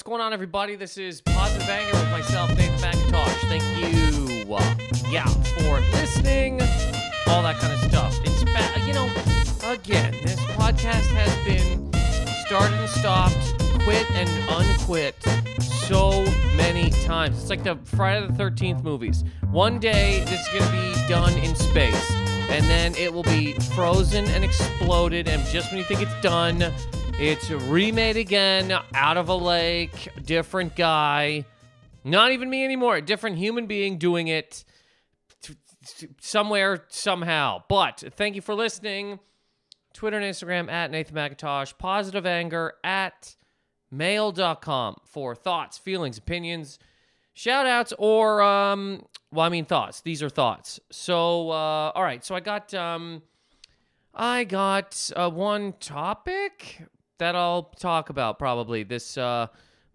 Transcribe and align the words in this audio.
What's 0.00 0.08
going 0.08 0.22
on, 0.22 0.32
everybody? 0.32 0.76
This 0.76 0.96
is 0.96 1.20
Positive 1.20 1.68
Anger 1.68 1.92
with 1.92 2.10
myself, 2.10 2.48
Nathan 2.56 2.78
McIntosh. 2.78 3.50
Thank 3.50 3.62
you, 3.76 4.54
uh, 4.54 4.74
yeah, 5.10 5.26
for 5.26 5.78
listening, 5.92 6.62
all 7.26 7.42
that 7.42 7.58
kind 7.60 7.74
of 7.74 7.80
stuff. 7.80 8.18
It's 8.24 8.42
ba- 8.44 8.80
you 8.86 8.94
know, 8.94 9.12
again, 9.70 10.12
this 10.24 10.40
podcast 10.56 11.06
has 11.08 11.44
been 11.44 11.92
started 12.46 12.78
and 12.80 12.88
stopped, 12.88 13.36
quit 13.84 14.10
and 14.12 14.30
unquit 14.48 15.16
so 15.60 16.24
many 16.56 16.88
times. 17.04 17.38
It's 17.38 17.50
like 17.50 17.62
the 17.62 17.76
Friday 17.84 18.26
the 18.26 18.32
13th 18.32 18.82
movies. 18.82 19.22
One 19.50 19.78
day, 19.78 20.20
this 20.24 20.40
is 20.40 20.48
going 20.48 20.64
to 20.64 20.72
be 20.72 21.08
done 21.10 21.34
in 21.40 21.54
space, 21.54 22.10
and 22.48 22.64
then 22.70 22.94
it 22.94 23.12
will 23.12 23.24
be 23.24 23.52
frozen 23.74 24.24
and 24.28 24.44
exploded, 24.44 25.28
and 25.28 25.44
just 25.48 25.70
when 25.70 25.76
you 25.76 25.84
think 25.84 26.00
it's 26.00 26.22
done, 26.22 26.72
it's 27.22 27.50
remade 27.50 28.16
again 28.16 28.72
out 28.94 29.18
of 29.18 29.28
a 29.28 29.34
lake, 29.34 30.08
different 30.24 30.74
guy. 30.74 31.44
Not 32.02 32.32
even 32.32 32.48
me 32.48 32.64
anymore, 32.64 32.96
a 32.96 33.02
different 33.02 33.36
human 33.36 33.66
being 33.66 33.98
doing 33.98 34.28
it 34.28 34.64
somewhere, 36.18 36.86
somehow. 36.88 37.62
But 37.68 38.02
thank 38.16 38.36
you 38.36 38.40
for 38.40 38.54
listening. 38.54 39.18
Twitter 39.92 40.16
and 40.16 40.24
Instagram 40.24 40.70
at 40.70 40.90
Nathan 40.90 41.14
McIntosh, 41.14 41.76
positive 41.76 42.24
anger 42.24 42.72
at 42.82 43.36
mail.com 43.90 44.96
for 45.04 45.34
thoughts, 45.34 45.76
feelings, 45.76 46.16
opinions, 46.16 46.78
shout 47.34 47.66
outs, 47.66 47.92
or, 47.98 48.40
um, 48.40 49.04
well, 49.30 49.44
I 49.44 49.50
mean, 49.50 49.66
thoughts. 49.66 50.00
These 50.00 50.22
are 50.22 50.30
thoughts. 50.30 50.80
So, 50.90 51.50
uh, 51.50 51.92
all 51.94 52.02
right. 52.02 52.24
So 52.24 52.34
I 52.34 52.40
got, 52.40 52.72
um, 52.72 53.20
I 54.14 54.44
got 54.44 55.10
uh, 55.14 55.28
one 55.28 55.74
topic 55.80 56.82
that 57.20 57.36
I'll 57.36 57.62
talk 57.78 58.10
about 58.10 58.38
probably 58.38 58.82
this, 58.82 59.16
uh, 59.16 59.46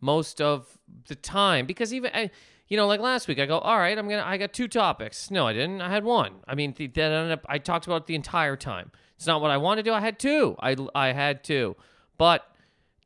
most 0.01 0.39
of 0.39 0.77
the 1.07 1.15
time 1.15 1.65
because 1.65 1.93
even 1.93 2.11
I, 2.13 2.29
you 2.67 2.77
know 2.77 2.87
like 2.87 2.99
last 2.99 3.27
week 3.27 3.39
I 3.39 3.45
go 3.45 3.57
all 3.57 3.77
right 3.77 3.97
I'm 3.97 4.07
gonna 4.07 4.23
I 4.25 4.37
got 4.37 4.53
two 4.53 4.67
topics. 4.67 5.31
No 5.31 5.47
I 5.47 5.53
didn't. 5.53 5.81
I 5.81 5.89
had 5.89 6.03
one. 6.03 6.35
I 6.47 6.55
mean 6.55 6.73
th- 6.73 6.93
that 6.93 7.11
ended 7.11 7.31
up 7.31 7.45
I 7.47 7.57
talked 7.57 7.87
about 7.87 8.07
the 8.07 8.15
entire 8.15 8.55
time. 8.55 8.91
It's 9.15 9.27
not 9.27 9.41
what 9.41 9.51
I 9.51 9.57
wanted 9.57 9.83
to 9.83 9.89
do. 9.89 9.93
I 9.93 10.01
had 10.01 10.19
two. 10.19 10.55
I 10.59 10.75
I 10.93 11.11
had 11.11 11.43
two 11.43 11.75
but 12.17 12.45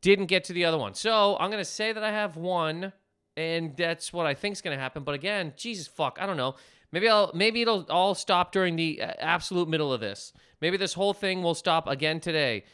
didn't 0.02 0.28
get 0.28 0.44
to 0.46 0.54
the 0.54 0.66
other 0.66 0.78
one. 0.78 0.94
So 0.94 1.38
I'm 1.40 1.50
gonna 1.50 1.66
say 1.66 1.94
that 1.94 2.04
I 2.04 2.12
have 2.12 2.36
one 2.36 2.92
and 3.38 3.76
that's 3.78 4.12
what 4.12 4.26
I 4.26 4.34
think 4.34 4.54
is 4.54 4.62
gonna 4.62 4.78
happen 4.78 5.04
but 5.04 5.16
again 5.16 5.54
Jesus 5.56 5.88
fuck 5.88 6.18
I 6.20 6.26
don't 6.26 6.38
know. 6.38 6.56
Maybe 6.92 7.08
I'll 7.08 7.32
maybe 7.34 7.62
it'll 7.62 7.86
all 7.90 8.16
stop 8.16 8.52
during 8.52 8.76
the 8.76 9.02
uh, 9.02 9.14
absolute 9.20 9.70
middle 9.70 9.94
of 9.94 10.02
this. 10.02 10.34
Maybe 10.60 10.76
this 10.76 10.94
whole 10.94 11.14
thing 11.14 11.44
will 11.44 11.56
stop 11.56 11.88
again 11.88 12.20
today 12.20 12.66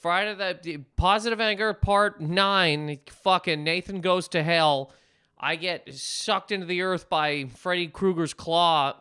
Friday 0.00 0.58
the, 0.62 0.78
positive 0.96 1.40
anger 1.40 1.72
part 1.72 2.20
nine. 2.20 2.98
Fucking 3.22 3.64
Nathan 3.64 4.00
goes 4.00 4.28
to 4.28 4.42
hell. 4.42 4.92
I 5.38 5.56
get 5.56 5.92
sucked 5.92 6.52
into 6.52 6.66
the 6.66 6.82
earth 6.82 7.08
by 7.08 7.46
Freddy 7.46 7.88
Krueger's 7.88 8.34
claw. 8.34 8.94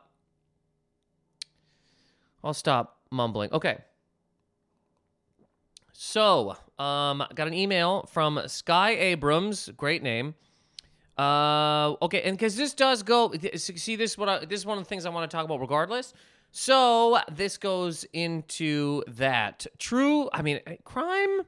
I'll 2.44 2.53
stop 2.53 2.99
mumbling. 3.11 3.52
Okay. 3.53 3.77
So, 5.94 6.58
um, 6.80 7.23
got 7.33 7.47
an 7.47 7.53
email 7.53 8.09
from 8.11 8.41
Sky 8.47 8.91
Abrams. 8.91 9.69
Great 9.77 10.03
name. 10.03 10.36
Uh, 11.17 11.94
okay, 12.02 12.23
and 12.23 12.36
because 12.36 12.55
this 12.55 12.73
does 12.73 13.03
go, 13.03 13.31
see, 13.55 13.95
this 13.95 14.11
is 14.11 14.17
what 14.17 14.27
I, 14.27 14.45
this 14.45 14.59
is 14.59 14.66
one 14.66 14.77
of 14.77 14.83
the 14.83 14.88
things 14.88 15.05
I 15.05 15.09
want 15.09 15.30
to 15.30 15.38
talk 15.38 15.45
about, 15.45 15.61
regardless. 15.61 16.14
So 16.55 17.17
this 17.31 17.57
goes 17.57 18.05
into 18.13 19.01
that 19.07 19.65
true. 19.79 20.29
I 20.31 20.43
mean, 20.43 20.59
eh, 20.67 20.75
crime. 20.83 21.41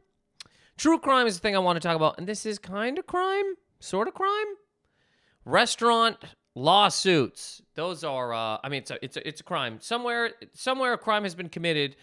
True 0.77 0.97
crime 0.97 1.27
is 1.27 1.35
the 1.35 1.41
thing 1.41 1.55
I 1.55 1.59
want 1.59 1.79
to 1.79 1.87
talk 1.87 1.95
about, 1.95 2.17
and 2.17 2.27
this 2.27 2.43
is 2.43 2.57
kind 2.57 2.97
of 2.97 3.05
crime, 3.05 3.53
sort 3.79 4.07
of 4.07 4.15
crime. 4.15 4.47
Restaurant 5.45 6.17
lawsuits. 6.55 7.61
Those 7.75 8.03
are. 8.03 8.33
Uh, 8.33 8.57
I 8.63 8.69
mean, 8.69 8.79
it's 8.79 8.89
a 8.89 9.05
it's 9.05 9.15
a 9.15 9.27
it's 9.27 9.41
a 9.41 9.43
crime 9.43 9.77
somewhere. 9.79 10.31
Somewhere 10.55 10.93
a 10.93 10.97
crime 10.97 11.21
has 11.21 11.35
been 11.35 11.49
committed, 11.49 11.97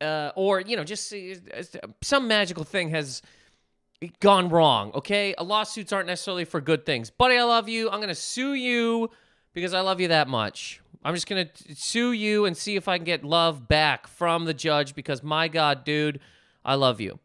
uh, 0.00 0.32
or 0.34 0.60
you 0.60 0.76
know, 0.76 0.82
just 0.82 1.14
uh, 1.14 1.86
some 2.02 2.26
magical 2.26 2.64
thing 2.64 2.90
has 2.90 3.22
gone 4.18 4.48
wrong. 4.48 4.90
Okay, 4.96 5.36
lawsuits 5.40 5.92
aren't 5.92 6.08
necessarily 6.08 6.44
for 6.44 6.60
good 6.60 6.84
things. 6.84 7.10
Buddy, 7.10 7.36
I 7.36 7.44
love 7.44 7.68
you. 7.68 7.88
I'm 7.90 8.00
gonna 8.00 8.12
sue 8.12 8.54
you 8.54 9.08
because 9.52 9.74
I 9.74 9.80
love 9.80 10.00
you 10.00 10.08
that 10.08 10.28
much. 10.28 10.80
I'm 11.02 11.14
just 11.14 11.26
gonna 11.26 11.48
sue 11.74 12.12
you 12.12 12.44
and 12.44 12.56
see 12.56 12.76
if 12.76 12.88
I 12.88 12.98
can 12.98 13.04
get 13.04 13.24
love 13.24 13.68
back 13.68 14.06
from 14.06 14.44
the 14.44 14.54
judge 14.54 14.94
because 14.94 15.22
my 15.22 15.48
God, 15.48 15.84
dude, 15.84 16.20
I 16.64 16.74
love 16.74 17.00
you. 17.00 17.18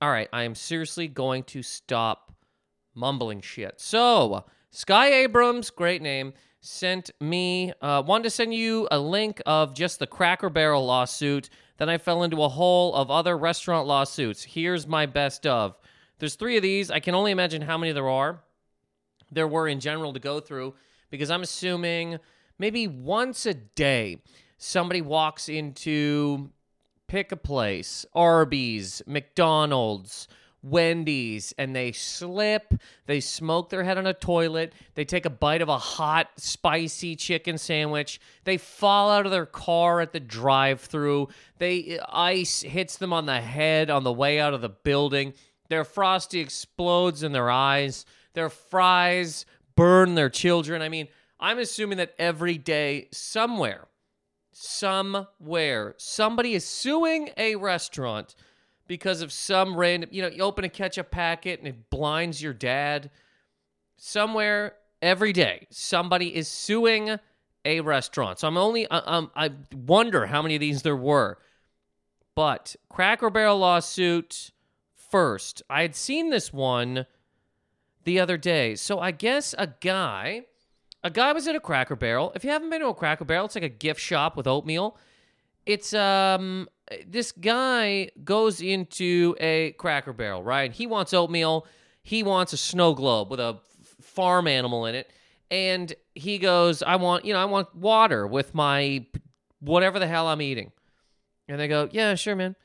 All 0.00 0.10
right, 0.10 0.28
I 0.32 0.42
am 0.42 0.54
seriously 0.54 1.08
going 1.08 1.44
to 1.44 1.62
stop 1.62 2.34
mumbling 2.94 3.40
shit. 3.40 3.80
So, 3.80 4.44
Sky 4.70 5.12
Abrams, 5.12 5.70
great 5.70 6.02
name, 6.02 6.34
sent 6.60 7.10
me 7.20 7.72
uh, 7.80 8.02
wanted 8.06 8.24
to 8.24 8.30
send 8.30 8.54
you 8.54 8.86
a 8.90 8.98
link 8.98 9.40
of 9.46 9.74
just 9.74 9.98
the 9.98 10.06
Cracker 10.06 10.50
Barrel 10.50 10.84
lawsuit. 10.84 11.48
Then 11.78 11.88
I 11.88 11.98
fell 11.98 12.22
into 12.22 12.42
a 12.42 12.48
hole 12.48 12.94
of 12.94 13.10
other 13.10 13.36
restaurant 13.36 13.86
lawsuits. 13.86 14.44
Here's 14.44 14.86
my 14.86 15.06
best 15.06 15.46
of. 15.46 15.76
There's 16.18 16.36
three 16.36 16.56
of 16.56 16.62
these. 16.62 16.90
I 16.90 17.00
can 17.00 17.14
only 17.14 17.32
imagine 17.32 17.62
how 17.62 17.78
many 17.78 17.92
there 17.92 18.08
are. 18.08 18.40
There 19.30 19.48
were 19.48 19.66
in 19.66 19.80
general 19.80 20.12
to 20.12 20.20
go 20.20 20.38
through 20.38 20.74
because 21.12 21.30
I'm 21.30 21.42
assuming 21.42 22.18
maybe 22.58 22.88
once 22.88 23.46
a 23.46 23.52
day 23.54 24.22
somebody 24.56 25.02
walks 25.02 25.48
into 25.48 26.50
pick 27.06 27.30
a 27.30 27.36
place, 27.36 28.06
Arby's, 28.14 29.02
McDonald's, 29.06 30.26
Wendy's, 30.62 31.52
and 31.58 31.76
they 31.76 31.92
slip, 31.92 32.72
they 33.04 33.20
smoke 33.20 33.68
their 33.68 33.84
head 33.84 33.98
on 33.98 34.06
a 34.06 34.14
toilet, 34.14 34.72
they 34.94 35.04
take 35.04 35.26
a 35.26 35.30
bite 35.30 35.60
of 35.60 35.68
a 35.68 35.76
hot, 35.76 36.28
spicy 36.38 37.14
chicken 37.14 37.58
sandwich, 37.58 38.18
they 38.44 38.56
fall 38.56 39.10
out 39.10 39.26
of 39.26 39.32
their 39.32 39.44
car 39.44 40.00
at 40.00 40.12
the 40.12 40.20
drive 40.20 40.80
through, 40.80 41.28
they 41.58 41.98
uh, 41.98 42.06
ice 42.08 42.62
hits 42.62 42.96
them 42.96 43.12
on 43.12 43.26
the 43.26 43.40
head 43.40 43.90
on 43.90 44.02
the 44.02 44.12
way 44.12 44.40
out 44.40 44.54
of 44.54 44.62
the 44.62 44.70
building, 44.70 45.34
their 45.68 45.84
frosty 45.84 46.40
explodes 46.40 47.22
in 47.22 47.32
their 47.32 47.50
eyes, 47.50 48.06
their 48.32 48.48
fries 48.48 49.44
burn 49.82 50.14
their 50.14 50.30
children. 50.30 50.80
I 50.80 50.88
mean, 50.88 51.08
I'm 51.40 51.58
assuming 51.58 51.98
that 51.98 52.14
every 52.16 52.56
day, 52.56 53.08
somewhere, 53.10 53.88
somewhere, 54.52 55.94
somebody 55.96 56.54
is 56.54 56.64
suing 56.64 57.30
a 57.36 57.56
restaurant 57.56 58.36
because 58.86 59.22
of 59.22 59.32
some 59.32 59.76
random, 59.76 60.08
you 60.12 60.22
know, 60.22 60.28
you 60.28 60.40
open 60.40 60.64
a 60.64 60.68
ketchup 60.68 61.10
packet 61.10 61.58
and 61.58 61.66
it 61.66 61.90
blinds 61.90 62.40
your 62.40 62.52
dad. 62.52 63.10
Somewhere, 63.96 64.74
every 65.00 65.32
day, 65.32 65.66
somebody 65.70 66.32
is 66.32 66.46
suing 66.46 67.18
a 67.64 67.80
restaurant. 67.80 68.38
So 68.38 68.46
I'm 68.46 68.56
only, 68.56 68.86
um, 68.86 69.32
I 69.34 69.50
wonder 69.74 70.26
how 70.26 70.42
many 70.42 70.54
of 70.54 70.60
these 70.60 70.82
there 70.82 70.94
were. 70.94 71.38
But 72.36 72.76
Cracker 72.88 73.30
Barrel 73.30 73.58
lawsuit 73.58 74.52
first. 74.94 75.60
I 75.68 75.82
had 75.82 75.96
seen 75.96 76.30
this 76.30 76.52
one 76.52 77.06
the 78.04 78.20
other 78.20 78.36
day. 78.36 78.74
So 78.74 78.98
I 78.98 79.10
guess 79.10 79.54
a 79.58 79.68
guy 79.80 80.44
a 81.04 81.10
guy 81.10 81.32
was 81.32 81.48
at 81.48 81.56
a 81.56 81.60
Cracker 81.60 81.96
Barrel. 81.96 82.32
If 82.34 82.44
you 82.44 82.50
haven't 82.50 82.70
been 82.70 82.80
to 82.80 82.86
a 82.86 82.94
Cracker 82.94 83.24
Barrel, 83.24 83.46
it's 83.46 83.56
like 83.56 83.64
a 83.64 83.68
gift 83.68 84.00
shop 84.00 84.36
with 84.36 84.46
oatmeal. 84.46 84.96
It's 85.66 85.92
um 85.94 86.68
this 87.06 87.32
guy 87.32 88.10
goes 88.24 88.60
into 88.60 89.34
a 89.40 89.72
Cracker 89.72 90.12
Barrel, 90.12 90.42
right? 90.42 90.72
He 90.72 90.86
wants 90.86 91.12
oatmeal. 91.12 91.66
He 92.02 92.22
wants 92.22 92.52
a 92.52 92.56
snow 92.56 92.94
globe 92.94 93.30
with 93.30 93.40
a 93.40 93.58
farm 94.00 94.46
animal 94.46 94.86
in 94.86 94.94
it. 94.94 95.10
And 95.50 95.92
he 96.14 96.38
goes, 96.38 96.82
I 96.82 96.96
want, 96.96 97.24
you 97.24 97.32
know, 97.32 97.40
I 97.40 97.44
want 97.44 97.74
water 97.74 98.26
with 98.26 98.54
my 98.54 99.06
whatever 99.60 99.98
the 99.98 100.06
hell 100.06 100.26
I'm 100.26 100.42
eating. 100.42 100.72
And 101.48 101.60
they 101.60 101.68
go, 101.68 101.88
Yeah, 101.90 102.14
sure, 102.14 102.36
man. 102.36 102.56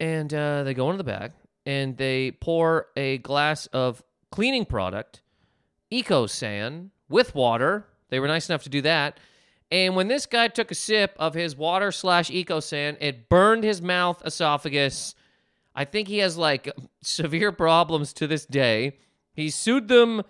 And 0.00 0.32
uh, 0.32 0.62
they 0.62 0.74
go 0.74 0.90
into 0.90 0.98
the 0.98 1.04
bag 1.04 1.32
and 1.66 1.96
they 1.96 2.30
pour 2.30 2.86
a 2.96 3.18
glass 3.18 3.66
of 3.66 4.02
cleaning 4.30 4.64
product, 4.64 5.22
Eco 5.90 6.26
San, 6.26 6.90
with 7.08 7.34
water. 7.34 7.86
They 8.10 8.20
were 8.20 8.28
nice 8.28 8.48
enough 8.48 8.62
to 8.64 8.68
do 8.68 8.82
that. 8.82 9.18
And 9.70 9.96
when 9.96 10.08
this 10.08 10.26
guy 10.26 10.48
took 10.48 10.70
a 10.70 10.74
sip 10.74 11.14
of 11.18 11.34
his 11.34 11.54
water 11.54 11.92
slash 11.92 12.30
EcoSan, 12.30 12.96
it 13.00 13.28
burned 13.28 13.64
his 13.64 13.82
mouth 13.82 14.22
esophagus. 14.24 15.14
I 15.74 15.84
think 15.84 16.08
he 16.08 16.18
has 16.18 16.38
like 16.38 16.72
severe 17.02 17.52
problems 17.52 18.12
to 18.14 18.26
this 18.26 18.46
day. 18.46 18.98
He 19.34 19.50
sued 19.50 19.88
them. 19.88 20.22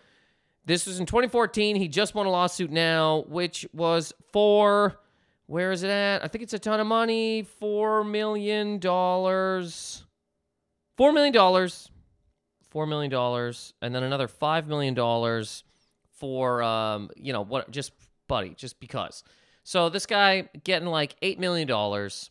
This 0.64 0.86
was 0.86 1.00
in 1.00 1.06
2014. 1.06 1.76
He 1.76 1.88
just 1.88 2.14
won 2.14 2.26
a 2.26 2.30
lawsuit 2.30 2.70
now, 2.70 3.24
which 3.28 3.66
was 3.72 4.12
for 4.32 4.98
where 5.46 5.72
is 5.72 5.82
it 5.82 5.88
at? 5.88 6.22
I 6.22 6.28
think 6.28 6.42
it's 6.42 6.52
a 6.52 6.58
ton 6.58 6.78
of 6.78 6.86
money. 6.86 7.42
Four 7.42 8.04
million 8.04 8.78
dollars. 8.78 10.04
Four 10.98 11.12
million 11.12 11.32
dollars. 11.32 11.90
Four 12.78 12.86
million 12.86 13.10
dollars, 13.10 13.74
and 13.82 13.92
then 13.92 14.04
another 14.04 14.28
five 14.28 14.68
million 14.68 14.94
dollars 14.94 15.64
for 16.12 16.62
um, 16.62 17.10
you 17.16 17.32
know 17.32 17.42
what 17.42 17.72
just 17.72 17.90
buddy 18.28 18.50
just 18.50 18.78
because 18.78 19.24
so 19.64 19.88
this 19.88 20.06
guy 20.06 20.48
getting 20.62 20.86
like 20.86 21.16
eight 21.20 21.40
million 21.40 21.66
dollars 21.66 22.30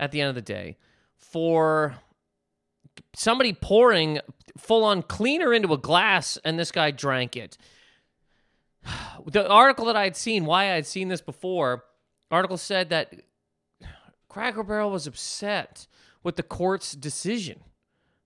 at 0.00 0.10
the 0.10 0.20
end 0.20 0.30
of 0.30 0.34
the 0.34 0.42
day 0.42 0.78
for 1.14 1.94
somebody 3.14 3.52
pouring 3.52 4.18
full 4.58 4.82
on 4.82 5.00
cleaner 5.00 5.54
into 5.54 5.72
a 5.72 5.78
glass 5.78 6.38
and 6.44 6.58
this 6.58 6.72
guy 6.72 6.90
drank 6.90 7.36
it. 7.36 7.56
The 9.28 9.48
article 9.48 9.84
that 9.84 9.94
I 9.94 10.02
had 10.02 10.16
seen, 10.16 10.44
why 10.44 10.64
I 10.64 10.74
had 10.74 10.86
seen 10.86 11.06
this 11.06 11.20
before, 11.20 11.84
article 12.32 12.56
said 12.56 12.88
that 12.88 13.12
Cracker 14.28 14.64
Barrel 14.64 14.90
was 14.90 15.06
upset 15.06 15.86
with 16.24 16.34
the 16.34 16.42
court's 16.42 16.96
decision. 16.96 17.60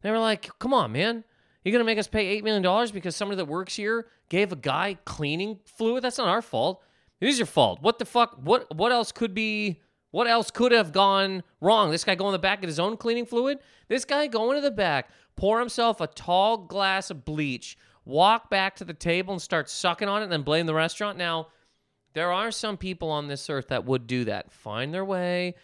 They 0.01 0.11
were 0.11 0.19
like, 0.19 0.49
"Come 0.59 0.73
on, 0.73 0.93
man. 0.93 1.25
You're 1.65 1.73
going 1.73 1.85
to 1.85 1.87
make 1.87 1.99
us 1.99 2.09
pay 2.09 2.27
8 2.27 2.45
million 2.45 2.63
dollars 2.63 2.91
because 2.93 3.17
somebody 3.17 3.37
that 3.37 3.47
works 3.47 3.77
here 3.77 4.07
gave 4.29 4.53
a 4.53 4.57
guy 4.57 4.97
cleaning 5.05 5.59
fluid? 5.65 6.05
That's 6.05 6.19
not 6.19 6.29
our 6.29 6.43
fault. 6.43 6.83
It 7.21 7.29
is 7.29 7.39
your 7.39 7.47
fault. 7.47 7.83
What 7.83 7.99
the 7.99 8.05
fuck? 8.05 8.39
What 8.43 8.75
what 8.77 8.93
else 8.93 9.13
could 9.13 9.35
be 9.35 9.81
what 10.11 10.27
else 10.27 10.51
could 10.51 10.73
have 10.73 10.93
gone 10.93 11.43
wrong? 11.61 11.91
This 11.91 12.05
guy 12.05 12.15
going 12.15 12.29
in 12.29 12.33
the 12.33 12.39
back 12.39 12.63
of 12.63 12.69
his 12.69 12.81
own 12.81 12.97
cleaning 12.97 13.27
fluid? 13.27 13.59
This 13.89 14.05
guy 14.05 14.27
going 14.27 14.57
to 14.57 14.63
the 14.63 14.71
back, 14.71 15.11
pour 15.37 15.59
himself 15.59 16.01
a 16.01 16.07
tall 16.07 16.59
glass 16.59 17.11
of 17.11 17.25
bleach, 17.25 17.77
walk 18.05 18.49
back 18.49 18.77
to 18.77 18.85
the 18.85 18.95
table 18.95 19.33
and 19.33 19.43
start 19.43 19.69
sucking 19.69 20.09
on 20.09 20.23
it 20.23 20.25
and 20.25 20.33
then 20.33 20.43
blame 20.43 20.67
the 20.67 20.75
restaurant. 20.75 21.19
Now, 21.19 21.49
there 22.15 22.33
are 22.33 22.51
some 22.51 22.77
people 22.77 23.11
on 23.11 23.29
this 23.29 23.51
earth 23.51 23.69
that 23.69 23.85
would 23.85 24.07
do 24.07 24.25
that. 24.25 24.51
Find 24.51 24.95
their 24.95 25.05
way 25.05 25.55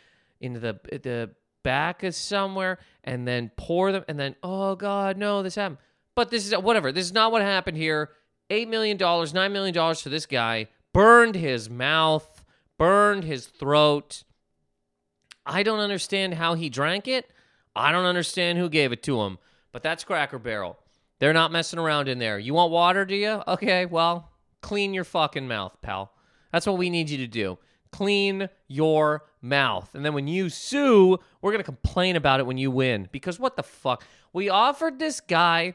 into 0.40 0.60
the 0.60 0.78
the 0.90 1.30
back 1.64 2.04
of 2.04 2.14
somewhere 2.14 2.78
and 3.02 3.26
then 3.26 3.50
pour 3.56 3.90
them 3.90 4.04
and 4.06 4.18
then 4.18 4.36
oh 4.44 4.76
god, 4.76 5.16
no, 5.16 5.42
this 5.42 5.56
happened. 5.56 5.78
But 6.14 6.30
this 6.30 6.46
is 6.46 6.56
whatever. 6.56 6.92
This 6.92 7.06
is 7.06 7.12
not 7.12 7.32
what 7.32 7.42
happened 7.42 7.76
here. 7.76 8.10
8 8.50 8.68
million 8.68 8.96
dollars, 8.96 9.34
9 9.34 9.52
million 9.52 9.74
dollars 9.74 10.00
for 10.00 10.10
this 10.10 10.26
guy 10.26 10.68
burned 10.94 11.34
his 11.34 11.68
mouth, 11.68 12.44
burned 12.78 13.24
his 13.24 13.46
throat. 13.46 14.24
I 15.44 15.62
don't 15.62 15.80
understand 15.80 16.34
how 16.34 16.54
he 16.54 16.70
drank 16.70 17.06
it. 17.06 17.30
I 17.76 17.92
don't 17.92 18.06
understand 18.06 18.56
who 18.56 18.70
gave 18.70 18.92
it 18.92 19.02
to 19.02 19.20
him. 19.22 19.38
But 19.72 19.82
that's 19.82 20.04
Cracker 20.04 20.38
Barrel. 20.38 20.78
They're 21.18 21.32
not 21.32 21.52
messing 21.52 21.78
around 21.78 22.08
in 22.08 22.18
there. 22.18 22.38
You 22.38 22.54
want 22.54 22.70
water, 22.72 23.04
do 23.04 23.14
you? 23.14 23.42
Okay, 23.46 23.86
well, 23.86 24.30
clean 24.62 24.94
your 24.94 25.04
fucking 25.04 25.46
mouth, 25.46 25.76
pal. 25.82 26.12
That's 26.52 26.66
what 26.66 26.78
we 26.78 26.88
need 26.88 27.10
you 27.10 27.18
to 27.18 27.26
do. 27.26 27.58
Clean 27.90 28.48
your 28.68 29.24
mouth. 29.44 29.94
And 29.94 30.04
then 30.04 30.14
when 30.14 30.26
you 30.26 30.48
sue, 30.48 31.18
we're 31.40 31.52
going 31.52 31.60
to 31.60 31.64
complain 31.64 32.16
about 32.16 32.40
it 32.40 32.46
when 32.46 32.58
you 32.58 32.70
win. 32.70 33.08
Because 33.12 33.38
what 33.38 33.56
the 33.56 33.62
fuck? 33.62 34.02
We 34.32 34.48
offered 34.48 34.98
this 34.98 35.20
guy 35.20 35.74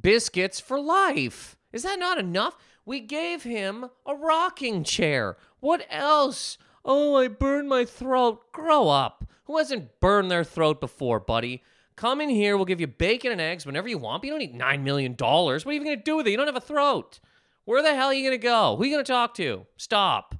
biscuits 0.00 0.60
for 0.60 0.78
life. 0.78 1.56
Is 1.72 1.82
that 1.82 1.98
not 1.98 2.18
enough? 2.18 2.56
We 2.84 3.00
gave 3.00 3.42
him 3.42 3.86
a 4.04 4.14
rocking 4.14 4.84
chair. 4.84 5.36
What 5.58 5.84
else? 5.90 6.58
Oh, 6.84 7.16
I 7.16 7.26
burned 7.26 7.68
my 7.68 7.84
throat. 7.84 8.52
Grow 8.52 8.88
up. 8.88 9.24
Who 9.46 9.58
hasn't 9.58 10.00
burned 10.00 10.30
their 10.30 10.44
throat 10.44 10.80
before, 10.80 11.18
buddy? 11.18 11.64
Come 11.96 12.20
in 12.20 12.28
here. 12.28 12.56
We'll 12.56 12.66
give 12.66 12.80
you 12.80 12.86
bacon 12.86 13.32
and 13.32 13.40
eggs 13.40 13.66
whenever 13.66 13.88
you 13.88 13.98
want. 13.98 14.22
But 14.22 14.26
you 14.26 14.32
don't 14.32 14.38
need 14.38 14.54
$9 14.54 14.82
million. 14.82 15.14
What 15.18 15.66
are 15.66 15.72
you 15.72 15.82
going 15.82 15.96
to 15.96 16.02
do 16.02 16.16
with 16.16 16.26
it? 16.26 16.30
You 16.30 16.36
don't 16.36 16.46
have 16.46 16.54
a 16.54 16.60
throat. 16.60 17.18
Where 17.64 17.82
the 17.82 17.94
hell 17.94 18.08
are 18.08 18.14
you 18.14 18.22
going 18.22 18.38
to 18.38 18.42
go? 18.42 18.76
Who 18.76 18.82
are 18.82 18.86
you 18.86 18.92
going 18.92 19.04
to 19.04 19.12
talk 19.12 19.34
to? 19.34 19.66
Stop. 19.76 20.35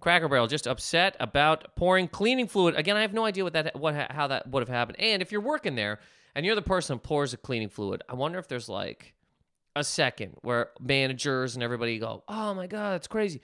Cracker 0.00 0.28
Barrel 0.28 0.46
just 0.46 0.66
upset 0.66 1.16
about 1.18 1.74
pouring 1.74 2.08
cleaning 2.08 2.46
fluid. 2.46 2.76
Again, 2.76 2.96
I 2.96 3.02
have 3.02 3.12
no 3.12 3.24
idea 3.24 3.44
what 3.44 3.52
that 3.54 3.78
what 3.78 4.10
how 4.10 4.28
that 4.28 4.48
would 4.48 4.60
have 4.60 4.68
happened. 4.68 5.00
And 5.00 5.22
if 5.22 5.32
you're 5.32 5.40
working 5.40 5.74
there 5.74 5.98
and 6.34 6.46
you're 6.46 6.54
the 6.54 6.62
person 6.62 6.96
who 6.96 7.00
pours 7.00 7.32
the 7.32 7.36
cleaning 7.36 7.68
fluid, 7.68 8.02
I 8.08 8.14
wonder 8.14 8.38
if 8.38 8.48
there's 8.48 8.68
like 8.68 9.14
a 9.74 9.82
second 9.82 10.36
where 10.42 10.70
managers 10.80 11.54
and 11.54 11.62
everybody 11.62 11.98
go, 11.98 12.22
"Oh 12.28 12.54
my 12.54 12.66
god, 12.66 12.92
that's 12.92 13.08
crazy," 13.08 13.40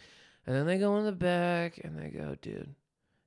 and 0.47 0.55
then 0.55 0.67
they 0.67 0.79
go 0.79 0.97
in 0.99 1.05
the 1.05 1.12
back 1.12 1.79
and 1.83 1.99
they 1.99 2.09
go, 2.09 2.37
"Dude, 2.41 2.75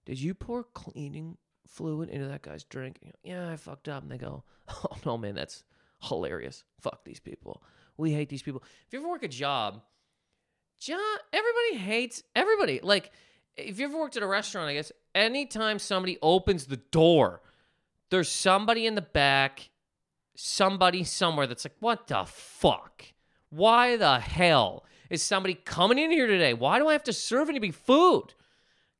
did 0.05 0.19
you 0.19 0.33
pour 0.33 0.63
cleaning 0.63 1.37
fluid 1.67 2.09
into 2.09 2.27
that 2.27 2.43
guy's 2.43 2.63
drink?" 2.63 2.99
yeah, 3.23 3.49
I 3.49 3.57
fucked 3.57 3.89
up. 3.89 4.03
And 4.03 4.11
they 4.11 4.17
go, 4.17 4.43
"Oh 4.69 4.97
no, 5.05 5.17
man, 5.17 5.35
that's 5.35 5.63
hilarious. 6.01 6.63
Fuck 6.79 7.03
these 7.03 7.19
people. 7.19 7.61
We 7.97 8.13
hate 8.13 8.29
these 8.29 8.43
people." 8.43 8.63
If 8.85 8.93
you 8.93 8.99
ever 8.99 9.09
work 9.09 9.23
a 9.23 9.27
job, 9.27 9.81
job 10.79 11.19
everybody 11.33 11.77
hates 11.77 12.23
everybody. 12.35 12.79
Like 12.81 13.11
if 13.55 13.79
you 13.79 13.85
ever 13.85 13.97
worked 13.97 14.17
at 14.17 14.23
a 14.23 14.27
restaurant, 14.27 14.69
I 14.69 14.75
guess 14.75 14.91
anytime 15.15 15.79
somebody 15.79 16.17
opens 16.21 16.67
the 16.67 16.77
door, 16.77 17.41
there's 18.09 18.29
somebody 18.29 18.85
in 18.85 18.95
the 18.95 19.01
back 19.01 19.69
somebody 20.37 21.03
somewhere 21.03 21.47
that's 21.47 21.65
like, 21.65 21.75
what 21.79 22.07
the 22.07 22.23
fuck? 22.25 23.03
Why 23.49 23.97
the 23.97 24.19
hell 24.19 24.85
is 25.09 25.23
somebody 25.23 25.55
coming 25.55 25.97
in 25.97 26.11
here 26.11 26.27
today? 26.27 26.53
Why 26.53 26.79
do 26.79 26.87
I 26.87 26.93
have 26.93 27.03
to 27.05 27.13
serve 27.13 27.49
anybody 27.49 27.71
food? 27.71 28.33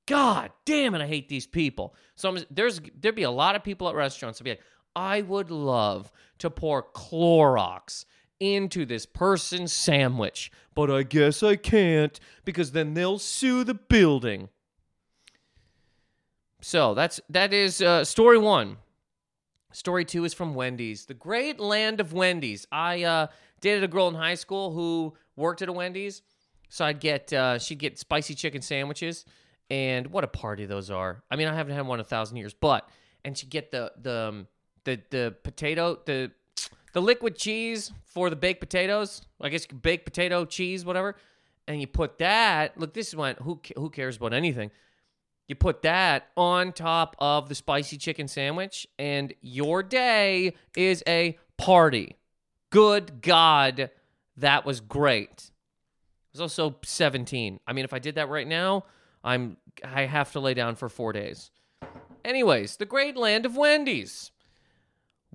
God 0.07 0.51
damn 0.65 0.95
it, 0.95 1.01
I 1.01 1.07
hate 1.07 1.29
these 1.29 1.45
people. 1.45 1.93
So 2.15 2.29
I'm, 2.29 2.43
there's 2.49 2.81
there'd 2.99 3.15
be 3.15 3.23
a 3.23 3.31
lot 3.31 3.55
of 3.55 3.63
people 3.63 3.87
at 3.89 3.95
restaurants 3.95 4.39
that 4.39 4.45
be 4.45 4.51
like, 4.51 4.61
I 4.95 5.21
would 5.21 5.51
love 5.51 6.11
to 6.39 6.49
pour 6.49 6.81
Clorox 6.81 8.05
into 8.39 8.85
this 8.85 9.05
person's 9.05 9.73
sandwich, 9.73 10.51
but 10.75 10.91
I 10.91 11.03
guess 11.03 11.41
I 11.43 11.55
can't 11.55 12.19
because 12.45 12.71
then 12.71 12.93
they'll 12.93 13.19
sue 13.19 13.63
the 13.63 13.73
building. 13.73 14.49
So 16.61 16.93
that's 16.93 17.19
that 17.29 17.53
is 17.53 17.81
uh, 17.81 18.03
story 18.03 18.37
one. 18.37 18.77
Story 19.71 20.05
two 20.05 20.25
is 20.25 20.33
from 20.33 20.55
Wendy's, 20.55 21.05
the 21.05 21.13
great 21.13 21.59
land 21.59 21.99
of 21.99 22.13
Wendy's. 22.13 22.65
I 22.71 23.03
uh, 23.03 23.27
dated 23.61 23.83
a 23.83 23.87
girl 23.87 24.07
in 24.07 24.15
high 24.15 24.35
school 24.35 24.71
who 24.71 25.13
worked 25.35 25.61
at 25.61 25.69
a 25.69 25.73
Wendy's, 25.73 26.21
so 26.69 26.85
I'd 26.85 26.99
get 26.99 27.31
uh, 27.31 27.59
she'd 27.59 27.79
get 27.79 27.99
spicy 27.99 28.33
chicken 28.33 28.61
sandwiches, 28.61 29.25
and 29.69 30.07
what 30.07 30.23
a 30.23 30.27
party 30.27 30.65
those 30.65 30.89
are. 30.89 31.23
I 31.29 31.35
mean, 31.35 31.47
I 31.47 31.55
haven't 31.55 31.75
had 31.75 31.85
one 31.85 31.99
in 31.99 32.01
a 32.01 32.05
thousand 32.05 32.37
years, 32.37 32.53
but 32.53 32.89
and 33.23 33.37
she'd 33.37 33.49
get 33.49 33.71
the 33.71 33.91
the 34.01 34.27
um, 34.29 34.47
the 34.83 34.99
the 35.09 35.35
potato 35.43 35.99
the 36.05 36.31
the 36.93 37.01
liquid 37.01 37.35
cheese 37.35 37.91
for 38.05 38.29
the 38.29 38.35
baked 38.35 38.59
potatoes. 38.59 39.21
I 39.41 39.49
guess 39.49 39.65
baked 39.65 40.05
potato 40.05 40.45
cheese, 40.45 40.85
whatever. 40.85 41.15
And 41.67 41.81
you 41.81 41.87
put 41.87 42.17
that. 42.19 42.77
Look, 42.79 42.93
this 42.93 43.09
is 43.09 43.15
when 43.15 43.35
who 43.41 43.59
who 43.75 43.89
cares 43.89 44.17
about 44.17 44.33
anything? 44.33 44.71
You 45.47 45.55
put 45.55 45.81
that 45.83 46.27
on 46.35 46.73
top 46.73 47.15
of 47.19 47.47
the 47.47 47.55
spicy 47.55 47.97
chicken 47.97 48.27
sandwich, 48.27 48.85
and 48.99 49.33
your 49.41 49.81
day 49.81 50.53
is 50.75 51.03
a 51.07 51.37
party. 51.57 52.17
Good 52.69 53.21
God, 53.21 53.89
that 54.35 54.65
was 54.65 54.81
great. 54.81 55.51
It 56.33 56.33
was 56.33 56.41
also 56.41 56.75
17. 56.83 57.61
I 57.65 57.73
mean, 57.73 57.85
if 57.85 57.93
I 57.93 57.99
did 57.99 58.15
that 58.15 58.27
right 58.27 58.47
now, 58.47 58.83
I'm 59.23 59.57
I 59.83 60.03
have 60.03 60.31
to 60.33 60.39
lay 60.39 60.53
down 60.53 60.75
for 60.75 60.89
four 60.89 61.13
days. 61.13 61.51
Anyways, 62.25 62.75
the 62.75 62.85
great 62.85 63.15
land 63.15 63.45
of 63.45 63.55
Wendy's. 63.55 64.31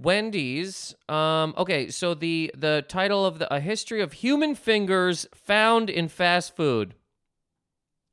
Wendy's. 0.02 0.94
Um, 1.08 1.54
okay, 1.56 1.88
so 1.88 2.14
the 2.14 2.52
the 2.56 2.84
title 2.88 3.24
of 3.24 3.38
the 3.38 3.52
A 3.52 3.60
History 3.60 4.00
of 4.00 4.14
Human 4.14 4.54
Fingers 4.54 5.26
Found 5.46 5.88
in 5.88 6.08
Fast 6.08 6.56
Food. 6.56 6.94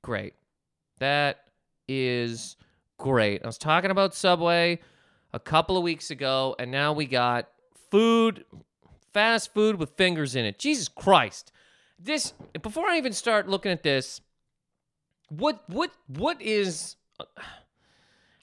Great. 0.04 0.34
That 1.00 1.40
is 1.88 2.56
great. 2.98 3.44
I 3.44 3.48
was 3.48 3.58
talking 3.58 3.92
about 3.92 4.14
Subway 4.14 4.80
a 5.34 5.40
couple 5.40 5.78
of 5.78 5.84
weeks 5.84 6.12
ago, 6.12 6.56
and 6.60 6.72
now 6.72 6.94
we 6.94 7.06
got 7.06 7.50
food, 7.90 8.46
fast 9.14 9.54
food 9.54 9.78
with 9.78 9.92
fingers 9.92 10.36
in 10.36 10.46
it. 10.46 10.60
Jesus 10.60 10.88
Christ. 10.88 11.52
This 11.98 12.34
before 12.62 12.88
I 12.88 12.98
even 12.98 13.14
start 13.14 13.50
looking 13.50 13.72
at 13.72 13.84
this, 13.84 14.22
what 15.30 15.64
what 15.68 15.92
what 16.08 16.42
is 16.42 16.96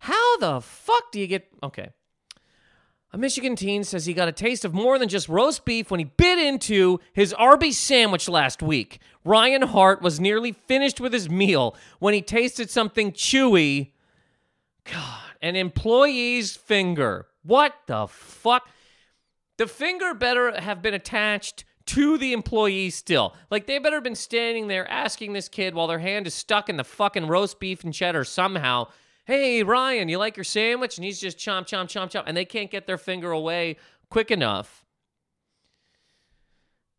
how 0.01 0.37
the 0.39 0.61
fuck 0.61 1.11
do 1.13 1.21
you 1.21 1.27
get 1.27 1.49
okay? 1.63 1.91
A 3.17 3.19
Michigan 3.19 3.57
teen 3.57 3.83
says 3.83 4.05
he 4.05 4.13
got 4.13 4.29
a 4.29 4.33
taste 4.33 4.67
of 4.67 4.75
more 4.75 4.99
than 4.99 5.09
just 5.09 5.27
roast 5.27 5.65
beef 5.65 5.91
when 5.91 6.01
he 6.01 6.05
bit 6.05 6.39
into 6.39 7.01
his 7.15 7.33
Arby's 7.33 7.79
sandwich 7.79 8.29
last 8.29 8.61
week. 8.61 9.01
Ryan 9.25 9.63
Hart 9.63 10.03
was 10.03 10.21
nearly 10.21 10.53
finished 10.53 11.01
with 11.01 11.15
his 11.15 11.31
meal 11.31 11.75
when 11.99 12.13
he 12.13 12.21
tasted 12.21 12.69
something 12.69 13.13
chewy. 13.13 13.93
God, 14.85 15.31
an 15.41 15.57
employee's 15.57 16.57
finger. 16.57 17.29
What 17.43 17.73
the 17.87 18.07
fuck? 18.07 18.69
The 19.57 19.67
finger 19.67 20.13
better 20.13 20.61
have 20.61 20.83
been 20.83 20.93
attached 20.93 21.65
to 21.87 22.19
the 22.19 22.35
employee 22.35 22.91
still. 22.91 23.35
Like 23.51 23.67
they 23.67 23.79
better 23.79 23.97
have 23.97 24.05
been 24.05 24.15
standing 24.15 24.69
there 24.69 24.87
asking 24.91 25.33
this 25.33 25.49
kid 25.49 25.75
while 25.75 25.87
their 25.87 26.01
hand 26.01 26.27
is 26.27 26.35
stuck 26.35 26.69
in 26.69 26.77
the 26.77 26.85
fucking 26.85 27.29
roast 27.29 27.61
beef 27.61 27.83
and 27.83 27.95
cheddar 27.95 28.25
somehow 28.25 28.89
hey, 29.27 29.63
Ryan, 29.63 30.09
you 30.09 30.19
like 30.19 30.37
your 30.37 30.45
sandwich? 30.45 30.97
And 30.97 31.05
he's 31.05 31.21
just 31.21 31.37
chomp, 31.37 31.67
chomp, 31.67 31.87
chomp, 31.87 32.11
chomp. 32.11 32.25
And 32.27 32.37
they 32.37 32.45
can't 32.45 32.71
get 32.71 32.87
their 32.87 32.99
finger 32.99 33.31
away 33.31 33.77
quick 34.09 34.31
enough. 34.31 34.85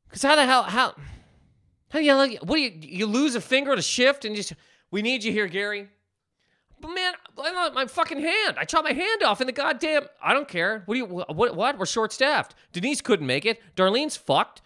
Because 0.08 0.22
how 0.22 0.36
the 0.36 0.46
hell, 0.46 0.64
how, 0.64 0.94
how 1.90 2.00
do 2.00 2.06
you, 2.06 2.14
like, 2.14 2.40
what 2.44 2.58
do 2.58 2.62
you, 2.62 2.72
you 2.80 3.06
lose 3.06 3.36
a 3.36 3.42
finger 3.42 3.76
to 3.76 3.82
shift 3.82 4.26
and 4.26 4.36
just, 4.36 4.54
we 4.92 5.02
need 5.02 5.24
you 5.24 5.32
here, 5.32 5.48
Gary. 5.48 5.88
But 6.80 6.90
man, 6.90 7.14
I 7.42 7.70
my 7.72 7.86
fucking 7.88 8.20
hand. 8.20 8.58
I 8.60 8.66
chopped 8.66 8.84
my 8.84 8.94
hand 8.94 9.24
off 9.24 9.42
in 9.42 9.48
the 9.48 9.54
goddamn. 9.54 10.04
I 10.22 10.34
don't 10.34 10.48
care. 10.48 10.84
What 10.86 10.94
do 10.94 11.00
you? 11.00 11.06
What? 11.06 11.56
What? 11.56 11.80
We're 11.80 11.88
short 11.88 12.14
staffed. 12.14 12.54
Denise 12.72 13.02
couldn't 13.02 13.26
make 13.26 13.46
it. 13.46 13.60
Darlene's 13.76 14.16
fucked. 14.16 14.62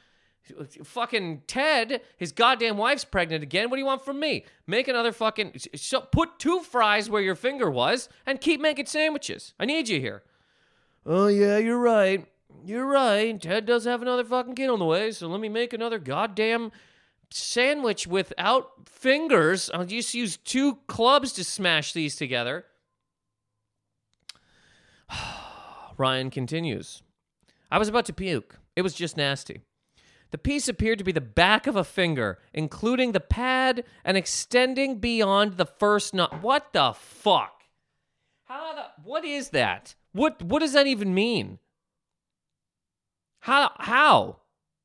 Fucking 0.83 1.43
Ted, 1.47 2.01
his 2.17 2.31
goddamn 2.31 2.77
wife's 2.77 3.05
pregnant 3.05 3.43
again. 3.43 3.69
What 3.69 3.75
do 3.75 3.81
you 3.81 3.85
want 3.85 4.03
from 4.03 4.19
me? 4.19 4.45
Make 4.67 4.87
another 4.87 5.11
fucking. 5.11 5.53
So 5.75 6.01
put 6.01 6.39
two 6.39 6.61
fries 6.61 7.09
where 7.09 7.21
your 7.21 7.35
finger 7.35 7.69
was 7.69 8.09
and 8.25 8.41
keep 8.41 8.59
making 8.59 8.87
sandwiches. 8.87 9.53
I 9.59 9.65
need 9.65 9.87
you 9.87 9.99
here. 9.99 10.23
Oh, 11.05 11.27
yeah, 11.27 11.57
you're 11.57 11.79
right. 11.79 12.27
You're 12.65 12.85
right. 12.85 13.39
Ted 13.39 13.65
does 13.65 13.85
have 13.85 14.01
another 14.01 14.23
fucking 14.23 14.55
kid 14.55 14.69
on 14.69 14.79
the 14.79 14.85
way, 14.85 15.11
so 15.11 15.27
let 15.27 15.39
me 15.39 15.49
make 15.49 15.73
another 15.73 15.99
goddamn 15.99 16.71
sandwich 17.29 18.05
without 18.07 18.87
fingers. 18.87 19.69
I'll 19.73 19.85
just 19.85 20.13
use 20.13 20.37
two 20.37 20.79
clubs 20.87 21.33
to 21.33 21.43
smash 21.43 21.93
these 21.93 22.15
together. 22.15 22.65
Ryan 25.97 26.29
continues. 26.29 27.03
I 27.71 27.77
was 27.77 27.87
about 27.87 28.05
to 28.05 28.13
puke. 28.13 28.59
It 28.75 28.81
was 28.81 28.93
just 28.93 29.17
nasty. 29.17 29.61
The 30.31 30.37
piece 30.37 30.67
appeared 30.67 30.97
to 30.97 31.03
be 31.03 31.11
the 31.11 31.21
back 31.21 31.67
of 31.67 31.75
a 31.75 31.83
finger, 31.83 32.39
including 32.53 33.11
the 33.11 33.19
pad 33.19 33.83
and 34.03 34.17
extending 34.17 34.99
beyond 34.99 35.57
the 35.57 35.65
first 35.65 36.13
nut. 36.13 36.41
What 36.41 36.71
the 36.73 36.93
fuck? 36.93 37.63
How 38.45 38.73
the 38.73 38.85
what 39.03 39.25
is 39.25 39.49
that? 39.49 39.95
What 40.13 40.41
what 40.41 40.59
does 40.59 40.73
that 40.73 40.87
even 40.87 41.13
mean? 41.13 41.59
How 43.41 43.71
how? 43.77 44.37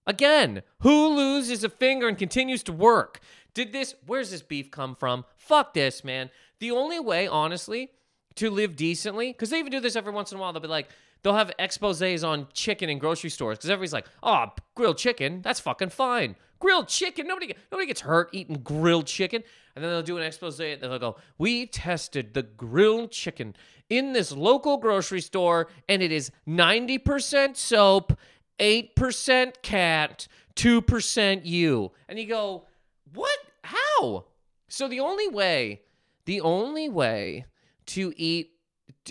Again, 0.06 0.62
who 0.80 1.08
loses 1.08 1.64
a 1.64 1.68
finger 1.68 2.08
and 2.08 2.18
continues 2.18 2.62
to 2.64 2.72
work? 2.72 3.20
Did 3.54 3.72
this 3.72 3.94
where's 4.06 4.30
this 4.30 4.42
beef 4.42 4.70
come 4.70 4.96
from? 4.96 5.24
Fuck 5.36 5.74
this, 5.74 6.04
man. 6.04 6.30
The 6.58 6.70
only 6.70 6.98
way, 6.98 7.26
honestly, 7.26 7.90
to 8.36 8.50
live 8.50 8.76
decently, 8.76 9.32
because 9.32 9.50
they 9.50 9.58
even 9.58 9.72
do 9.72 9.80
this 9.80 9.96
every 9.96 10.12
once 10.12 10.32
in 10.32 10.38
a 10.38 10.40
while, 10.40 10.52
they'll 10.52 10.62
be 10.62 10.68
like, 10.68 10.88
they'll 11.26 11.34
have 11.34 11.50
exposes 11.58 12.22
on 12.22 12.46
chicken 12.52 12.88
in 12.88 13.00
grocery 13.00 13.30
stores 13.30 13.58
because 13.58 13.68
everybody's 13.68 13.92
like, 13.92 14.06
oh, 14.22 14.46
grilled 14.76 14.96
chicken, 14.96 15.42
that's 15.42 15.58
fucking 15.58 15.88
fine. 15.88 16.36
Grilled 16.60 16.86
chicken, 16.86 17.26
nobody 17.26 17.52
nobody 17.72 17.88
gets 17.88 18.02
hurt 18.02 18.30
eating 18.30 18.60
grilled 18.62 19.08
chicken. 19.08 19.42
And 19.74 19.84
then 19.84 19.90
they'll 19.90 20.02
do 20.04 20.18
an 20.18 20.22
expose 20.22 20.60
and 20.60 20.80
they'll 20.80 21.00
go, 21.00 21.16
we 21.36 21.66
tested 21.66 22.32
the 22.32 22.44
grilled 22.44 23.10
chicken 23.10 23.56
in 23.90 24.12
this 24.12 24.30
local 24.30 24.76
grocery 24.76 25.20
store, 25.20 25.66
and 25.88 26.00
it 26.00 26.12
is 26.12 26.30
90% 26.46 27.56
soap, 27.56 28.16
8% 28.60 29.62
cat, 29.62 30.28
2% 30.54 31.40
you. 31.44 31.90
And 32.08 32.20
you 32.20 32.26
go, 32.26 32.66
what? 33.14 33.38
How? 33.64 34.26
So 34.68 34.86
the 34.86 35.00
only 35.00 35.26
way, 35.26 35.82
the 36.24 36.40
only 36.40 36.88
way 36.88 37.46
to 37.86 38.12
eat 38.16 38.55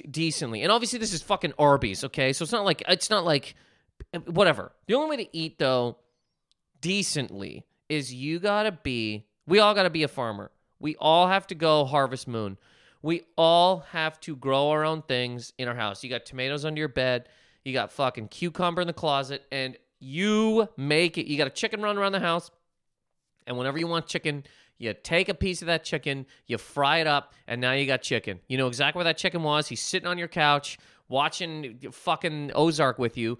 decently, 0.10 0.62
and 0.62 0.72
obviously 0.72 1.00
this 1.00 1.14
is 1.14 1.22
fucking 1.22 1.54
Arby's, 1.58 2.04
okay? 2.04 2.34
So 2.34 2.44
it's 2.44 2.52
not 2.52 2.66
like 2.66 2.84
it's 2.88 3.10
not 3.10 3.26
like 3.26 3.56
eh, 4.14 4.20
whatever. 4.20 4.72
The 4.88 4.96
only 4.96 5.18
way 5.18 5.24
to 5.24 5.38
eat 5.38 5.60
though 5.60 5.98
decently 6.82 7.66
is 7.90 8.14
you 8.14 8.40
gotta 8.40 8.72
be. 8.72 9.26
We 9.48 9.60
all 9.60 9.74
gotta 9.74 9.90
be 9.90 10.04
a 10.04 10.08
farmer. 10.08 10.52
We 10.80 10.96
all 10.98 11.28
have 11.28 11.48
to 11.48 11.56
go 11.56 11.86
harvest 11.86 12.28
moon. 12.28 12.58
We 13.02 13.22
all 13.38 13.82
have 13.92 14.20
to 14.22 14.36
grow 14.36 14.70
our 14.70 14.84
own 14.84 15.04
things 15.04 15.54
in 15.58 15.68
our 15.68 15.76
house. 15.76 16.04
You 16.04 16.10
got 16.10 16.26
tomatoes 16.26 16.66
under 16.66 16.80
your 16.80 16.88
bed. 16.88 17.30
You 17.64 17.74
got 17.74 17.92
fucking 17.92 18.30
cucumber 18.30 18.82
in 18.82 18.88
the 18.88 18.94
closet, 18.94 19.44
and 19.52 19.78
you 20.00 20.68
make 20.78 21.18
it. 21.18 21.28
You 21.28 21.38
got 21.38 21.48
a 21.48 21.52
chicken 21.52 21.82
run 21.82 21.98
around 21.98 22.14
the 22.14 22.20
house, 22.20 22.52
and 23.48 23.58
whenever 23.58 23.78
you 23.78 23.88
want 23.88 24.08
chicken, 24.08 24.44
you 24.78 24.94
take 24.94 25.30
a 25.30 25.34
piece 25.34 25.62
of 25.62 25.68
that 25.68 25.84
chicken, 25.84 26.26
you 26.48 26.58
fry 26.58 26.98
it 26.98 27.08
up, 27.08 27.34
and 27.48 27.62
now 27.62 27.72
you 27.72 27.86
got 27.86 28.02
chicken. 28.02 28.40
You 28.48 28.58
know 28.58 28.68
exactly 28.68 29.00
where 29.00 29.06
that 29.06 29.18
chicken 29.18 29.44
was. 29.44 29.68
He's 29.68 29.82
sitting 29.82 30.08
on 30.08 30.18
your 30.18 30.28
couch 30.28 30.78
watching 31.08 31.80
fucking 31.92 32.52
Ozark 32.54 33.00
with 33.00 33.18
you. 33.18 33.40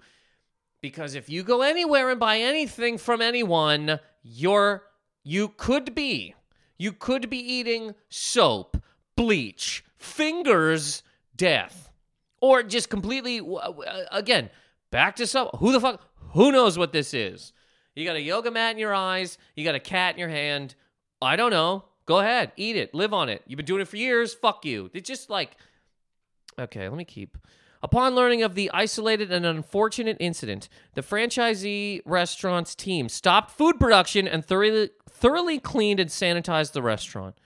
Because 0.80 1.14
if 1.14 1.28
you 1.28 1.42
go 1.42 1.62
anywhere 1.62 2.10
and 2.10 2.20
buy 2.20 2.38
anything 2.38 2.98
from 2.98 3.20
anyone, 3.20 3.98
you're 4.22 4.84
you 5.24 5.48
could 5.48 5.94
be 5.94 6.34
you 6.78 6.92
could 6.92 7.28
be 7.28 7.38
eating 7.38 7.94
soap, 8.08 8.76
bleach, 9.16 9.84
fingers, 9.96 11.02
death, 11.34 11.90
or 12.40 12.62
just 12.62 12.90
completely 12.90 13.40
uh, 13.40 13.72
again 14.12 14.50
back 14.90 15.16
to 15.16 15.26
soap. 15.26 15.56
Who 15.58 15.72
the 15.72 15.80
fuck? 15.80 16.02
Who 16.34 16.52
knows 16.52 16.78
what 16.78 16.92
this 16.92 17.14
is? 17.14 17.52
You 17.94 18.04
got 18.04 18.16
a 18.16 18.20
yoga 18.20 18.50
mat 18.50 18.72
in 18.72 18.78
your 18.78 18.94
eyes. 18.94 19.38
You 19.54 19.64
got 19.64 19.74
a 19.74 19.80
cat 19.80 20.14
in 20.14 20.20
your 20.20 20.28
hand. 20.28 20.74
I 21.20 21.36
don't 21.36 21.50
know. 21.50 21.84
Go 22.06 22.20
ahead, 22.20 22.52
eat 22.56 22.76
it, 22.76 22.94
live 22.94 23.12
on 23.12 23.28
it. 23.28 23.42
You've 23.46 23.56
been 23.56 23.66
doing 23.66 23.82
it 23.82 23.88
for 23.88 23.96
years. 23.96 24.32
Fuck 24.32 24.64
you. 24.64 24.90
It's 24.94 25.08
just 25.08 25.28
like, 25.28 25.56
okay, 26.58 26.88
let 26.88 26.96
me 26.96 27.04
keep. 27.04 27.36
Upon 27.82 28.14
learning 28.14 28.42
of 28.42 28.54
the 28.54 28.70
isolated 28.72 29.32
and 29.32 29.44
unfortunate 29.44 30.16
incident, 30.20 30.68
the 30.94 31.02
franchisee 31.02 32.00
restaurant's 32.04 32.74
team 32.74 33.08
stopped 33.08 33.50
food 33.50 33.78
production 33.78 34.26
and 34.26 34.44
thoroughly, 34.44 34.90
thoroughly 35.10 35.58
cleaned 35.58 36.00
and 36.00 36.10
sanitized 36.10 36.72
the 36.72 36.82
restaurant. 36.82 37.36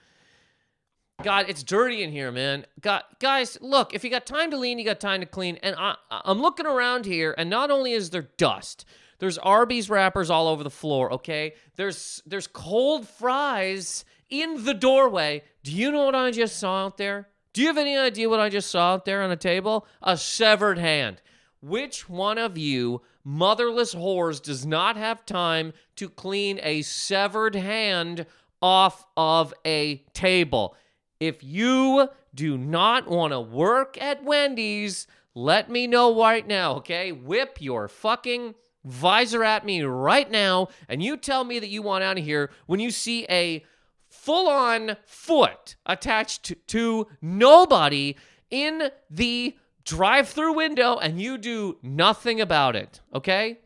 God, 1.23 1.47
it's 1.49 1.63
dirty 1.63 2.03
in 2.03 2.11
here, 2.11 2.31
man. 2.31 2.65
God, 2.81 3.03
guys, 3.19 3.59
look, 3.61 3.95
if 3.95 4.05
you 4.05 4.11
got 4.11 4.25
time 4.25 4.51
to 4.51 4.57
lean, 4.57 4.79
you 4.79 4.85
got 4.85 5.01
time 5.01 5.21
to 5.21 5.27
clean. 5.27 5.59
And 5.63 5.75
I, 5.79 5.97
I'm 6.11 6.41
looking 6.41 6.67
around 6.67 7.05
here, 7.07 7.35
and 7.37 7.51
not 7.51 7.71
only 7.71 7.93
is 7.93 8.11
there 8.11 8.31
dust, 8.37 8.85
there's 9.21 9.39
Arby's 9.39 9.89
wrappers 9.89 10.31
all 10.31 10.49
over 10.49 10.65
the 10.65 10.71
floor, 10.71 11.13
okay? 11.15 11.55
There's 11.77 12.23
there's 12.27 12.47
cold 12.47 13.07
fries 13.07 14.05
in 14.29 14.65
the 14.65 14.75
doorway. 14.75 15.43
Do 15.63 15.73
you 15.73 15.93
know 15.93 16.07
what 16.07 16.15
I 16.15 16.31
just 16.31 16.59
saw 16.59 16.87
out 16.87 16.97
there? 16.97 17.29
Do 17.53 17.61
you 17.61 17.69
have 17.69 17.79
any 17.79 17.97
idea 17.97 18.29
what 18.29 18.41
I 18.41 18.49
just 18.49 18.71
saw 18.71 18.95
out 18.95 19.05
there 19.05 19.23
on 19.23 19.31
a 19.31 19.37
table? 19.37 19.87
A 20.03 20.17
severed 20.17 20.79
hand. 20.79 21.21
Which 21.61 22.09
one 22.09 22.39
of 22.39 22.57
you 22.57 23.03
motherless 23.23 23.95
whores 23.95 24.43
does 24.43 24.65
not 24.65 24.97
have 24.97 25.27
time 25.27 25.75
to 25.97 26.09
clean 26.09 26.59
a 26.63 26.83
severed 26.83 27.55
hand 27.55 28.25
off 28.63 29.05
of 29.17 29.53
a 29.67 29.97
table? 30.15 30.75
If 31.19 31.45
you 31.45 32.09
do 32.35 32.57
not 32.57 33.09
want 33.09 33.33
to 33.33 33.41
work 33.41 34.01
at 34.01 34.25
Wendy's, 34.25 35.07
let 35.35 35.69
me 35.69 35.87
know 35.87 36.19
right 36.19 36.47
now, 36.47 36.77
okay? 36.77 37.13
Whip 37.13 37.59
your 37.61 37.89
fucking 37.89 38.55
visor 38.85 39.45
at 39.45 39.65
me 39.65 39.83
right 39.83 40.31
now 40.31 40.69
and 40.89 41.03
you 41.03 41.17
tell 41.17 41.45
me 41.45 41.59
that 41.59 41.69
you 41.69 41.83
want 41.83 42.05
out 42.05 42.19
of 42.19 42.25
here 42.25 42.51
when 42.67 42.81
you 42.81 42.91
see 42.91 43.27
a 43.29 43.65
full 44.09 44.49
on 44.49 44.97
foot 45.05 45.77
attached 45.87 46.55
to, 46.67 47.07
nobody 47.21 48.17
in 48.51 48.91
the 49.09 49.57
drive 49.85 50.29
through 50.29 50.55
window 50.55 50.97
and 50.97 51.21
you 51.21 51.39
do 51.39 51.79
nothing 51.83 52.41
about 52.41 52.75
it, 52.77 53.01
okay? 53.15 53.59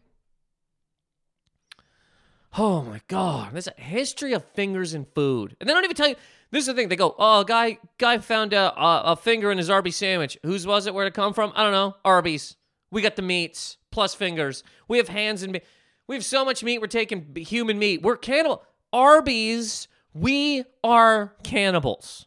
Oh 2.56 2.82
my 2.82 3.00
God, 3.08 3.52
there's 3.52 3.66
a 3.66 3.80
history 3.80 4.32
of 4.32 4.44
fingers 4.44 4.94
in 4.94 5.06
food. 5.14 5.56
And 5.58 5.68
they 5.68 5.74
don't 5.74 5.84
even 5.84 5.96
tell 5.96 6.08
you. 6.08 6.16
This 6.50 6.60
is 6.60 6.66
the 6.68 6.74
thing. 6.74 6.88
They 6.88 6.94
go, 6.94 7.16
oh, 7.18 7.42
guy, 7.42 7.78
guy 7.98 8.18
found 8.18 8.52
a, 8.52 8.72
a, 8.80 9.02
a 9.06 9.16
finger 9.16 9.50
in 9.50 9.58
his 9.58 9.68
Arby's 9.68 9.96
sandwich. 9.96 10.38
Whose 10.44 10.64
was 10.64 10.86
it? 10.86 10.94
Where'd 10.94 11.08
it 11.08 11.14
come 11.14 11.34
from? 11.34 11.52
I 11.56 11.64
don't 11.64 11.72
know. 11.72 11.96
Arby's. 12.04 12.54
We 12.92 13.02
got 13.02 13.16
the 13.16 13.22
meats 13.22 13.76
plus 13.94 14.14
fingers. 14.14 14.64
We 14.88 14.98
have 14.98 15.08
hands 15.08 15.42
and 15.44 15.60
we 16.08 16.16
have 16.16 16.24
so 16.24 16.44
much 16.44 16.62
meat. 16.64 16.80
We're 16.80 16.88
taking 16.88 17.34
human 17.36 17.78
meat. 17.78 18.02
We're 18.02 18.16
cannibal. 18.16 18.64
Arby's. 18.92 19.88
We 20.12 20.64
are 20.82 21.34
cannibals. 21.44 22.26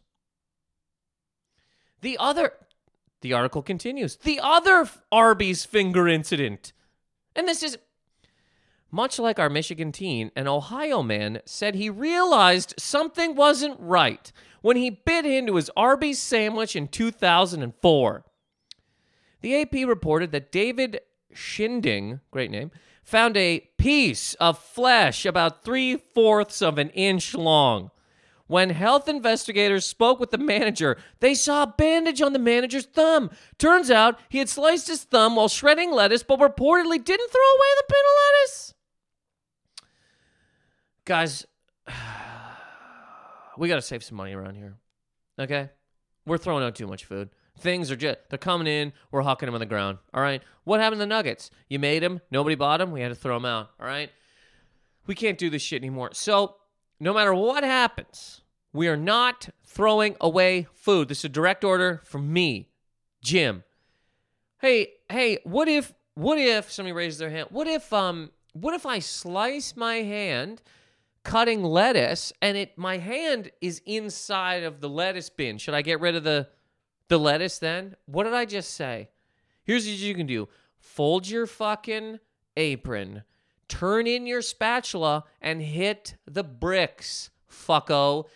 The 2.00 2.16
other, 2.18 2.52
the 3.20 3.34
article 3.34 3.62
continues. 3.62 4.16
The 4.16 4.40
other 4.42 4.88
Arby's 5.12 5.64
finger 5.64 6.08
incident, 6.08 6.72
and 7.36 7.46
this 7.46 7.62
is 7.62 7.78
much 8.90 9.18
like 9.18 9.38
our 9.38 9.50
Michigan 9.50 9.92
teen, 9.92 10.30
an 10.36 10.48
Ohio 10.48 11.02
man 11.02 11.40
said 11.44 11.74
he 11.74 11.90
realized 11.90 12.74
something 12.78 13.34
wasn't 13.34 13.78
right 13.78 14.32
when 14.62 14.76
he 14.76 14.90
bit 14.90 15.26
into 15.26 15.56
his 15.56 15.70
Arby's 15.76 16.18
sandwich 16.18 16.74
in 16.74 16.88
2004. 16.88 18.24
The 19.40 19.60
AP 19.60 19.72
reported 19.86 20.32
that 20.32 20.52
David 20.52 21.00
Schinding, 21.32 22.20
great 22.30 22.50
name, 22.50 22.70
found 23.02 23.36
a 23.36 23.60
piece 23.78 24.34
of 24.34 24.58
flesh 24.58 25.24
about 25.24 25.64
three 25.64 25.96
fourths 25.96 26.60
of 26.60 26.78
an 26.78 26.90
inch 26.90 27.34
long. 27.34 27.90
When 28.48 28.70
health 28.70 29.08
investigators 29.08 29.84
spoke 29.84 30.18
with 30.18 30.30
the 30.30 30.38
manager, 30.38 30.96
they 31.20 31.34
saw 31.34 31.64
a 31.64 31.74
bandage 31.76 32.22
on 32.22 32.32
the 32.32 32.38
manager's 32.38 32.86
thumb. 32.86 33.30
Turns 33.58 33.90
out 33.90 34.18
he 34.30 34.38
had 34.38 34.48
sliced 34.48 34.88
his 34.88 35.04
thumb 35.04 35.36
while 35.36 35.48
shredding 35.48 35.92
lettuce, 35.92 36.22
but 36.22 36.40
reportedly 36.40 37.02
didn't 37.04 37.30
throw 37.30 37.54
away 37.54 37.68
the 37.76 37.84
bin 37.88 37.98
of 37.98 38.14
lettuce. 38.24 38.74
Guys, 41.04 41.46
we 43.58 43.68
got 43.68 43.76
to 43.76 43.82
save 43.82 44.02
some 44.02 44.16
money 44.16 44.32
around 44.32 44.54
here. 44.54 44.76
Okay? 45.38 45.68
We're 46.24 46.38
throwing 46.38 46.64
out 46.64 46.74
too 46.74 46.86
much 46.86 47.04
food. 47.04 47.28
Things 47.58 47.90
are 47.90 47.96
just, 47.96 48.18
they're 48.28 48.38
coming 48.38 48.66
in, 48.66 48.92
we're 49.10 49.22
hucking 49.22 49.40
them 49.40 49.54
on 49.54 49.60
the 49.60 49.66
ground. 49.66 49.98
All 50.14 50.22
right. 50.22 50.42
What 50.64 50.80
happened 50.80 51.00
to 51.00 51.04
the 51.04 51.06
Nuggets? 51.06 51.50
You 51.68 51.78
made 51.78 52.02
them, 52.02 52.20
nobody 52.30 52.54
bought 52.54 52.78
them, 52.78 52.90
we 52.90 53.00
had 53.00 53.08
to 53.08 53.14
throw 53.14 53.36
them 53.36 53.44
out. 53.44 53.70
All 53.80 53.86
right. 53.86 54.10
We 55.06 55.14
can't 55.14 55.38
do 55.38 55.50
this 55.50 55.62
shit 55.62 55.80
anymore. 55.80 56.10
So, 56.12 56.56
no 57.00 57.14
matter 57.14 57.34
what 57.34 57.64
happens, 57.64 58.42
we 58.72 58.88
are 58.88 58.96
not 58.96 59.48
throwing 59.64 60.16
away 60.20 60.66
food. 60.74 61.08
This 61.08 61.18
is 61.18 61.24
a 61.24 61.28
direct 61.30 61.64
order 61.64 62.02
from 62.04 62.32
me, 62.32 62.68
Jim. 63.22 63.64
Hey, 64.60 64.88
hey, 65.08 65.38
what 65.44 65.68
if, 65.68 65.94
what 66.14 66.38
if 66.38 66.70
somebody 66.70 66.92
raises 66.92 67.18
their 67.18 67.30
hand? 67.30 67.48
What 67.50 67.66
if, 67.66 67.92
um, 67.92 68.30
what 68.52 68.74
if 68.74 68.84
I 68.84 68.98
slice 68.98 69.76
my 69.76 69.96
hand 69.96 70.62
cutting 71.24 71.62
lettuce 71.62 72.32
and 72.40 72.56
it 72.56 72.78
my 72.78 72.96
hand 72.96 73.50
is 73.60 73.82
inside 73.86 74.62
of 74.64 74.80
the 74.80 74.88
lettuce 74.88 75.30
bin? 75.30 75.58
Should 75.58 75.74
I 75.74 75.82
get 75.82 76.00
rid 76.00 76.16
of 76.16 76.24
the 76.24 76.48
the 77.08 77.18
lettuce 77.18 77.58
then? 77.58 77.96
What 78.06 78.24
did 78.24 78.34
I 78.34 78.44
just 78.44 78.74
say? 78.74 79.08
Here's 79.64 79.86
what 79.86 79.96
you 79.96 80.14
can 80.14 80.26
do 80.26 80.48
fold 80.78 81.28
your 81.28 81.46
fucking 81.46 82.18
apron, 82.56 83.22
turn 83.68 84.06
in 84.06 84.26
your 84.26 84.42
spatula, 84.42 85.24
and 85.40 85.60
hit 85.62 86.16
the 86.26 86.44
bricks, 86.44 87.30
fucko. 87.50 88.26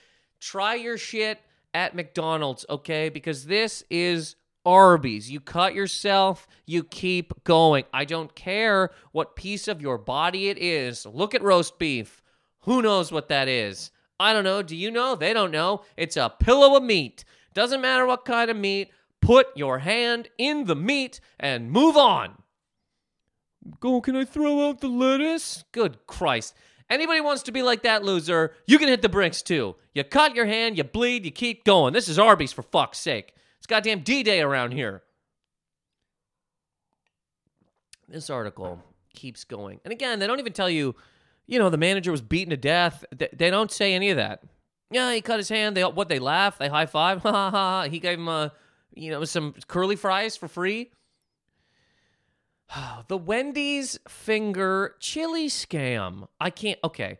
Try 0.40 0.74
your 0.74 0.98
shit 0.98 1.40
at 1.72 1.94
McDonald's, 1.94 2.66
okay? 2.68 3.08
Because 3.08 3.46
this 3.46 3.84
is 3.90 4.36
Arby's. 4.64 5.30
You 5.30 5.40
cut 5.40 5.74
yourself, 5.74 6.46
you 6.66 6.84
keep 6.84 7.44
going. 7.44 7.84
I 7.92 8.04
don't 8.04 8.34
care 8.34 8.90
what 9.12 9.36
piece 9.36 9.68
of 9.68 9.80
your 9.80 9.98
body 9.98 10.48
it 10.48 10.58
is. 10.58 11.06
Look 11.06 11.34
at 11.34 11.42
roast 11.42 11.78
beef. 11.78 12.22
Who 12.60 12.82
knows 12.82 13.10
what 13.10 13.28
that 13.28 13.48
is? 13.48 13.90
I 14.20 14.32
don't 14.32 14.44
know. 14.44 14.62
Do 14.62 14.76
you 14.76 14.90
know? 14.90 15.16
They 15.16 15.32
don't 15.32 15.50
know. 15.50 15.82
It's 15.96 16.16
a 16.16 16.32
pillow 16.38 16.76
of 16.76 16.82
meat. 16.82 17.24
Doesn't 17.54 17.80
matter 17.80 18.06
what 18.06 18.24
kind 18.24 18.50
of 18.50 18.56
meat. 18.56 18.90
Put 19.20 19.48
your 19.56 19.78
hand 19.78 20.28
in 20.38 20.64
the 20.64 20.76
meat 20.76 21.20
and 21.38 21.70
move 21.70 21.96
on. 21.96 22.42
Go, 23.78 24.00
can 24.00 24.16
I 24.16 24.24
throw 24.24 24.68
out 24.68 24.80
the 24.80 24.88
lettuce? 24.88 25.64
Good 25.72 26.06
Christ. 26.06 26.54
Anybody 26.90 27.20
wants 27.20 27.44
to 27.44 27.52
be 27.52 27.62
like 27.62 27.82
that 27.84 28.04
loser, 28.04 28.52
you 28.66 28.78
can 28.78 28.88
hit 28.88 29.00
the 29.00 29.08
bricks 29.08 29.40
too. 29.40 29.76
You 29.94 30.04
cut 30.04 30.34
your 30.34 30.46
hand, 30.46 30.76
you 30.76 30.84
bleed, 30.84 31.24
you 31.24 31.30
keep 31.30 31.64
going. 31.64 31.92
This 31.92 32.08
is 32.08 32.18
Arby's 32.18 32.52
for 32.52 32.62
fuck's 32.62 32.98
sake. 32.98 33.34
It's 33.58 33.66
goddamn 33.66 34.00
D 34.00 34.22
Day 34.22 34.40
around 34.40 34.72
here. 34.72 35.02
This 38.08 38.28
article 38.28 38.82
keeps 39.14 39.44
going. 39.44 39.80
And 39.84 39.92
again, 39.92 40.18
they 40.18 40.26
don't 40.26 40.40
even 40.40 40.52
tell 40.52 40.68
you, 40.68 40.94
you 41.46 41.58
know, 41.58 41.70
the 41.70 41.78
manager 41.78 42.10
was 42.10 42.20
beaten 42.20 42.50
to 42.50 42.56
death. 42.56 43.04
They 43.10 43.50
don't 43.50 43.70
say 43.70 43.94
any 43.94 44.10
of 44.10 44.16
that. 44.16 44.42
Yeah, 44.92 45.12
he 45.14 45.20
cut 45.20 45.38
his 45.38 45.48
hand. 45.48 45.76
They 45.76 45.82
what? 45.82 46.08
They 46.08 46.18
laugh. 46.18 46.58
They 46.58 46.68
high 46.68 46.86
five. 46.86 47.22
Ha 47.22 47.30
ha 47.32 47.50
ha. 47.50 47.82
He 47.88 47.98
gave 47.98 48.18
him 48.18 48.28
a, 48.28 48.52
you 48.94 49.10
know, 49.10 49.24
some 49.24 49.54
curly 49.66 49.96
fries 49.96 50.36
for 50.36 50.48
free. 50.48 50.90
the 53.08 53.16
Wendy's 53.16 53.98
finger 54.08 54.94
chili 55.00 55.48
scam. 55.48 56.28
I 56.40 56.50
can't. 56.50 56.78
Okay. 56.84 57.18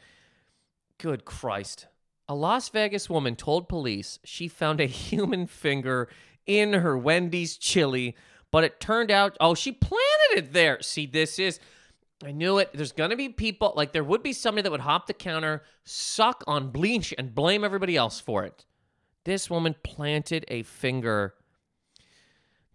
Good 0.99 1.25
Christ. 1.25 1.87
A 2.29 2.35
Las 2.35 2.69
Vegas 2.69 3.11
woman 3.11 3.37
told 3.37 3.69
police 3.69 4.19
she 4.25 4.49
found 4.49 4.81
a 4.81 4.87
human 4.87 5.47
finger 5.47 6.09
in 6.47 6.73
her 6.75 6.97
Wendy's 6.97 7.57
chili, 7.57 8.17
but 8.50 8.64
it 8.64 8.81
turned 8.81 9.11
out, 9.11 9.37
oh, 9.41 9.55
she 9.55 9.73
planted 9.73 10.37
it 10.37 10.52
there. 10.52 10.81
See, 10.83 11.07
this 11.07 11.38
is. 11.38 11.59
I 12.25 12.33
knew 12.33 12.59
it. 12.59 12.71
There's 12.73 12.93
going 12.93 13.11
to 13.11 13.17
be 13.17 13.29
people, 13.29 13.73
like, 13.76 13.93
there 13.93 14.05
would 14.05 14.23
be 14.23 14.33
somebody 14.33 14.62
that 14.62 14.71
would 14.71 14.81
hop 14.81 15.07
the 15.07 15.12
counter, 15.12 15.62
suck 15.85 16.45
on 16.47 16.71
bleach, 16.71 17.12
and 17.19 17.35
blame 17.35 17.64
everybody 17.64 17.97
else 17.97 18.21
for 18.21 18.45
it. 18.45 18.64
This 19.25 19.49
woman 19.49 19.75
planted 19.83 20.45
a 20.49 20.62
finger. 20.62 21.35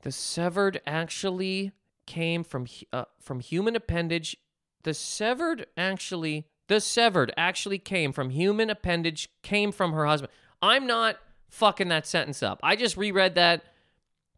The 0.02 0.12
severed 0.12 0.82
actually 0.86 1.72
came 2.06 2.44
from 2.44 2.68
uh, 2.94 3.06
from 3.20 3.42
human 3.42 3.76
appendage. 3.76 4.38
The 4.84 4.94
severed 4.94 5.66
actually 5.76 6.48
the 6.68 6.80
severed 6.80 7.34
actually 7.36 7.80
came 7.80 8.14
from 8.14 8.30
human 8.30 8.70
appendage 8.70 9.30
came 9.42 9.72
from 9.72 9.92
her 9.92 10.06
husband. 10.06 10.32
I'm 10.62 10.88
not 10.88 11.18
fucking 11.50 11.90
that 11.90 12.08
sentence 12.08 12.42
up. 12.42 12.60
I 12.64 12.76
just 12.76 12.98
reread 12.98 13.36
that 13.36 13.64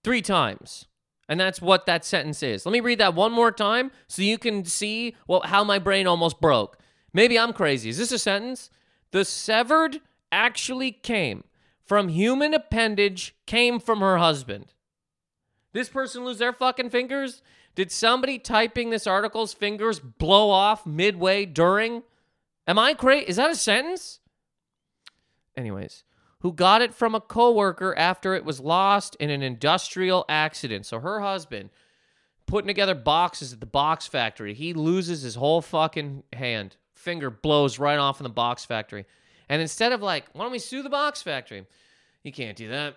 3 0.03 0.21
times. 0.21 0.87
And 1.29 1.39
that's 1.39 1.61
what 1.61 1.85
that 1.85 2.03
sentence 2.03 2.41
is. 2.41 2.65
Let 2.65 2.73
me 2.73 2.79
read 2.79 2.99
that 2.99 3.13
one 3.13 3.31
more 3.31 3.51
time 3.51 3.91
so 4.07 4.23
you 4.23 4.39
can 4.39 4.65
see 4.65 5.15
well 5.27 5.41
how 5.45 5.63
my 5.63 5.77
brain 5.77 6.07
almost 6.07 6.41
broke. 6.41 6.79
Maybe 7.13 7.37
I'm 7.37 7.53
crazy. 7.53 7.89
Is 7.89 7.99
this 7.99 8.11
a 8.11 8.19
sentence? 8.19 8.71
The 9.11 9.23
severed 9.23 10.01
actually 10.31 10.91
came 10.91 11.43
from 11.85 12.09
human 12.09 12.53
appendage 12.53 13.35
came 13.45 13.79
from 13.79 13.99
her 13.99 14.17
husband. 14.17 14.73
This 15.71 15.89
person 15.89 16.25
lose 16.25 16.39
their 16.39 16.53
fucking 16.53 16.89
fingers? 16.89 17.41
Did 17.75 17.91
somebody 17.91 18.39
typing 18.39 18.89
this 18.89 19.07
article's 19.07 19.53
fingers 19.53 19.99
blow 19.99 20.49
off 20.49 20.85
midway 20.85 21.45
during? 21.45 22.03
Am 22.67 22.77
I 22.77 22.93
crazy? 22.93 23.27
Is 23.27 23.35
that 23.37 23.51
a 23.51 23.55
sentence? 23.55 24.19
Anyways, 25.55 26.03
who 26.41 26.53
got 26.53 26.81
it 26.81 26.93
from 26.93 27.15
a 27.15 27.21
coworker 27.21 27.97
after 27.97 28.33
it 28.33 28.45
was 28.45 28.59
lost 28.59 29.15
in 29.15 29.29
an 29.29 29.41
industrial 29.41 30.25
accident. 30.29 30.85
So 30.85 30.99
her 30.99 31.19
husband 31.19 31.69
putting 32.45 32.67
together 32.67 32.95
boxes 32.95 33.53
at 33.53 33.59
the 33.59 33.65
box 33.65 34.07
factory. 34.07 34.53
He 34.53 34.73
loses 34.73 35.21
his 35.21 35.35
whole 35.35 35.61
fucking 35.61 36.23
hand. 36.33 36.77
Finger 36.95 37.29
blows 37.29 37.77
right 37.77 37.99
off 37.99 38.19
in 38.19 38.23
the 38.23 38.29
box 38.29 38.65
factory. 38.65 39.05
And 39.47 39.61
instead 39.61 39.91
of 39.91 40.01
like, 40.01 40.25
why 40.33 40.43
don't 40.43 40.51
we 40.51 40.59
sue 40.59 40.81
the 40.81 40.89
box 40.89 41.21
factory? 41.21 41.65
You 42.23 42.31
can't 42.31 42.57
do 42.57 42.69
that. 42.69 42.95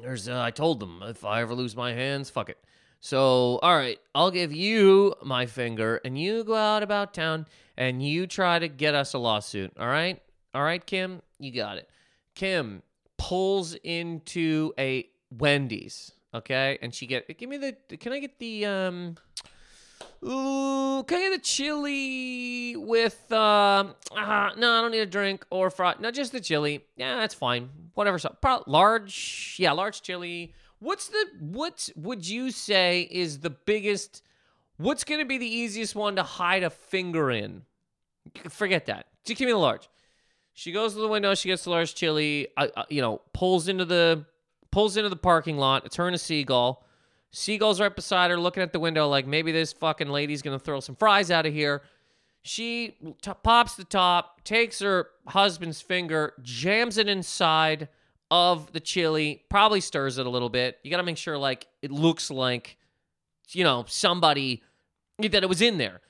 There's, 0.00 0.28
uh, 0.28 0.40
I 0.40 0.50
told 0.50 0.80
them 0.80 1.02
if 1.04 1.24
I 1.24 1.40
ever 1.42 1.54
lose 1.54 1.76
my 1.76 1.92
hands, 1.92 2.28
fuck 2.28 2.48
it. 2.48 2.58
So, 3.00 3.58
all 3.62 3.76
right, 3.76 3.98
I'll 4.14 4.30
give 4.30 4.52
you 4.52 5.14
my 5.22 5.46
finger 5.46 6.00
and 6.04 6.18
you 6.18 6.44
go 6.44 6.54
out 6.54 6.82
about 6.82 7.14
town 7.14 7.46
and 7.76 8.02
you 8.02 8.26
try 8.26 8.58
to 8.58 8.68
get 8.68 8.94
us 8.94 9.14
a 9.14 9.18
lawsuit. 9.18 9.72
All 9.78 9.86
right? 9.86 10.20
All 10.54 10.62
right, 10.62 10.84
Kim? 10.84 11.22
You 11.38 11.52
got 11.52 11.78
it. 11.78 11.88
Kim 12.36 12.82
pulls 13.18 13.74
into 13.82 14.72
a 14.78 15.08
Wendy's, 15.36 16.12
okay? 16.32 16.78
And 16.80 16.94
she 16.94 17.08
get 17.08 17.36
give 17.36 17.50
me 17.50 17.56
the 17.56 17.96
can 17.96 18.12
I 18.12 18.20
get 18.20 18.38
the 18.38 18.66
um 18.66 19.16
Ooh, 20.24 21.02
can 21.04 21.18
I 21.18 21.22
get 21.22 21.32
the 21.32 21.42
chili 21.42 22.76
with 22.76 23.32
um 23.32 23.96
uh, 24.16 24.50
no, 24.56 24.78
I 24.78 24.82
don't 24.82 24.92
need 24.92 25.00
a 25.00 25.06
drink 25.06 25.44
or 25.50 25.70
fry. 25.70 25.96
No, 25.98 26.12
just 26.12 26.30
the 26.30 26.40
chili. 26.40 26.84
Yeah, 26.96 27.16
that's 27.16 27.34
fine. 27.34 27.70
Whatever. 27.94 28.20
So, 28.20 28.36
large, 28.66 29.56
yeah, 29.58 29.72
large 29.72 30.02
chili 30.02 30.54
What's 30.78 31.08
the 31.08 31.26
what 31.40 31.88
would 31.96 32.28
you 32.28 32.50
say 32.50 33.08
is 33.10 33.40
the 33.40 33.50
biggest 33.50 34.22
what's 34.76 35.04
going 35.04 35.20
to 35.20 35.26
be 35.26 35.38
the 35.38 35.46
easiest 35.46 35.94
one 35.94 36.16
to 36.16 36.22
hide 36.22 36.62
a 36.62 36.70
finger 36.70 37.30
in? 37.30 37.62
Forget 38.48 38.86
that. 38.86 39.06
Just 39.24 39.38
give 39.38 39.46
me 39.46 39.52
the 39.52 39.58
large. 39.58 39.88
She 40.58 40.72
goes 40.72 40.94
to 40.94 41.00
the 41.00 41.08
window, 41.08 41.34
she 41.34 41.48
gets 41.48 41.64
the 41.64 41.70
large 41.70 41.94
chili, 41.94 42.48
uh, 42.56 42.68
uh, 42.74 42.84
you 42.88 43.02
know, 43.02 43.20
pulls 43.32 43.68
into 43.68 43.84
the 43.84 44.24
pulls 44.70 44.96
into 44.96 45.10
the 45.10 45.16
parking 45.16 45.58
lot. 45.58 45.84
It's 45.84 45.96
her 45.96 46.06
and 46.06 46.16
a 46.16 46.18
seagull. 46.18 46.82
Seagull's 47.30 47.80
right 47.80 47.94
beside 47.94 48.30
her, 48.30 48.40
looking 48.40 48.62
at 48.62 48.72
the 48.72 48.80
window 48.80 49.06
like 49.06 49.26
maybe 49.26 49.52
this 49.52 49.74
fucking 49.74 50.08
lady's 50.08 50.40
gonna 50.40 50.58
throw 50.58 50.80
some 50.80 50.96
fries 50.96 51.30
out 51.30 51.44
of 51.44 51.52
here. 51.52 51.82
She 52.40 52.96
t- 53.20 53.32
pops 53.42 53.74
the 53.74 53.84
top, 53.84 54.44
takes 54.44 54.78
her 54.78 55.08
husband's 55.26 55.82
finger, 55.82 56.32
jams 56.40 56.96
it 56.96 57.08
inside 57.08 57.88
of 58.30 58.72
the 58.72 58.80
chili, 58.80 59.44
probably 59.50 59.80
stirs 59.80 60.16
it 60.16 60.26
a 60.26 60.30
little 60.30 60.48
bit. 60.48 60.78
You 60.82 60.90
got 60.90 60.96
to 60.98 61.02
make 61.02 61.16
sure 61.16 61.36
like 61.36 61.66
it 61.82 61.90
looks 61.90 62.30
like 62.30 62.78
you 63.52 63.64
know, 63.64 63.84
somebody 63.88 64.62
that 65.18 65.42
it 65.42 65.48
was 65.48 65.62
in 65.62 65.78
there. 65.78 66.00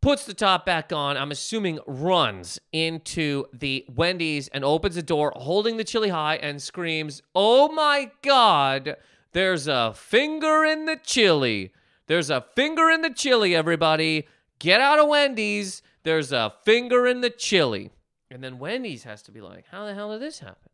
Puts 0.00 0.24
the 0.24 0.34
top 0.34 0.64
back 0.64 0.92
on, 0.92 1.16
I'm 1.16 1.32
assuming 1.32 1.80
runs 1.86 2.60
into 2.72 3.46
the 3.52 3.84
Wendy's 3.92 4.48
and 4.48 4.64
opens 4.64 4.94
the 4.94 5.02
door 5.02 5.32
holding 5.34 5.76
the 5.76 5.84
chili 5.84 6.10
high 6.10 6.36
and 6.36 6.62
screams, 6.62 7.20
"Oh 7.34 7.68
my 7.72 8.12
god, 8.22 8.96
there's 9.32 9.66
a 9.66 9.92
finger 9.94 10.64
in 10.64 10.86
the 10.86 10.96
chili. 11.02 11.72
There's 12.06 12.30
a 12.30 12.46
finger 12.54 12.88
in 12.90 13.02
the 13.02 13.10
chili, 13.10 13.56
everybody. 13.56 14.28
Get 14.60 14.80
out 14.80 15.00
of 15.00 15.08
Wendy's. 15.08 15.82
There's 16.04 16.32
a 16.32 16.54
finger 16.64 17.06
in 17.06 17.20
the 17.20 17.30
chili." 17.30 17.90
And 18.30 18.42
then 18.42 18.58
Wendy's 18.58 19.02
has 19.02 19.22
to 19.22 19.32
be 19.32 19.40
like, 19.40 19.66
"How 19.66 19.84
the 19.84 19.94
hell 19.94 20.12
did 20.12 20.22
this 20.22 20.38
happen?" 20.38 20.70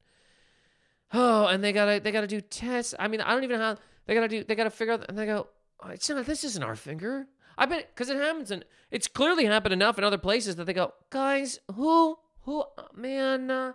oh, 1.14 1.46
and 1.46 1.62
they 1.62 1.72
gotta 1.72 2.00
they 2.00 2.12
gotta 2.12 2.26
do 2.26 2.40
tests. 2.40 2.94
I 2.98 3.08
mean, 3.08 3.20
I 3.20 3.32
don't 3.32 3.44
even 3.44 3.60
have 3.60 3.80
they 4.06 4.14
gotta 4.14 4.28
do 4.28 4.44
they 4.44 4.54
gotta 4.54 4.70
figure 4.70 4.94
out 4.94 5.06
and 5.08 5.16
they 5.16 5.26
go, 5.26 5.48
oh, 5.80 5.88
it's 5.88 6.08
not 6.10 6.26
this 6.26 6.44
isn't 6.44 6.62
our 6.62 6.76
finger. 6.76 7.26
I 7.56 7.66
bet 7.66 7.88
because 7.94 8.08
it 8.08 8.16
happens 8.16 8.50
and 8.50 8.64
it's 8.90 9.08
clearly 9.08 9.44
happened 9.44 9.72
enough 9.72 9.98
in 9.98 10.04
other 10.04 10.18
places 10.18 10.56
that 10.56 10.64
they 10.64 10.72
go, 10.72 10.92
guys, 11.10 11.60
who 11.74 12.18
who 12.42 12.64
man, 12.94 13.50
uh, 13.50 13.72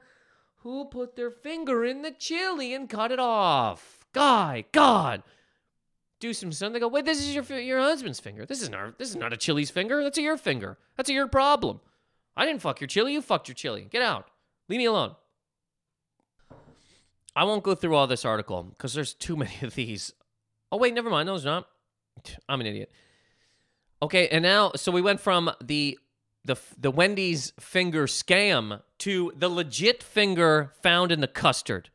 who 0.57 0.85
put 0.85 1.15
their 1.15 1.31
finger 1.31 1.85
in 1.85 2.01
the 2.01 2.11
chili 2.11 2.73
and 2.73 2.89
cut 2.89 3.11
it 3.11 3.19
off? 3.19 4.05
Guy, 4.13 4.65
God. 4.71 5.23
Do 6.19 6.33
some 6.33 6.51
something. 6.51 6.73
They 6.73 6.79
go, 6.79 6.87
wait, 6.89 7.05
this 7.05 7.19
is 7.19 7.33
your 7.33 7.59
your 7.59 7.79
husband's 7.79 8.19
finger. 8.19 8.45
This 8.45 8.61
isn't 8.61 8.75
our. 8.75 8.93
This 8.97 9.09
is 9.09 9.15
not 9.15 9.33
a 9.33 9.37
chili's 9.37 9.69
finger. 9.69 10.03
That's 10.03 10.17
a 10.17 10.21
your 10.21 10.37
finger. 10.37 10.77
That's 10.97 11.09
a 11.09 11.13
your 11.13 11.27
problem. 11.27 11.79
I 12.35 12.45
didn't 12.45 12.61
fuck 12.61 12.81
your 12.81 12.87
chili. 12.87 13.13
You 13.13 13.21
fucked 13.21 13.47
your 13.47 13.55
chili. 13.55 13.87
Get 13.89 14.01
out. 14.01 14.29
Leave 14.67 14.79
me 14.79 14.85
alone. 14.85 15.15
I 17.35 17.43
won't 17.43 17.63
go 17.63 17.75
through 17.75 17.95
all 17.95 18.07
this 18.07 18.25
article 18.25 18.63
because 18.63 18.93
there's 18.93 19.13
too 19.13 19.35
many 19.37 19.55
of 19.61 19.75
these. 19.75 20.13
Oh, 20.71 20.77
wait, 20.77 20.93
never 20.93 21.09
mind. 21.09 21.27
No, 21.27 21.35
it's 21.35 21.45
not. 21.45 21.67
I'm 22.49 22.61
an 22.61 22.67
idiot. 22.67 22.91
Okay, 24.01 24.27
and 24.29 24.43
now, 24.43 24.71
so 24.75 24.91
we 24.91 25.01
went 25.01 25.19
from 25.19 25.51
the 25.61 25.99
the 26.45 26.55
the 26.77 26.91
Wendy's 26.91 27.51
finger 27.59 28.05
scam 28.05 28.81
to 28.99 29.33
the 29.35 29.49
legit 29.49 30.01
finger 30.01 30.71
found 30.81 31.11
in 31.11 31.19
the 31.19 31.27
custard. 31.27 31.89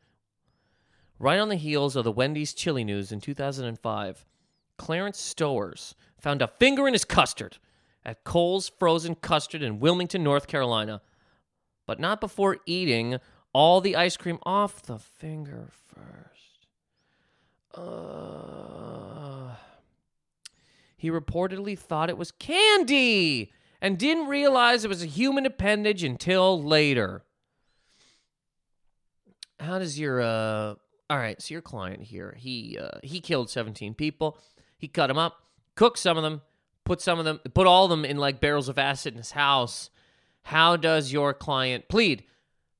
Right 1.17 1.39
on 1.39 1.49
the 1.49 1.55
heels 1.55 1.95
of 1.95 2.03
the 2.03 2.11
Wendy's 2.11 2.53
chili 2.53 2.83
news 2.83 3.11
in 3.11 3.21
2005, 3.21 4.25
Clarence 4.77 5.19
Stowers 5.19 5.95
found 6.19 6.41
a 6.41 6.47
finger 6.47 6.87
in 6.87 6.93
his 6.93 7.05
custard 7.05 7.57
at 8.03 8.23
Kohl's 8.23 8.69
Frozen 8.69 9.15
Custard 9.15 9.63
in 9.63 9.79
Wilmington, 9.79 10.23
North 10.23 10.47
Carolina, 10.47 11.01
but 11.87 11.99
not 11.99 12.19
before 12.19 12.57
eating 12.65 13.19
all 13.53 13.81
the 13.81 13.95
ice 13.95 14.17
cream 14.17 14.37
off 14.43 14.81
the 14.83 14.99
finger 14.99 15.69
first. 15.87 16.67
Uh, 17.73 19.55
He 21.05 21.11
reportedly 21.11 21.77
thought 21.77 22.09
it 22.09 22.17
was 22.17 22.31
candy 22.31 23.51
and 23.79 23.95
didn't 23.95 24.25
realize 24.25 24.83
it 24.83 24.87
was 24.87 25.03
a 25.03 25.05
human 25.05 25.45
appendage 25.45 26.03
until 26.03 26.59
later. 26.59 27.23
How 29.59 29.77
does 29.77 29.99
your 29.99 30.19
uh 30.19 30.73
all 31.07 31.17
right, 31.19 31.39
so 31.39 31.53
your 31.53 31.61
client 31.61 32.01
here, 32.01 32.33
he 32.35 32.79
uh, 32.81 32.97
he 33.03 33.19
killed 33.19 33.51
17 33.51 33.93
people. 33.93 34.39
He 34.79 34.87
cut 34.87 35.05
them 35.05 35.19
up, 35.19 35.43
cooked 35.75 35.99
some 35.99 36.17
of 36.17 36.23
them, 36.23 36.41
put 36.85 37.01
some 37.01 37.19
of 37.19 37.25
them, 37.25 37.39
put 37.53 37.67
all 37.67 37.83
of 37.83 37.91
them 37.91 38.03
in 38.03 38.17
like 38.17 38.41
barrels 38.41 38.67
of 38.67 38.79
acid 38.79 39.13
in 39.13 39.19
his 39.19 39.33
house. 39.33 39.91
How 40.41 40.75
does 40.75 41.13
your 41.13 41.35
client 41.35 41.87
plead? 41.87 42.23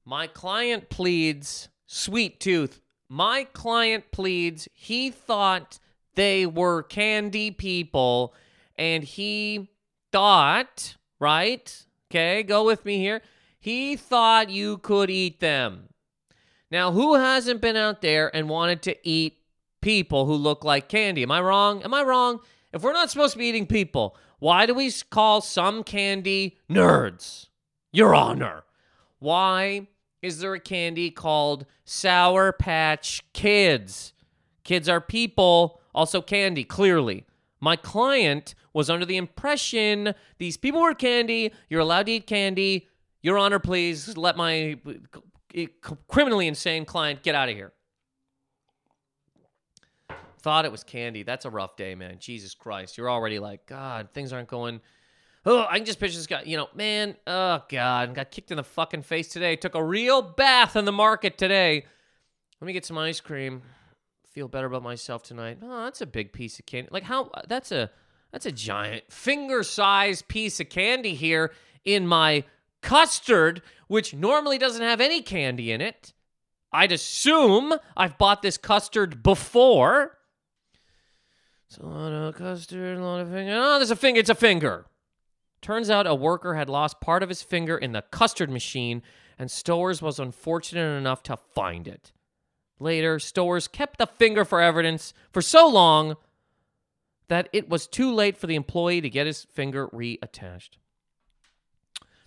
My 0.03 0.25
client 0.25 0.89
pleads, 0.89 1.69
sweet 1.85 2.39
tooth. 2.39 2.81
My 3.07 3.43
client 3.43 4.05
pleads, 4.11 4.67
he 4.73 5.11
thought 5.11 5.77
they 6.15 6.45
were 6.45 6.83
candy 6.83 7.51
people 7.51 8.33
and 8.77 9.03
he 9.03 9.69
thought, 10.11 10.95
right? 11.19 11.85
Okay, 12.11 12.43
go 12.43 12.63
with 12.63 12.85
me 12.85 12.97
here. 12.97 13.21
He 13.59 13.95
thought 13.95 14.49
you 14.49 14.77
could 14.77 15.09
eat 15.09 15.39
them. 15.39 15.89
Now, 16.71 16.91
who 16.91 17.15
hasn't 17.15 17.61
been 17.61 17.75
out 17.75 18.01
there 18.01 18.35
and 18.35 18.49
wanted 18.49 18.81
to 18.83 19.07
eat 19.07 19.37
people 19.81 20.25
who 20.25 20.33
look 20.33 20.63
like 20.63 20.89
candy? 20.89 21.23
Am 21.23 21.31
I 21.31 21.41
wrong? 21.41 21.83
Am 21.83 21.93
I 21.93 22.03
wrong? 22.03 22.39
If 22.73 22.81
we're 22.81 22.93
not 22.93 23.09
supposed 23.09 23.33
to 23.33 23.39
be 23.39 23.45
eating 23.45 23.67
people, 23.67 24.17
why 24.39 24.65
do 24.65 24.73
we 24.73 24.91
call 25.09 25.41
some 25.41 25.83
candy 25.83 26.57
nerds? 26.69 27.47
Your 27.91 28.13
Honor. 28.13 28.63
Why 29.19 29.87
is 30.21 30.39
there 30.39 30.53
a 30.53 30.59
candy 30.59 31.11
called 31.11 31.65
Sour 31.85 32.51
Patch 32.51 33.23
Kids? 33.33 34.13
Kids 34.63 34.89
are 34.89 34.99
people, 34.99 35.79
also 35.95 36.21
candy, 36.21 36.63
clearly. 36.63 37.25
My 37.59 37.75
client 37.75 38.53
was 38.73 38.89
under 38.89 39.05
the 39.05 39.17
impression 39.17 40.13
these 40.37 40.57
people 40.57 40.81
were 40.81 40.93
candy. 40.93 41.53
You're 41.69 41.79
allowed 41.79 42.05
to 42.07 42.11
eat 42.11 42.27
candy. 42.27 42.87
Your 43.23 43.39
Honor, 43.39 43.57
please 43.57 44.15
let 44.17 44.37
my 44.37 44.77
uh, 45.57 45.61
criminally 46.07 46.47
insane 46.47 46.85
client 46.85 47.23
get 47.23 47.33
out 47.33 47.49
of 47.49 47.55
here. 47.55 47.71
Thought 50.41 50.65
it 50.65 50.71
was 50.71 50.83
candy. 50.83 51.23
That's 51.23 51.45
a 51.45 51.49
rough 51.49 51.75
day, 51.75 51.95
man. 51.95 52.17
Jesus 52.19 52.53
Christ. 52.53 52.99
You're 52.99 53.09
already 53.09 53.39
like, 53.39 53.65
God, 53.65 54.09
things 54.13 54.31
aren't 54.31 54.49
going. 54.49 54.81
Oh, 55.43 55.65
I 55.67 55.77
can 55.77 55.85
just 55.85 55.99
picture 55.99 56.17
this 56.17 56.27
guy. 56.27 56.43
You 56.43 56.57
know, 56.57 56.67
man, 56.75 57.15
oh, 57.25 57.63
God. 57.67 58.13
Got 58.13 58.29
kicked 58.29 58.51
in 58.51 58.57
the 58.57 58.63
fucking 58.63 59.01
face 59.01 59.29
today. 59.29 59.55
Took 59.55 59.73
a 59.73 59.83
real 59.83 60.21
bath 60.21 60.75
in 60.75 60.85
the 60.85 60.91
market 60.91 61.39
today. 61.39 61.85
Let 62.61 62.67
me 62.67 62.73
get 62.73 62.85
some 62.85 62.97
ice 62.97 63.19
cream. 63.21 63.63
Feel 64.35 64.49
better 64.49 64.67
about 64.67 64.83
myself 64.83 65.23
tonight. 65.23 65.59
Oh, 65.63 65.85
that's 65.85 66.01
a 66.01 66.05
big 66.05 66.33
piece 66.33 66.59
of 66.59 66.65
candy. 66.65 66.89
Like, 66.91 67.03
how? 67.03 67.31
That's 67.47 67.71
a. 67.71 67.89
That's 68.33 68.45
a 68.45 68.51
giant 68.51 69.09
finger-sized 69.09 70.27
piece 70.27 70.59
of 70.59 70.67
candy 70.67 71.15
here 71.15 71.53
in 71.85 72.05
my 72.05 72.43
custard, 72.81 73.61
which 73.87 74.13
normally 74.13 74.57
doesn't 74.57 74.81
have 74.81 74.99
any 74.99 75.21
candy 75.21 75.71
in 75.71 75.79
it. 75.79 76.11
I'd 76.73 76.91
assume 76.91 77.75
I've 77.95 78.17
bought 78.17 78.41
this 78.41 78.57
custard 78.57 79.23
before. 79.23 80.17
It's 81.69 81.77
a 81.77 81.85
lot 81.85 82.11
of 82.11 82.35
custard, 82.35 82.97
a 82.97 83.01
lot 83.01 83.21
of 83.21 83.29
finger. 83.29 83.53
Oh, 83.55 83.77
there's 83.77 83.91
a 83.91 83.95
finger. 83.95 84.19
It's 84.19 84.29
a 84.29 84.35
finger. 84.35 84.85
Turns 85.61 85.89
out 85.89 86.05
a 86.05 86.13
worker 86.13 86.55
had 86.55 86.67
lost 86.67 86.99
part 86.99 87.23
of 87.23 87.29
his 87.29 87.41
finger 87.41 87.77
in 87.77 87.93
the 87.93 88.01
custard 88.11 88.49
machine, 88.49 89.01
and 89.39 89.49
Stowers 89.49 90.01
was 90.01 90.19
unfortunate 90.19 90.97
enough 90.97 91.23
to 91.23 91.37
find 91.37 91.87
it. 91.87 92.11
Later, 92.79 93.19
Stowers 93.19 93.71
kept 93.71 93.99
the 93.99 94.07
finger 94.07 94.43
for 94.43 94.59
evidence 94.59 95.13
for 95.31 95.41
so 95.41 95.67
long 95.67 96.17
that 97.27 97.49
it 97.53 97.69
was 97.69 97.87
too 97.87 98.13
late 98.13 98.37
for 98.37 98.47
the 98.47 98.55
employee 98.55 99.01
to 99.01 99.09
get 99.09 99.25
his 99.25 99.45
finger 99.45 99.87
reattached. 99.87 100.71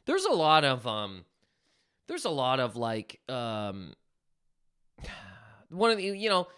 There's 0.07 0.25
a 0.25 0.33
lot 0.33 0.65
of 0.65 0.87
um 0.87 1.25
there's 2.07 2.25
a 2.25 2.31
lot 2.31 2.61
of 2.61 2.77
like 2.77 3.21
um 3.29 3.93
one 5.69 5.91
of 5.91 5.99
the 5.99 6.05
you 6.05 6.31
know 6.31 6.49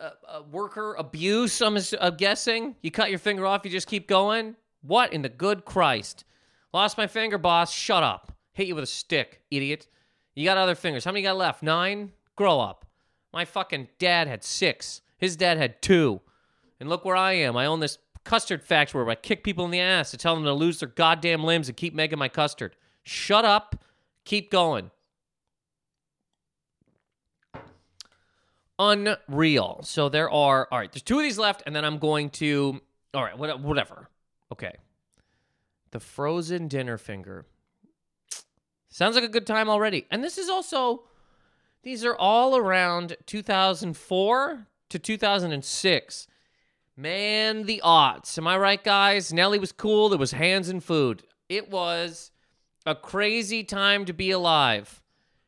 uh, 0.00 0.10
uh, 0.26 0.42
worker 0.50 0.94
abuse 0.94 1.60
I'm, 1.60 1.76
I'm 2.00 2.16
guessing? 2.16 2.76
You 2.80 2.90
cut 2.90 3.10
your 3.10 3.18
finger 3.18 3.44
off 3.46 3.64
you 3.64 3.70
just 3.70 3.88
keep 3.88 4.06
going? 4.06 4.54
What 4.82 5.12
in 5.12 5.22
the 5.22 5.28
good 5.28 5.64
christ? 5.64 6.24
Lost 6.72 6.96
my 6.96 7.08
finger 7.08 7.38
boss 7.38 7.72
shut 7.72 8.04
up. 8.04 8.32
Hit 8.52 8.68
you 8.68 8.76
with 8.76 8.84
a 8.84 8.88
stick 8.88 9.42
idiot. 9.50 9.88
You 10.36 10.44
got 10.44 10.56
other 10.56 10.76
fingers. 10.76 11.04
How 11.04 11.10
many 11.10 11.22
got 11.22 11.36
left? 11.36 11.62
Nine? 11.62 12.12
Grow 12.36 12.60
up 12.60 12.86
my 13.32 13.44
fucking 13.44 13.88
dad 13.98 14.26
had 14.26 14.42
six 14.42 15.00
his 15.18 15.36
dad 15.36 15.58
had 15.58 15.80
two 15.82 16.20
and 16.78 16.88
look 16.88 17.04
where 17.04 17.16
i 17.16 17.32
am 17.32 17.56
i 17.56 17.66
own 17.66 17.80
this 17.80 17.98
custard 18.24 18.62
factory 18.62 19.02
where 19.02 19.10
I 19.10 19.14
kick 19.14 19.42
people 19.42 19.64
in 19.64 19.70
the 19.70 19.80
ass 19.80 20.10
to 20.10 20.16
tell 20.16 20.34
them 20.34 20.44
to 20.44 20.52
lose 20.52 20.80
their 20.80 20.88
goddamn 20.88 21.44
limbs 21.44 21.68
and 21.68 21.76
keep 21.76 21.94
making 21.94 22.18
my 22.18 22.28
custard. 22.28 22.76
Shut 23.02 23.44
up. 23.44 23.82
Keep 24.24 24.50
going. 24.50 24.90
Unreal. 28.78 29.80
So 29.82 30.08
there 30.08 30.30
are, 30.30 30.68
all 30.70 30.78
right, 30.78 30.92
there's 30.92 31.02
two 31.02 31.18
of 31.18 31.22
these 31.22 31.38
left, 31.38 31.62
and 31.66 31.74
then 31.74 31.84
I'm 31.84 31.98
going 31.98 32.30
to, 32.30 32.80
all 33.12 33.22
right, 33.22 33.36
whatever. 33.36 34.08
Okay. 34.52 34.72
The 35.90 36.00
frozen 36.00 36.68
dinner 36.68 36.98
finger. 36.98 37.46
Sounds 38.88 39.14
like 39.14 39.24
a 39.24 39.28
good 39.28 39.46
time 39.46 39.68
already. 39.68 40.06
And 40.10 40.22
this 40.22 40.38
is 40.38 40.48
also, 40.48 41.04
these 41.82 42.04
are 42.04 42.14
all 42.14 42.56
around 42.56 43.16
2004 43.26 44.66
to 44.90 44.98
2006. 44.98 46.26
Man, 46.96 47.64
the 47.64 47.80
odds. 47.82 48.36
Am 48.36 48.46
I 48.46 48.58
right, 48.58 48.82
guys? 48.82 49.32
Nelly 49.32 49.58
was 49.58 49.72
cool. 49.72 50.10
There 50.10 50.18
was 50.18 50.32
hands 50.32 50.68
and 50.68 50.84
food. 50.84 51.22
It 51.48 51.70
was 51.70 52.30
a 52.84 52.94
crazy 52.94 53.64
time 53.64 54.04
to 54.04 54.12
be 54.12 54.30
alive. 54.30 55.00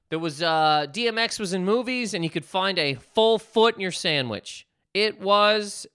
There 0.08 0.18
was 0.18 0.42
uh, 0.42 0.86
DMX 0.90 1.38
was 1.38 1.52
in 1.52 1.64
movies, 1.64 2.14
and 2.14 2.24
you 2.24 2.30
could 2.30 2.44
find 2.44 2.78
a 2.78 2.94
full 2.94 3.38
foot 3.38 3.74
in 3.74 3.80
your 3.80 3.92
sandwich. 3.92 4.66
It 4.94 5.20
was 5.20 5.86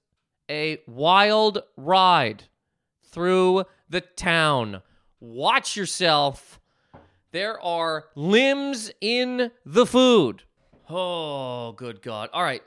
a 0.50 0.80
wild 0.88 1.64
ride 1.76 2.44
through 3.04 3.66
the 3.90 4.02
town. 4.02 4.82
Watch 5.20 5.76
yourself. 5.76 6.60
There 7.38 7.62
are 7.64 8.06
limbs 8.16 8.90
in 9.00 9.52
the 9.64 9.86
food. 9.86 10.42
Oh, 10.90 11.72
good 11.74 12.02
God. 12.02 12.32
All 12.34 12.42
right. 12.42 12.64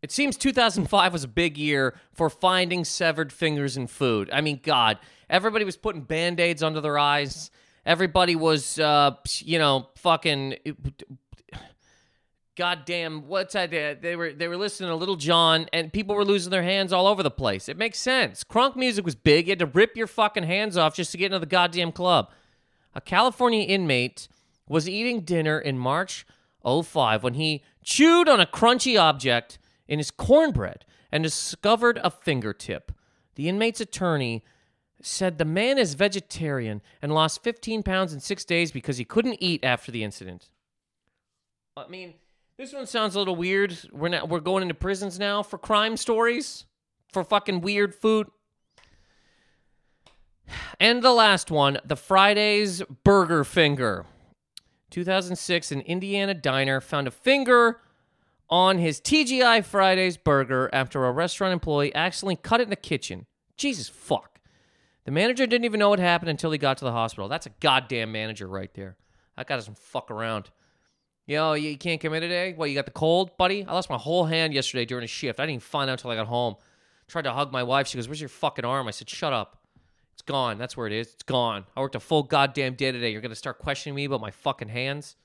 It 0.00 0.12
seems 0.12 0.36
2005 0.36 1.12
was 1.12 1.24
a 1.24 1.28
big 1.28 1.58
year 1.58 1.98
for 2.12 2.30
finding 2.30 2.84
severed 2.84 3.32
fingers 3.32 3.76
in 3.76 3.88
food. 3.88 4.30
I 4.32 4.42
mean, 4.42 4.60
God, 4.62 4.98
everybody 5.28 5.64
was 5.64 5.76
putting 5.76 6.02
band 6.02 6.38
aids 6.38 6.62
under 6.62 6.80
their 6.80 6.96
eyes. 6.96 7.50
Everybody 7.84 8.36
was, 8.36 8.78
uh, 8.78 9.16
you 9.38 9.58
know, 9.58 9.88
fucking. 9.96 10.58
Goddamn, 12.54 13.26
what's 13.26 13.54
that? 13.54 14.02
They 14.02 14.14
were 14.14 14.32
they 14.32 14.46
were 14.46 14.56
listening 14.56 14.90
to 14.90 14.94
Lil 14.94 15.16
Jon, 15.16 15.66
and 15.72 15.92
people 15.92 16.14
were 16.14 16.24
losing 16.24 16.52
their 16.52 16.62
hands 16.62 16.92
all 16.92 17.08
over 17.08 17.24
the 17.24 17.30
place. 17.30 17.68
It 17.68 17.76
makes 17.76 17.98
sense. 17.98 18.44
Crunk 18.44 18.76
music 18.76 19.04
was 19.04 19.16
big. 19.16 19.48
You 19.48 19.50
had 19.50 19.58
to 19.58 19.66
rip 19.66 19.96
your 19.96 20.06
fucking 20.06 20.44
hands 20.44 20.76
off 20.76 20.94
just 20.94 21.10
to 21.10 21.18
get 21.18 21.26
into 21.26 21.40
the 21.40 21.46
goddamn 21.46 21.90
club. 21.90 22.30
A 22.94 23.00
California 23.00 23.62
inmate 23.62 24.28
was 24.68 24.88
eating 24.88 25.20
dinner 25.20 25.58
in 25.58 25.78
March 25.78 26.26
05 26.64 27.22
when 27.22 27.34
he 27.34 27.62
chewed 27.82 28.28
on 28.28 28.40
a 28.40 28.46
crunchy 28.46 29.00
object 29.00 29.58
in 29.88 29.98
his 29.98 30.10
cornbread 30.10 30.84
and 31.10 31.22
discovered 31.22 31.98
a 32.02 32.10
fingertip. 32.10 32.92
The 33.34 33.48
inmate's 33.48 33.80
attorney 33.80 34.44
said 35.02 35.38
the 35.38 35.44
man 35.44 35.78
is 35.78 35.94
vegetarian 35.94 36.80
and 37.00 37.12
lost 37.12 37.42
15 37.42 37.82
pounds 37.82 38.12
in 38.12 38.20
six 38.20 38.44
days 38.44 38.70
because 38.70 38.98
he 38.98 39.04
couldn't 39.04 39.36
eat 39.40 39.64
after 39.64 39.90
the 39.90 40.04
incident. 40.04 40.50
I 41.76 41.88
mean, 41.88 42.14
this 42.56 42.72
one 42.72 42.86
sounds 42.86 43.14
a 43.14 43.18
little 43.18 43.34
weird. 43.34 43.76
We're 43.92 44.08
not, 44.08 44.28
we're 44.28 44.40
going 44.40 44.62
into 44.62 44.74
prisons 44.74 45.18
now 45.18 45.42
for 45.42 45.58
crime 45.58 45.96
stories, 45.96 46.66
for 47.12 47.24
fucking 47.24 47.62
weird 47.62 47.94
food. 47.94 48.28
And 50.80 51.02
the 51.02 51.12
last 51.12 51.50
one, 51.50 51.78
the 51.84 51.96
Fridays 51.96 52.82
burger 53.04 53.44
finger. 53.44 54.06
2006, 54.90 55.72
an 55.72 55.80
Indiana 55.82 56.34
diner 56.34 56.80
found 56.80 57.08
a 57.08 57.10
finger 57.10 57.80
on 58.50 58.78
his 58.78 59.00
TGI 59.00 59.64
Fridays 59.64 60.16
burger 60.16 60.68
after 60.72 61.06
a 61.06 61.12
restaurant 61.12 61.52
employee 61.52 61.94
accidentally 61.94 62.36
cut 62.36 62.60
it 62.60 62.64
in 62.64 62.70
the 62.70 62.76
kitchen. 62.76 63.26
Jesus 63.56 63.88
fuck. 63.88 64.40
The 65.04 65.10
manager 65.10 65.46
didn't 65.46 65.64
even 65.64 65.80
know 65.80 65.88
what 65.88 65.98
happened 65.98 66.28
until 66.28 66.50
he 66.50 66.58
got 66.58 66.78
to 66.78 66.84
the 66.84 66.92
hospital. 66.92 67.28
That's 67.28 67.46
a 67.46 67.52
goddamn 67.60 68.12
manager 68.12 68.46
right 68.46 68.72
there. 68.74 68.96
That 69.36 69.46
guy 69.46 69.56
doesn't 69.56 69.78
fuck 69.78 70.10
around. 70.10 70.50
Yo, 71.26 71.54
you 71.54 71.78
can't 71.78 72.00
come 72.00 72.12
in 72.14 72.20
today? 72.20 72.52
What, 72.52 72.68
you 72.68 72.74
got 72.74 72.84
the 72.84 72.90
cold, 72.90 73.36
buddy? 73.38 73.64
I 73.64 73.72
lost 73.72 73.88
my 73.88 73.96
whole 73.96 74.24
hand 74.26 74.52
yesterday 74.52 74.84
during 74.84 75.04
a 75.04 75.08
shift. 75.08 75.40
I 75.40 75.44
didn't 75.44 75.54
even 75.54 75.60
find 75.60 75.88
out 75.88 75.94
until 75.94 76.10
I 76.10 76.16
got 76.16 76.26
home. 76.26 76.56
Tried 77.08 77.22
to 77.22 77.32
hug 77.32 77.52
my 77.52 77.62
wife. 77.62 77.86
She 77.86 77.96
goes, 77.96 78.08
Where's 78.08 78.20
your 78.20 78.28
fucking 78.28 78.64
arm? 78.64 78.88
I 78.88 78.90
said, 78.90 79.08
Shut 79.08 79.32
up. 79.32 79.61
It's 80.22 80.30
gone. 80.30 80.56
That's 80.56 80.76
where 80.76 80.86
it 80.86 80.92
is. 80.92 81.08
It's 81.14 81.24
gone. 81.24 81.64
I 81.76 81.80
worked 81.80 81.96
a 81.96 82.00
full 82.00 82.22
goddamn 82.22 82.74
day 82.74 82.92
today. 82.92 83.10
You're 83.10 83.20
going 83.20 83.30
to 83.30 83.36
start 83.36 83.58
questioning 83.58 83.96
me 83.96 84.04
about 84.04 84.20
my 84.20 84.30
fucking 84.30 84.68
hands? 84.68 85.16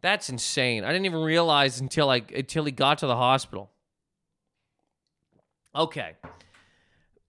That's 0.00 0.28
insane. 0.28 0.82
I 0.82 0.88
didn't 0.88 1.06
even 1.06 1.20
realize 1.20 1.80
until 1.80 2.10
I 2.10 2.22
until 2.34 2.64
he 2.64 2.72
got 2.72 2.98
to 2.98 3.06
the 3.06 3.14
hospital. 3.14 3.70
Okay. 5.76 6.16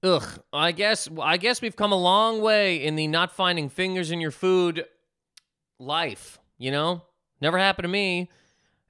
ugh, 0.01 0.23
I 0.51 0.71
guess 0.71 1.07
I 1.21 1.37
guess 1.37 1.61
we've 1.61 1.75
come 1.75 1.91
a 1.91 1.99
long 1.99 2.41
way 2.41 2.83
in 2.83 2.95
the 2.95 3.05
not 3.07 3.31
finding 3.31 3.69
fingers 3.69 4.09
in 4.09 4.19
your 4.19 4.31
food 4.31 4.85
life. 5.77 6.39
You 6.57 6.71
know, 6.71 7.03
never 7.41 7.59
happened 7.59 7.83
to 7.83 7.89
me, 7.89 8.29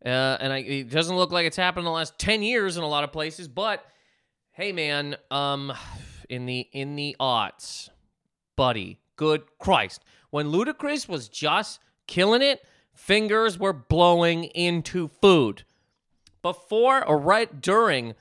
uh, 0.05 0.37
and 0.39 0.53
I, 0.53 0.59
it 0.59 0.89
doesn't 0.89 1.15
look 1.15 1.31
like 1.31 1.45
it's 1.45 1.57
happened 1.57 1.81
in 1.81 1.85
the 1.85 1.91
last 1.91 2.17
ten 2.17 2.41
years 2.43 2.77
in 2.77 2.83
a 2.83 2.87
lot 2.87 3.03
of 3.03 3.11
places. 3.11 3.49
But 3.49 3.83
hey, 4.51 4.71
man, 4.71 5.17
um, 5.29 5.73
in 6.31 6.45
the 6.45 6.67
in 6.71 6.95
the 6.95 7.15
aughts, 7.19 7.89
buddy, 8.55 8.97
good 9.17 9.43
Christ, 9.59 10.01
when 10.31 10.47
Ludacris 10.47 11.07
was 11.07 11.27
just 11.27 11.79
killing 12.07 12.41
it, 12.41 12.65
fingers 12.93 13.59
were 13.59 13.73
blowing 13.73 14.45
into 14.45 15.09
food. 15.09 15.65
Before 16.41 17.05
or 17.05 17.17
right 17.17 17.61
during 17.61 18.15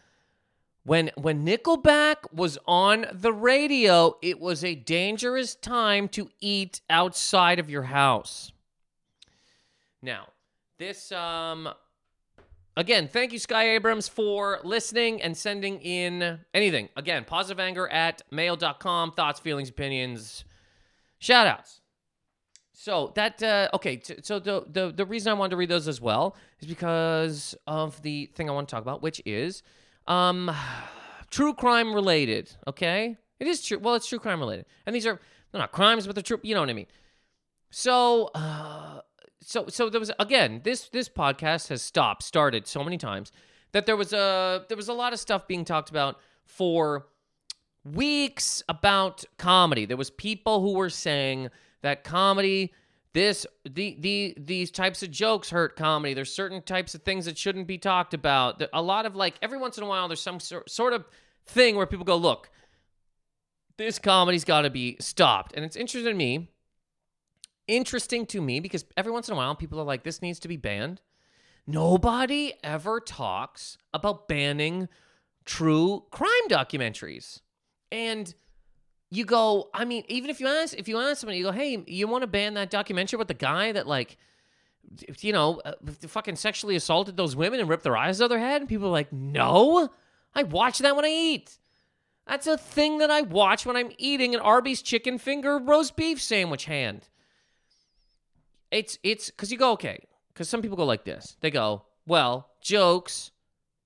when 0.82 1.10
when 1.14 1.46
Nickelback 1.46 2.32
was 2.32 2.58
on 2.66 3.06
the 3.12 3.32
radio, 3.32 4.16
it 4.20 4.40
was 4.40 4.64
a 4.64 4.74
dangerous 4.74 5.54
time 5.54 6.08
to 6.08 6.30
eat 6.40 6.80
outside 6.90 7.60
of 7.60 7.70
your 7.70 7.84
house. 7.84 8.50
Now, 10.02 10.26
this 10.78 11.12
um 11.12 11.68
again, 12.80 13.08
thank 13.08 13.32
you 13.32 13.38
Sky 13.38 13.70
Abrams 13.70 14.08
for 14.08 14.60
listening 14.64 15.22
and 15.22 15.36
sending 15.36 15.80
in 15.80 16.40
anything. 16.54 16.88
Again, 16.96 17.24
positive 17.24 17.60
anger 17.60 17.86
at 17.88 18.22
mail.com, 18.30 19.12
thoughts, 19.12 19.38
feelings, 19.38 19.68
opinions, 19.68 20.44
shout 21.18 21.46
outs. 21.46 21.80
So 22.72 23.12
that 23.14 23.42
uh, 23.42 23.68
okay. 23.74 24.00
So 24.22 24.38
the, 24.38 24.64
the 24.66 24.90
the 24.90 25.04
reason 25.04 25.30
I 25.30 25.34
wanted 25.34 25.50
to 25.50 25.56
read 25.58 25.68
those 25.68 25.86
as 25.86 26.00
well 26.00 26.34
is 26.60 26.66
because 26.66 27.54
of 27.66 28.00
the 28.00 28.30
thing 28.34 28.48
I 28.48 28.52
want 28.54 28.68
to 28.68 28.74
talk 28.74 28.82
about, 28.82 29.02
which 29.02 29.20
is 29.26 29.62
um, 30.06 30.50
true 31.30 31.52
crime 31.52 31.94
related. 31.94 32.50
Okay, 32.66 33.18
it 33.38 33.46
is 33.46 33.62
true. 33.62 33.78
Well, 33.78 33.96
it's 33.96 34.08
true 34.08 34.18
crime 34.18 34.40
related, 34.40 34.64
and 34.86 34.96
these 34.96 35.06
are 35.06 35.20
they're 35.52 35.60
not 35.60 35.72
crimes, 35.72 36.06
but 36.06 36.16
they're 36.16 36.22
true. 36.22 36.40
You 36.42 36.54
know 36.54 36.60
what 36.60 36.70
I 36.70 36.72
mean? 36.72 36.86
So 37.70 38.30
uh, 38.34 38.89
so 39.42 39.66
so 39.68 39.88
there 39.88 40.00
was 40.00 40.10
again 40.18 40.60
this 40.64 40.88
this 40.88 41.08
podcast 41.08 41.68
has 41.68 41.82
stopped 41.82 42.22
started 42.22 42.66
so 42.66 42.84
many 42.84 42.96
times 42.96 43.32
that 43.72 43.86
there 43.86 43.96
was 43.96 44.12
a 44.12 44.64
there 44.68 44.76
was 44.76 44.88
a 44.88 44.92
lot 44.92 45.12
of 45.12 45.20
stuff 45.20 45.46
being 45.46 45.64
talked 45.64 45.90
about 45.90 46.18
for 46.44 47.06
weeks 47.84 48.62
about 48.68 49.24
comedy. 49.38 49.86
There 49.86 49.96
was 49.96 50.10
people 50.10 50.60
who 50.60 50.74
were 50.74 50.90
saying 50.90 51.48
that 51.82 52.04
comedy 52.04 52.72
this 53.12 53.46
the 53.68 53.96
the 53.98 54.34
these 54.38 54.70
types 54.70 55.02
of 55.02 55.10
jokes 55.10 55.50
hurt 55.50 55.76
comedy. 55.76 56.14
There's 56.14 56.32
certain 56.32 56.62
types 56.62 56.94
of 56.94 57.02
things 57.02 57.24
that 57.24 57.38
shouldn't 57.38 57.66
be 57.66 57.78
talked 57.78 58.14
about. 58.14 58.62
A 58.72 58.82
lot 58.82 59.06
of 59.06 59.16
like 59.16 59.36
every 59.42 59.58
once 59.58 59.78
in 59.78 59.84
a 59.84 59.86
while 59.86 60.08
there's 60.08 60.20
some 60.20 60.38
sort 60.40 60.92
of 60.92 61.04
thing 61.46 61.76
where 61.76 61.86
people 61.86 62.04
go 62.04 62.16
look 62.16 62.50
this 63.80 63.98
comedy's 63.98 64.44
got 64.44 64.62
to 64.62 64.70
be 64.70 64.98
stopped. 65.00 65.54
And 65.56 65.64
it's 65.64 65.74
interesting 65.74 66.12
to 66.12 66.16
me 66.16 66.50
interesting 67.76 68.26
to 68.26 68.40
me 68.40 68.60
because 68.60 68.84
every 68.96 69.12
once 69.12 69.28
in 69.28 69.34
a 69.34 69.36
while 69.36 69.54
people 69.54 69.78
are 69.80 69.84
like 69.84 70.02
this 70.02 70.20
needs 70.22 70.38
to 70.38 70.48
be 70.48 70.56
banned 70.56 71.00
nobody 71.66 72.52
ever 72.64 73.00
talks 73.00 73.78
about 73.94 74.28
banning 74.28 74.88
true 75.44 76.04
crime 76.10 76.48
documentaries 76.48 77.40
and 77.92 78.34
you 79.10 79.24
go, 79.24 79.68
I 79.74 79.84
mean, 79.84 80.04
even 80.08 80.30
if 80.30 80.40
you 80.40 80.46
ask, 80.46 80.78
if 80.78 80.88
you 80.88 80.98
ask 80.98 81.20
somebody, 81.20 81.38
you 81.38 81.44
go, 81.44 81.52
hey, 81.52 81.82
you 81.86 82.06
want 82.06 82.22
to 82.22 82.28
ban 82.28 82.54
that 82.54 82.70
documentary 82.70 83.18
with 83.18 83.28
the 83.28 83.34
guy 83.34 83.72
that 83.72 83.86
like, 83.86 84.16
you 85.18 85.32
know, 85.32 85.60
uh, 85.64 85.72
fucking 86.06 86.36
sexually 86.36 86.76
assaulted 86.76 87.16
those 87.16 87.34
women 87.34 87.60
and 87.60 87.68
ripped 87.68 87.82
their 87.82 87.96
eyes 87.96 88.20
out 88.20 88.24
of 88.24 88.30
their 88.30 88.38
head? 88.38 88.62
And 88.62 88.68
people 88.68 88.86
are 88.86 88.92
like, 88.92 89.12
no, 89.12 89.90
I 90.34 90.44
watch 90.44 90.78
that 90.78 90.94
when 90.94 91.04
I 91.04 91.10
eat. 91.10 91.58
That's 92.26 92.46
a 92.46 92.56
thing 92.56 92.98
that 92.98 93.10
I 93.10 93.22
watch 93.22 93.66
when 93.66 93.76
I'm 93.76 93.90
eating 93.98 94.34
an 94.34 94.40
Arby's 94.40 94.82
chicken 94.82 95.18
finger 95.18 95.58
roast 95.58 95.96
beef 95.96 96.22
sandwich 96.22 96.66
hand. 96.66 97.08
It's 98.70 98.98
it's 99.02 99.30
because 99.30 99.50
you 99.50 99.58
go 99.58 99.72
okay 99.72 100.06
because 100.32 100.48
some 100.48 100.62
people 100.62 100.76
go 100.76 100.84
like 100.84 101.04
this. 101.04 101.36
They 101.40 101.50
go, 101.50 101.82
well, 102.06 102.48
jokes 102.60 103.30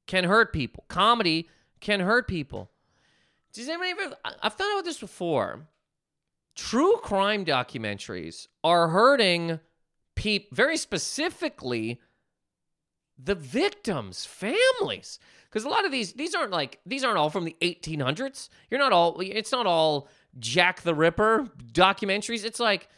can 0.06 0.24
hurt 0.24 0.52
people. 0.52 0.84
Comedy 0.88 1.48
can 1.80 2.00
hurt 2.00 2.28
people. 2.28 2.70
Does 3.52 3.68
anybody 3.68 3.90
ever? 3.90 4.16
I've 4.42 4.54
thought 4.54 4.72
about 4.72 4.84
this 4.84 4.98
before. 4.98 5.68
True 6.54 6.96
crime 7.02 7.44
documentaries 7.44 8.46
are 8.62 8.88
hurting 8.88 9.60
people 10.14 10.54
very 10.54 10.76
specifically 10.76 12.00
the 13.18 13.34
victims' 13.34 14.24
families 14.24 15.18
because 15.48 15.64
a 15.64 15.68
lot 15.68 15.84
of 15.84 15.92
these 15.92 16.12
these 16.14 16.34
aren't 16.34 16.50
like 16.50 16.80
these 16.84 17.04
aren't 17.04 17.18
all 17.18 17.30
from 17.30 17.44
the 17.44 17.56
1800s. 17.62 18.48
You're 18.70 18.80
not 18.80 18.92
all. 18.92 19.20
It's 19.20 19.52
not 19.52 19.66
all 19.66 20.08
Jack 20.38 20.82
the 20.82 20.94
Ripper 20.94 21.48
documentaries. 21.72 22.44
It's 22.44 22.60
like 22.60 22.88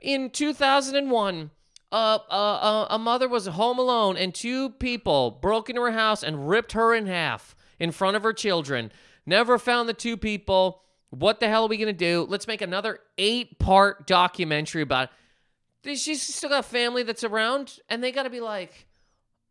in 0.00 0.30
2001. 0.30 1.50
Uh, 1.92 2.18
uh, 2.28 2.32
uh, 2.32 2.86
a 2.90 2.98
mother 2.98 3.28
was 3.28 3.46
home 3.46 3.78
alone 3.78 4.16
and 4.16 4.34
two 4.34 4.70
people 4.70 5.30
broke 5.30 5.70
into 5.70 5.80
her 5.80 5.92
house 5.92 6.24
and 6.24 6.48
ripped 6.48 6.72
her 6.72 6.92
in 6.92 7.06
half 7.06 7.54
in 7.78 7.92
front 7.92 8.16
of 8.16 8.22
her 8.22 8.32
children. 8.32 8.90
Never 9.24 9.58
found 9.58 9.88
the 9.88 9.94
two 9.94 10.16
people. 10.16 10.82
What 11.10 11.40
the 11.40 11.48
hell 11.48 11.64
are 11.64 11.68
we 11.68 11.76
going 11.76 11.86
to 11.86 11.92
do? 11.92 12.26
Let's 12.28 12.46
make 12.46 12.60
another 12.60 13.00
eight 13.18 13.58
part 13.58 14.06
documentary 14.06 14.82
about 14.82 15.10
it. 15.84 15.96
She's 15.96 16.22
still 16.22 16.50
got 16.50 16.64
family 16.64 17.04
that's 17.04 17.22
around, 17.22 17.78
and 17.88 18.02
they 18.02 18.10
got 18.10 18.24
to 18.24 18.30
be 18.30 18.40
like, 18.40 18.88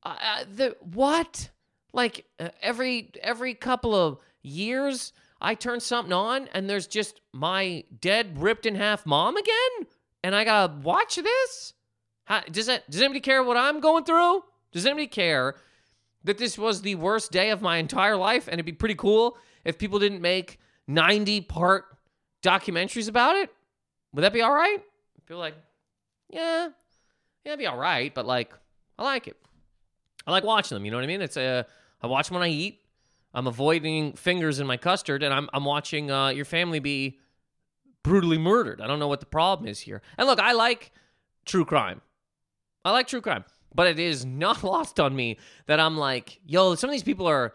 uh, 0.04 0.16
uh, 0.22 0.44
the 0.54 0.76
what? 0.82 1.50
Like 1.94 2.26
uh, 2.40 2.50
every 2.62 3.12
every 3.22 3.54
couple 3.54 3.96
of 3.96 4.18
years, 4.42 5.14
I 5.42 5.56
turn 5.56 5.80
something 5.80 6.12
on, 6.14 6.50
and 6.54 6.70
there's 6.70 6.88
just 6.88 7.22
my 7.34 7.86
dead, 8.02 8.42
ripped 8.42 8.66
in 8.66 8.76
half 8.76 9.06
mom 9.06 9.38
again, 9.38 9.88
and 10.26 10.36
I 10.36 10.44
gotta 10.44 10.74
watch 10.82 11.18
this. 11.18 11.74
How, 12.24 12.42
does 12.42 12.66
does 12.66 13.00
anybody 13.00 13.20
care 13.20 13.44
what 13.44 13.58
I'm 13.58 13.80
going 13.80 14.06
through? 14.06 14.44
Does 14.72 14.88
anybody 14.88 15.06
care 15.06 15.54
that 16.24 16.40
this 16.40 16.58
was 16.58 16.82
the 16.82 16.96
worst 16.96 17.32
day 17.32 17.52
of 17.52 17.62
my 17.62 17.78
entire 17.78 18.18
life, 18.18 18.48
and 18.48 18.56
it'd 18.56 18.66
be 18.66 18.72
pretty 18.72 18.96
cool 18.96 19.38
if 19.64 19.78
people 19.78 20.00
didn't 20.00 20.22
make 20.22 20.60
90 20.88 21.42
part 21.42 21.86
documentaries 22.42 23.08
about 23.08 23.36
it? 23.36 23.52
Would 24.14 24.24
that 24.24 24.34
be 24.34 24.42
all 24.42 24.52
right? 24.52 24.80
Feel 25.26 25.38
like, 25.38 25.54
yeah, 26.32 26.70
yeah, 27.44 27.52
it'd 27.52 27.60
be 27.60 27.68
all 27.68 27.78
right, 27.78 28.12
but 28.12 28.26
like, 28.26 28.52
I 28.98 29.04
like 29.04 29.28
it. 29.28 29.38
I 30.26 30.32
like 30.32 30.44
watching 30.44 30.76
them. 30.76 30.86
You 30.86 30.90
know 30.90 30.98
what 30.98 31.04
I 31.04 31.08
mean? 31.08 31.22
It's 31.22 31.38
a, 31.38 31.68
uh, 32.04 32.08
watch 32.08 32.30
them 32.30 32.40
when 32.40 32.44
I 32.44 32.52
eat. 32.52 32.82
I'm 33.32 33.46
avoiding 33.46 34.14
fingers 34.14 34.60
in 34.60 34.66
my 34.66 34.78
custard, 34.78 35.22
and 35.22 35.32
I'm 35.32 35.50
I'm 35.54 35.66
watching 35.66 36.10
uh, 36.10 36.30
your 36.30 36.46
family 36.46 36.80
be 36.80 37.20
brutally 38.06 38.38
murdered. 38.38 38.82
I 38.82 38.88
don't 38.88 39.00
know 39.00 39.08
what 39.08 39.20
the 39.20 39.26
problem 39.26 39.68
is 39.68 39.80
here. 39.80 40.02
And 40.18 40.28
look, 40.28 40.40
I 40.40 40.52
like 40.52 40.92
true 41.44 41.66
crime. 41.66 42.02
I 42.86 42.92
like 42.92 43.08
true 43.08 43.20
crime, 43.20 43.44
but 43.74 43.88
it 43.88 43.98
is 43.98 44.24
not 44.24 44.64
lost 44.64 45.00
on 45.00 45.16
me 45.16 45.40
that 45.66 45.80
I'm 45.80 45.98
like, 45.98 46.40
yo, 46.46 46.76
some 46.76 46.90
of 46.90 46.92
these 46.92 47.04
people 47.04 47.28
are 47.28 47.54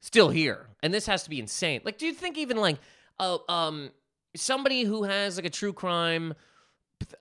still 0.00 0.30
here, 0.30 0.68
and 0.84 0.94
this 0.94 1.06
has 1.06 1.24
to 1.24 1.30
be 1.30 1.40
insane. 1.40 1.80
Like, 1.84 1.98
do 1.98 2.06
you 2.06 2.12
think 2.12 2.38
even 2.38 2.58
like, 2.58 2.78
uh, 3.18 3.38
um, 3.48 3.90
somebody 4.36 4.84
who 4.84 5.02
has 5.02 5.36
like 5.36 5.46
a 5.46 5.50
true 5.50 5.72
crime 5.72 6.34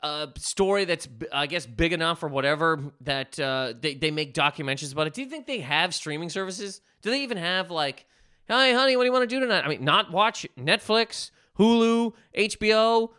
uh, 0.03 0.27
story 0.37 0.85
that's 0.85 1.07
I 1.31 1.47
guess 1.47 1.65
big 1.65 1.93
enough 1.93 2.21
or 2.21 2.27
whatever 2.27 2.79
that 3.01 3.39
uh, 3.39 3.73
they 3.79 3.95
they 3.95 4.11
make 4.11 4.35
documentaries 4.35 4.91
about 4.91 5.07
it. 5.07 5.13
Do 5.13 5.21
you 5.21 5.29
think 5.29 5.47
they 5.47 5.59
have 5.59 5.95
streaming 5.95 6.29
services? 6.29 6.81
Do 7.01 7.09
they 7.09 7.21
even 7.21 7.37
have 7.37 7.71
like, 7.71 8.05
hey 8.47 8.73
honey, 8.73 8.95
what 8.95 9.03
do 9.03 9.07
you 9.07 9.11
want 9.11 9.27
to 9.27 9.35
do 9.35 9.39
tonight? 9.39 9.63
I 9.65 9.67
mean, 9.67 9.83
not 9.83 10.11
watch 10.11 10.45
Netflix, 10.59 11.31
Hulu, 11.57 12.13
HBO, 12.37 13.09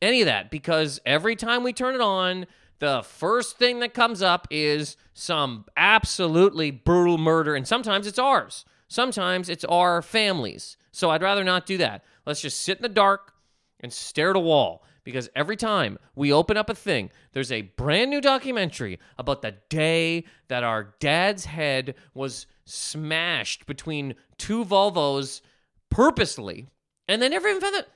any 0.00 0.20
of 0.22 0.26
that 0.26 0.50
because 0.50 1.00
every 1.04 1.36
time 1.36 1.62
we 1.62 1.72
turn 1.72 1.94
it 1.94 2.00
on, 2.00 2.46
the 2.78 3.02
first 3.02 3.56
thing 3.58 3.80
that 3.80 3.94
comes 3.94 4.22
up 4.22 4.46
is 4.50 4.96
some 5.12 5.64
absolutely 5.76 6.70
brutal 6.70 7.18
murder, 7.18 7.56
and 7.56 7.66
sometimes 7.66 8.06
it's 8.06 8.18
ours. 8.18 8.64
Sometimes 8.86 9.48
it's 9.48 9.64
our 9.64 10.00
families. 10.00 10.76
So 10.92 11.10
I'd 11.10 11.22
rather 11.22 11.44
not 11.44 11.66
do 11.66 11.76
that. 11.78 12.04
Let's 12.24 12.40
just 12.40 12.60
sit 12.60 12.78
in 12.78 12.82
the 12.82 12.88
dark 12.88 13.32
and 13.80 13.92
stare 13.92 14.30
at 14.30 14.36
a 14.36 14.40
wall 14.40 14.84
because 15.04 15.28
every 15.34 15.56
time 15.56 15.98
we 16.14 16.32
open 16.32 16.56
up 16.56 16.70
a 16.70 16.74
thing, 16.74 17.10
there's 17.32 17.52
a 17.52 17.62
brand 17.62 18.10
new 18.10 18.20
documentary 18.20 18.98
about 19.16 19.42
the 19.42 19.54
day 19.68 20.24
that 20.48 20.64
our 20.64 20.94
dad's 21.00 21.46
head 21.46 21.94
was 22.14 22.46
smashed 22.64 23.66
between 23.66 24.14
two 24.36 24.64
Volvos 24.64 25.40
purposely. 25.90 26.68
And 27.08 27.22
they 27.22 27.28
never 27.28 27.48
even 27.48 27.60
found 27.60 27.76
it. 27.76 27.88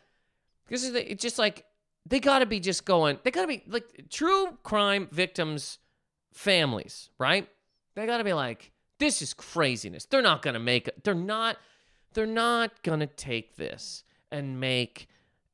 Because 0.67 0.85
it's 0.85 1.23
just 1.23 1.39
like, 1.39 1.67
they 2.07 2.19
got 2.19 2.41
to 2.41 2.47
be 2.47 2.59
just 2.59 2.85
going, 2.85 3.19
they 3.23 3.31
got 3.31 3.43
to 3.43 3.49
be 3.49 3.63
like 3.69 4.07
true 4.11 4.59
crime 4.63 5.09
victims' 5.13 5.79
families, 6.33 7.11
right? 7.19 7.49
They 7.95 8.07
got 8.07 8.19
to 8.19 8.25
be 8.25 8.33
like, 8.33 8.73
this 8.99 9.21
is 9.21 9.35
craziness. 9.35 10.07
They're 10.07 10.23
not 10.23 10.43
to 10.55 10.61
make. 10.61 10.89
They're 11.03 11.15
not 11.15 11.59
they're 12.15 12.27
not 12.27 12.83
to 13.01 13.07
take 13.07 13.57
this 13.57 14.05
and 14.31 14.61
make 14.61 15.09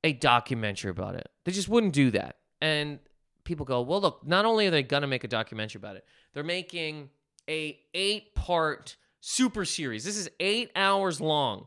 a 0.05 0.13
documentary 0.13 0.91
about 0.91 1.15
it. 1.15 1.29
They 1.45 1.53
just 1.53 1.69
wouldn't 1.69 1.93
do 1.93 2.11
that. 2.13 2.37
And 2.61 2.99
people 3.45 3.65
go, 3.65 3.81
"Well, 3.81 4.01
look, 4.01 4.27
not 4.27 4.45
only 4.45 4.67
are 4.67 4.71
they 4.71 4.83
to 5.03 5.07
make 5.07 5.25
a 5.25 5.29
documentary 5.29 5.79
about 5.79 5.97
it, 5.97 6.05
they're 6.35 6.45
making 6.45 7.11
a 7.49 7.79
8-part 7.95 8.97
super 9.21 9.65
series. 9.65 10.05
This 10.05 10.17
is 10.17 10.29
8 10.39 10.71
hours 10.77 11.21
long. 11.21 11.67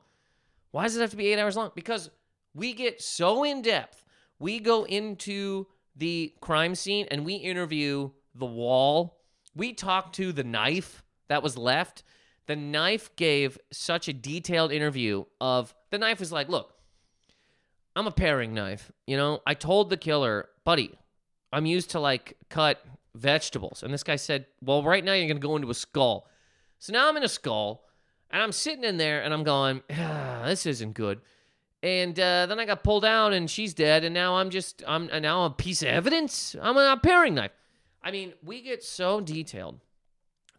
Why 0.72 0.84
does 0.84 0.96
it 0.96 1.02
have 1.02 1.12
to 1.12 1.18
be 1.18 1.28
eight 1.28 1.40
hours 1.40 1.56
long? 1.56 1.72
Because 1.76 2.10
we 2.54 2.74
get 2.74 3.02
so 3.02 3.44
in 3.44 3.62
depth. 3.62 4.04
We 4.40 4.60
go 4.60 4.86
into 4.86 5.68
the 5.96 6.34
crime 6.42 6.76
scene 6.76 7.08
and 7.12 7.26
we 7.26 7.36
interview 7.36 8.12
the 8.34 8.46
wall. 8.46 9.20
We 9.56 9.74
talk 9.74 10.14
to 10.14 10.32
the 10.32 10.44
knife 10.44 11.04
that 11.28 11.44
was 11.44 11.58
left. 11.58 12.04
The 12.48 12.56
knife 12.56 13.16
gave 13.16 13.58
such 13.72 14.08
a 14.08 14.14
detailed 14.14 14.72
interview 14.72 15.26
of 15.40 15.74
the 15.92 15.98
knife 15.98 16.20
was 16.20 16.32
like, 16.32 16.50
look, 16.50 16.74
I'm 17.96 18.08
a 18.08 18.12
paring 18.12 18.54
knife. 18.54 18.92
You 19.06 19.18
know, 19.18 19.42
I 19.46 19.54
told 19.54 19.90
the 19.90 19.98
killer, 19.98 20.50
buddy, 20.64 20.98
I'm 21.52 21.66
used 21.66 21.92
to 21.92 22.00
like 22.00 22.38
cut 22.50 22.84
vegetables. 23.16 23.84
And 23.84 23.94
this 23.94 24.04
guy 24.04 24.16
said, 24.16 24.46
well, 24.62 24.84
right 24.84 25.04
now 25.04 25.14
you're 25.14 25.28
going 25.28 25.42
to 25.42 25.48
go 25.48 25.56
into 25.56 25.70
a 25.70 25.76
skull. 25.76 26.28
So 26.80 26.94
now 26.94 27.10
I'm 27.10 27.18
in 27.18 27.24
a 27.24 27.30
skull 27.30 27.84
and 28.32 28.42
I'm 28.42 28.52
sitting 28.52 28.84
in 28.84 28.98
there 28.98 29.22
and 29.22 29.34
I'm 29.34 29.44
going, 29.44 29.82
ah, 29.92 30.44
this 30.46 30.66
isn't 30.66 30.94
good. 30.94 31.22
And 31.84 32.20
uh, 32.20 32.46
then 32.46 32.60
I 32.60 32.66
got 32.66 32.84
pulled 32.84 33.06
out 33.06 33.34
and 33.34 33.50
she's 33.50 33.74
dead. 33.74 34.04
And 34.04 34.14
now 34.14 34.36
I'm 34.38 34.50
just, 34.50 34.84
I'm 34.88 35.10
and 35.12 35.24
now 35.24 35.46
a 35.46 35.50
piece 35.50 35.82
of 35.82 35.90
evidence. 35.90 36.56
I'm 36.62 36.78
a 36.78 36.98
paring 37.02 37.36
knife. 37.36 37.52
I 38.04 38.12
mean, 38.12 38.34
we 38.44 38.62
get 38.62 38.84
so 38.84 39.20
detailed 39.20 39.80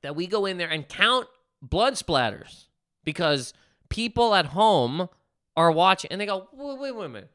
that 0.02 0.16
we 0.16 0.26
go 0.26 0.46
in 0.46 0.58
there 0.58 0.68
and 0.68 0.88
count 0.88 1.28
blood 1.60 1.94
splatters 1.94 2.66
because 3.04 3.54
people 3.88 4.34
at 4.34 4.46
home 4.46 5.08
are 5.56 5.70
watching 5.70 6.10
and 6.10 6.20
they 6.20 6.26
go, 6.26 6.48
wait, 6.52 6.78
wait, 6.78 6.96
wait 6.96 7.06
a 7.06 7.08
minute. 7.08 7.30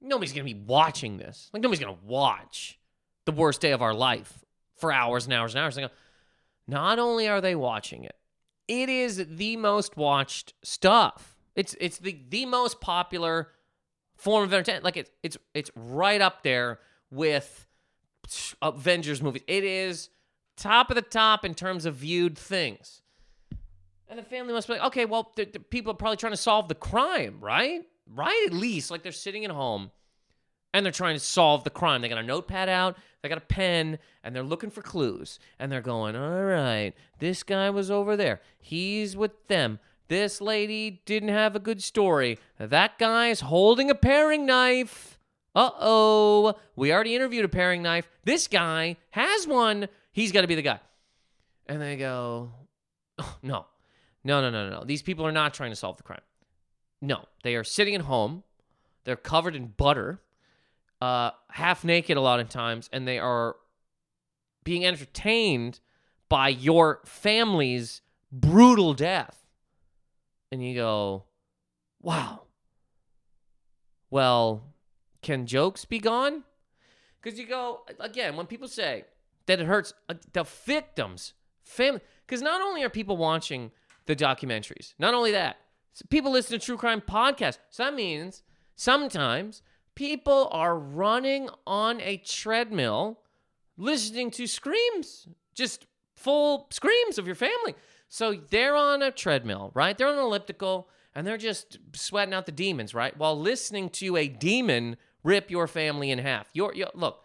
Nobody's 0.00 0.32
going 0.32 0.46
to 0.46 0.54
be 0.54 0.60
watching 0.60 1.16
this. 1.16 1.50
Like, 1.52 1.62
nobody's 1.62 1.82
going 1.82 1.94
to 1.94 2.04
watch 2.04 2.78
the 3.24 3.32
worst 3.32 3.60
day 3.60 3.72
of 3.72 3.82
our 3.82 3.94
life 3.94 4.44
for 4.76 4.92
hours 4.92 5.24
and 5.24 5.32
hours 5.32 5.54
and 5.54 5.64
hours. 5.64 5.74
They 5.76 5.82
go, 5.82 5.88
not 6.66 6.98
only 6.98 7.28
are 7.28 7.40
they 7.40 7.54
watching 7.54 8.04
it, 8.04 8.16
it 8.68 8.88
is 8.88 9.24
the 9.28 9.56
most 9.56 9.96
watched 9.96 10.54
stuff. 10.62 11.36
It's 11.54 11.76
it's 11.80 11.98
the 11.98 12.18
the 12.28 12.46
most 12.46 12.80
popular 12.80 13.50
form 14.16 14.44
of 14.44 14.52
entertainment. 14.52 14.84
Like 14.84 14.96
it's 14.96 15.10
it's 15.22 15.36
it's 15.54 15.70
right 15.74 16.20
up 16.20 16.42
there 16.42 16.80
with 17.10 17.66
Avengers 18.62 19.22
movies. 19.22 19.42
It 19.46 19.64
is 19.64 20.10
top 20.56 20.90
of 20.90 20.96
the 20.96 21.02
top 21.02 21.44
in 21.44 21.54
terms 21.54 21.84
of 21.84 21.94
viewed 21.94 22.38
things. 22.38 23.02
And 24.08 24.18
the 24.18 24.22
family 24.22 24.52
must 24.52 24.68
be 24.68 24.74
like, 24.74 24.84
okay, 24.84 25.06
well, 25.06 25.32
the, 25.34 25.44
the 25.44 25.58
people 25.58 25.92
are 25.92 25.96
probably 25.96 26.18
trying 26.18 26.32
to 26.32 26.36
solve 26.36 26.68
the 26.68 26.74
crime, 26.74 27.38
right? 27.40 27.82
Right? 28.06 28.44
At 28.46 28.52
least 28.52 28.90
like 28.90 29.02
they're 29.02 29.12
sitting 29.12 29.44
at 29.44 29.50
home 29.50 29.90
and 30.74 30.84
they're 30.84 30.92
trying 30.92 31.14
to 31.14 31.20
solve 31.20 31.64
the 31.64 31.70
crime. 31.70 32.02
They 32.02 32.08
got 32.08 32.18
a 32.18 32.22
notepad 32.22 32.68
out, 32.68 32.98
they 33.22 33.28
got 33.30 33.38
a 33.38 33.40
pen, 33.40 33.98
and 34.22 34.34
they're 34.34 34.42
looking 34.42 34.70
for 34.70 34.82
clues. 34.82 35.38
And 35.58 35.72
they're 35.72 35.80
going, 35.80 36.16
all 36.16 36.42
right, 36.42 36.92
this 37.20 37.42
guy 37.44 37.70
was 37.70 37.90
over 37.90 38.16
there. 38.16 38.42
He's 38.58 39.16
with 39.16 39.46
them. 39.46 39.78
This 40.08 40.40
lady 40.40 41.00
didn't 41.06 41.30
have 41.30 41.56
a 41.56 41.60
good 41.60 41.82
story. 41.82 42.38
That 42.58 42.98
guy's 42.98 43.40
holding 43.40 43.88
a 43.88 43.94
paring 43.94 44.44
knife. 44.44 45.18
Uh 45.54 45.70
oh. 45.78 46.54
We 46.74 46.92
already 46.92 47.14
interviewed 47.14 47.44
a 47.44 47.48
paring 47.48 47.80
knife. 47.80 48.10
This 48.24 48.48
guy 48.48 48.96
has 49.10 49.46
one. 49.46 49.88
He's 50.12 50.32
got 50.32 50.42
to 50.42 50.48
be 50.48 50.56
the 50.56 50.62
guy. 50.62 50.80
And 51.66 51.80
they 51.80 51.96
go, 51.96 52.50
oh, 53.18 53.36
no, 53.42 53.66
no, 54.24 54.40
no, 54.42 54.50
no, 54.50 54.68
no. 54.68 54.84
These 54.84 55.02
people 55.02 55.24
are 55.24 55.32
not 55.32 55.54
trying 55.54 55.70
to 55.70 55.76
solve 55.76 55.96
the 55.96 56.02
crime. 56.02 56.20
No, 57.00 57.24
they 57.44 57.54
are 57.54 57.64
sitting 57.64 57.94
at 57.94 58.02
home. 58.02 58.42
They're 59.04 59.16
covered 59.16 59.54
in 59.54 59.68
butter, 59.68 60.20
uh, 61.04 61.30
half 61.50 61.84
naked 61.84 62.16
a 62.16 62.20
lot 62.20 62.40
of 62.40 62.48
times, 62.48 62.88
and 62.90 63.06
they 63.06 63.18
are 63.18 63.56
being 64.64 64.86
entertained 64.86 65.80
by 66.30 66.48
your 66.48 67.00
family's 67.04 68.00
brutal 68.32 68.94
death. 68.94 69.44
And 70.50 70.64
you 70.64 70.74
go, 70.74 71.24
wow. 72.00 72.44
Well, 74.10 74.62
can 75.20 75.44
jokes 75.44 75.84
be 75.84 75.98
gone? 75.98 76.44
Because 77.20 77.38
you 77.38 77.46
go, 77.46 77.80
again, 78.00 78.34
when 78.36 78.46
people 78.46 78.68
say 78.68 79.04
that 79.44 79.60
it 79.60 79.66
hurts 79.66 79.92
uh, 80.08 80.14
the 80.32 80.44
victims, 80.44 81.34
family, 81.64 82.00
because 82.26 82.40
not 82.40 82.62
only 82.62 82.82
are 82.82 82.88
people 82.88 83.18
watching 83.18 83.72
the 84.06 84.16
documentaries, 84.16 84.94
not 84.98 85.12
only 85.12 85.32
that, 85.32 85.56
people 86.08 86.32
listen 86.32 86.58
to 86.58 86.64
true 86.64 86.78
crime 86.78 87.02
podcasts. 87.02 87.58
So 87.68 87.84
that 87.84 87.94
means 87.94 88.42
sometimes 88.74 89.60
people 89.94 90.48
are 90.50 90.78
running 90.78 91.48
on 91.66 92.00
a 92.00 92.16
treadmill 92.18 93.20
listening 93.76 94.30
to 94.32 94.46
screams, 94.46 95.28
just 95.54 95.86
full 96.14 96.66
screams 96.70 97.18
of 97.18 97.26
your 97.26 97.34
family. 97.34 97.74
So 98.08 98.34
they're 98.50 98.76
on 98.76 99.02
a 99.02 99.10
treadmill, 99.10 99.72
right? 99.74 99.96
They're 99.96 100.08
on 100.08 100.14
an 100.14 100.20
elliptical 100.20 100.88
and 101.14 101.26
they're 101.26 101.36
just 101.36 101.78
sweating 101.94 102.34
out 102.34 102.46
the 102.46 102.52
demons, 102.52 102.94
right? 102.94 103.16
While 103.16 103.38
listening 103.38 103.88
to 103.90 104.16
a 104.16 104.28
demon 104.28 104.96
rip 105.22 105.50
your 105.50 105.66
family 105.66 106.10
in 106.10 106.18
half. 106.18 106.48
Your, 106.52 106.74
your 106.74 106.90
look, 106.94 107.22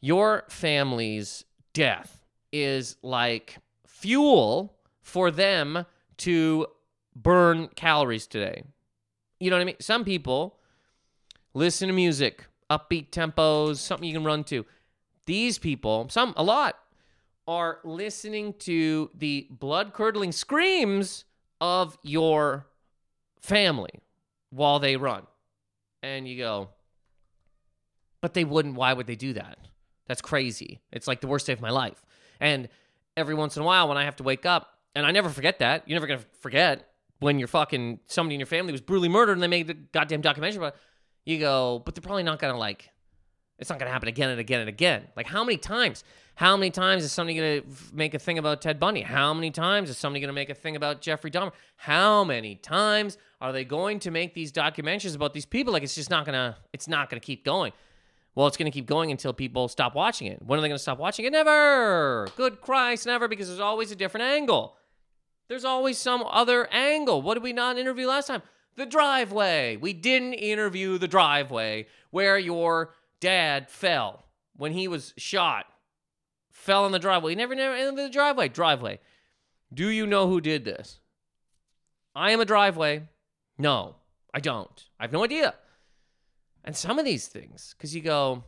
your 0.00 0.44
family's 0.48 1.44
death 1.72 2.24
is 2.52 2.96
like 3.02 3.58
fuel 3.86 4.74
for 5.02 5.30
them 5.30 5.84
to 6.18 6.66
burn 7.14 7.68
calories 7.76 8.26
today. 8.26 8.64
You 9.38 9.50
know 9.50 9.56
what 9.56 9.62
I 9.62 9.66
mean? 9.66 9.76
Some 9.80 10.04
people 10.04 10.57
listen 11.54 11.88
to 11.88 11.94
music, 11.94 12.46
upbeat 12.70 13.10
tempos, 13.10 13.76
something 13.76 14.08
you 14.08 14.14
can 14.14 14.24
run 14.24 14.44
to. 14.44 14.64
These 15.26 15.58
people, 15.58 16.08
some, 16.10 16.34
a 16.36 16.42
lot, 16.42 16.78
are 17.46 17.78
listening 17.84 18.54
to 18.60 19.10
the 19.14 19.46
blood 19.50 19.92
curdling 19.92 20.32
screams 20.32 21.24
of 21.60 21.98
your 22.02 22.66
family 23.40 24.00
while 24.50 24.78
they 24.78 24.96
run. 24.96 25.26
And 26.02 26.28
you 26.28 26.38
go, 26.38 26.70
but 28.20 28.34
they 28.34 28.44
wouldn't. 28.44 28.74
Why 28.74 28.92
would 28.92 29.06
they 29.06 29.16
do 29.16 29.32
that? 29.34 29.58
That's 30.06 30.22
crazy. 30.22 30.80
It's 30.92 31.06
like 31.06 31.20
the 31.20 31.26
worst 31.26 31.46
day 31.46 31.52
of 31.52 31.60
my 31.60 31.70
life. 31.70 32.04
And 32.40 32.68
every 33.16 33.34
once 33.34 33.56
in 33.56 33.62
a 33.62 33.66
while, 33.66 33.88
when 33.88 33.96
I 33.96 34.04
have 34.04 34.16
to 34.16 34.22
wake 34.22 34.46
up, 34.46 34.78
and 34.94 35.06
I 35.06 35.10
never 35.10 35.28
forget 35.28 35.60
that. 35.60 35.84
You're 35.86 35.96
never 35.96 36.06
gonna 36.06 36.24
forget 36.40 36.88
when 37.20 37.38
your 37.38 37.48
fucking 37.48 38.00
somebody 38.06 38.34
in 38.34 38.40
your 38.40 38.46
family 38.46 38.72
was 38.72 38.80
brutally 38.80 39.08
murdered 39.08 39.34
and 39.34 39.42
they 39.42 39.48
made 39.48 39.66
the 39.66 39.74
goddamn 39.74 40.20
documentary 40.20 40.58
about. 40.58 40.74
It. 40.74 40.80
You 41.28 41.38
go, 41.38 41.82
but 41.84 41.94
they're 41.94 42.00
probably 42.00 42.22
not 42.22 42.38
gonna 42.38 42.56
like. 42.56 42.88
It's 43.58 43.68
not 43.68 43.78
gonna 43.78 43.90
happen 43.90 44.08
again 44.08 44.30
and 44.30 44.40
again 44.40 44.60
and 44.60 44.68
again. 44.70 45.08
Like 45.14 45.26
how 45.26 45.44
many 45.44 45.58
times? 45.58 46.02
How 46.36 46.56
many 46.56 46.70
times 46.70 47.04
is 47.04 47.12
somebody 47.12 47.36
gonna 47.36 47.70
make 47.92 48.14
a 48.14 48.18
thing 48.18 48.38
about 48.38 48.62
Ted 48.62 48.80
Bundy? 48.80 49.02
How 49.02 49.34
many 49.34 49.50
times 49.50 49.90
is 49.90 49.98
somebody 49.98 50.22
gonna 50.22 50.32
make 50.32 50.48
a 50.48 50.54
thing 50.54 50.74
about 50.74 51.02
Jeffrey 51.02 51.30
Dahmer? 51.30 51.52
How 51.76 52.24
many 52.24 52.54
times 52.54 53.18
are 53.42 53.52
they 53.52 53.66
going 53.66 53.98
to 54.00 54.10
make 54.10 54.32
these 54.32 54.50
documentaries 54.50 55.14
about 55.14 55.34
these 55.34 55.44
people? 55.44 55.70
Like 55.70 55.82
it's 55.82 55.94
just 55.94 56.08
not 56.08 56.24
gonna. 56.24 56.56
It's 56.72 56.88
not 56.88 57.10
gonna 57.10 57.20
keep 57.20 57.44
going. 57.44 57.72
Well, 58.34 58.46
it's 58.46 58.56
going 58.56 58.70
to 58.70 58.74
keep 58.74 58.86
going 58.86 59.10
until 59.10 59.32
people 59.32 59.66
stop 59.66 59.96
watching 59.96 60.28
it. 60.28 60.40
When 60.40 60.58
are 60.58 60.62
they 60.62 60.68
going 60.68 60.76
to 60.76 60.82
stop 60.82 60.98
watching 61.00 61.24
it? 61.24 61.32
Never. 61.32 62.28
Good 62.36 62.60
Christ, 62.60 63.04
never, 63.04 63.26
because 63.26 63.48
there's 63.48 63.58
always 63.58 63.90
a 63.90 63.96
different 63.96 64.26
angle. 64.26 64.76
There's 65.48 65.64
always 65.64 65.98
some 65.98 66.22
other 66.22 66.68
angle. 66.70 67.20
What 67.20 67.34
did 67.34 67.42
we 67.42 67.52
not 67.52 67.78
interview 67.78 68.06
last 68.06 68.28
time? 68.28 68.42
The 68.78 68.86
driveway. 68.86 69.76
We 69.76 69.92
didn't 69.92 70.34
interview 70.34 70.98
the 70.98 71.08
driveway 71.08 71.88
where 72.12 72.38
your 72.38 72.94
dad 73.18 73.68
fell 73.68 74.26
when 74.56 74.70
he 74.70 74.86
was 74.86 75.14
shot. 75.16 75.66
Fell 76.52 76.86
in 76.86 76.92
the 76.92 77.00
driveway. 77.00 77.32
He 77.32 77.34
never, 77.34 77.56
never 77.56 77.74
in 77.74 77.96
the 77.96 78.08
driveway. 78.08 78.46
Driveway. 78.48 79.00
Do 79.74 79.88
you 79.88 80.06
know 80.06 80.28
who 80.28 80.40
did 80.40 80.64
this? 80.64 81.00
I 82.14 82.30
am 82.30 82.38
a 82.38 82.44
driveway. 82.44 83.08
No, 83.58 83.96
I 84.32 84.38
don't. 84.38 84.84
I 85.00 85.02
have 85.02 85.12
no 85.12 85.24
idea. 85.24 85.54
And 86.62 86.76
some 86.76 87.00
of 87.00 87.04
these 87.04 87.26
things, 87.26 87.74
because 87.76 87.96
you 87.96 88.00
go, 88.00 88.44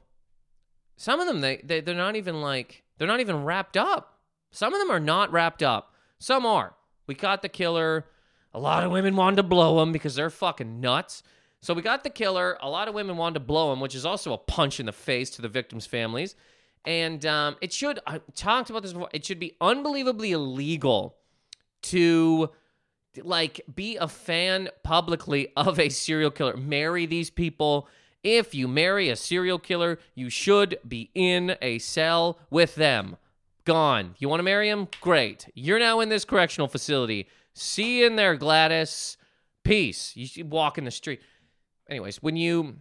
some 0.97 1.19
of 1.19 1.27
them 1.27 1.41
they, 1.41 1.57
they 1.65 1.81
they're 1.81 1.97
not 1.97 2.15
even 2.15 2.41
like 2.41 2.85
they're 2.99 3.09
not 3.09 3.19
even 3.19 3.43
wrapped 3.43 3.77
up. 3.77 4.21
Some 4.53 4.75
of 4.75 4.79
them 4.79 4.93
are 4.93 5.01
not 5.01 5.33
wrapped 5.33 5.65
up. 5.65 5.93
Some 6.21 6.47
are. 6.47 6.77
We 7.09 7.17
caught 7.17 7.43
the 7.43 7.49
killer. 7.49 8.07
A 8.53 8.59
lot 8.59 8.85
of 8.85 8.91
women 8.91 9.17
wanted 9.17 9.37
to 9.37 9.43
blow 9.43 9.81
him 9.83 9.93
because 9.93 10.15
they're 10.15 10.31
fucking 10.31 10.81
nuts. 10.81 11.23
So 11.61 11.75
we 11.75 11.83
got 11.83 12.05
the 12.05 12.11
killer. 12.11 12.59
A 12.61 12.69
lot 12.69 12.89
of 12.89 12.95
women 12.95 13.17
wanted 13.17 13.35
to 13.35 13.41
blow 13.41 13.73
him, 13.73 13.81
which 13.81 13.95
is 13.95 14.07
also 14.07 14.33
a 14.33 14.39
punch 14.39 14.81
in 14.81 14.87
the 14.87 14.93
face 14.93 15.31
to 15.31 15.43
the 15.43 15.49
victims' 15.49 15.87
families. 15.87 16.35
And 16.85 17.25
um, 17.27 17.57
it 17.61 17.73
should, 17.73 18.01
I 18.07 18.21
talked 18.35 18.71
about 18.71 18.83
this 18.83 18.93
before, 18.93 19.11
it 19.13 19.25
should 19.25 19.39
be 19.39 19.57
unbelievably 19.61 20.33
illegal 20.33 21.17
to 21.83 22.51
like 23.23 23.61
be 23.75 23.97
a 23.97 24.09
fan 24.09 24.69
publicly 24.83 25.49
of 25.57 25.79
a 25.79 25.89
serial 25.89 26.31
killer. 26.31 26.57
Marry 26.57 27.07
these 27.07 27.31
people. 27.31 27.89
If 28.23 28.55
you 28.55 28.69
marry 28.69 29.09
a 29.09 29.17
serial 29.17 29.59
killer, 29.59 29.99
you 30.15 30.31
should 30.31 30.79
be 30.87 31.11
in 31.15 31.57
a 31.61 31.79
cell 31.79 32.39
with 32.51 32.75
them. 32.75 33.17
Gone. 33.65 34.15
You 34.19 34.29
want 34.29 34.41
to 34.41 34.45
marry 34.45 34.69
him? 34.69 34.89
Great. 35.01 35.49
You're 35.55 35.79
now 35.79 36.01
in 36.01 36.09
this 36.09 36.25
correctional 36.25 36.69
facility. 36.69 37.29
See 37.55 38.01
you 38.01 38.07
in 38.07 38.17
there, 38.17 38.37
Gladys. 38.37 39.17
Peace. 39.65 40.17
You 40.17 40.45
walk 40.45 40.79
in 40.79 40.85
the 40.85 40.91
street. 40.91 41.21
Anyways, 41.89 42.23
when 42.23 42.37
you 42.37 42.77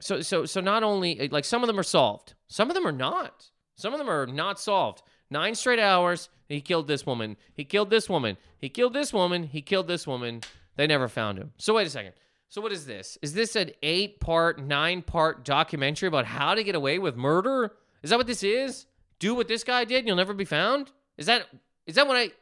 so 0.00 0.20
so 0.20 0.44
so 0.44 0.60
not 0.60 0.82
only 0.82 1.28
like 1.28 1.44
some 1.44 1.62
of 1.62 1.66
them 1.66 1.78
are 1.78 1.84
solved, 1.84 2.34
some 2.48 2.68
of 2.68 2.74
them 2.74 2.86
are 2.86 2.92
not. 2.92 3.50
Some 3.76 3.92
of 3.94 3.98
them 3.98 4.10
are 4.10 4.26
not 4.26 4.60
solved. 4.60 5.02
Nine 5.30 5.54
straight 5.54 5.78
hours. 5.78 6.28
He 6.48 6.60
killed 6.60 6.88
this 6.88 7.06
woman. 7.06 7.36
He 7.54 7.64
killed 7.64 7.90
this 7.90 8.08
woman. 8.08 8.36
He 8.58 8.68
killed 8.68 8.92
this 8.92 9.12
woman. 9.12 9.44
He 9.44 9.62
killed 9.62 9.86
this 9.86 10.06
woman. 10.06 10.40
They 10.76 10.86
never 10.86 11.08
found 11.08 11.38
him. 11.38 11.52
So 11.58 11.74
wait 11.74 11.86
a 11.86 11.90
second. 11.90 12.12
So 12.48 12.60
what 12.60 12.72
is 12.72 12.84
this? 12.84 13.16
Is 13.22 13.32
this 13.32 13.54
an 13.54 13.70
eight-part, 13.80 14.60
nine-part 14.60 15.44
documentary 15.44 16.08
about 16.08 16.26
how 16.26 16.56
to 16.56 16.64
get 16.64 16.74
away 16.74 16.98
with 16.98 17.16
murder? 17.16 17.76
Is 18.02 18.10
that 18.10 18.16
what 18.16 18.26
this 18.26 18.42
is? 18.42 18.86
Do 19.20 19.36
what 19.36 19.46
this 19.46 19.62
guy 19.62 19.84
did 19.84 19.98
and 19.98 20.08
you'll 20.08 20.16
never 20.16 20.34
be 20.34 20.44
found? 20.44 20.90
Is 21.16 21.26
that 21.26 21.46
is 21.86 21.94
that 21.94 22.08
what 22.08 22.16
I 22.16 22.32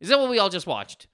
is 0.00 0.08
that 0.08 0.18
what 0.18 0.30
we 0.30 0.38
all 0.38 0.48
just 0.48 0.66
watched? 0.66 1.06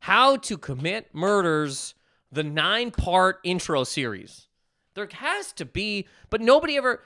How 0.00 0.36
to 0.36 0.56
commit 0.56 1.14
murders, 1.14 1.94
the 2.32 2.42
nine-part 2.42 3.40
intro 3.44 3.84
series. 3.84 4.48
There 4.94 5.08
has 5.12 5.52
to 5.54 5.64
be, 5.64 6.06
but 6.30 6.40
nobody 6.40 6.76
ever 6.76 7.02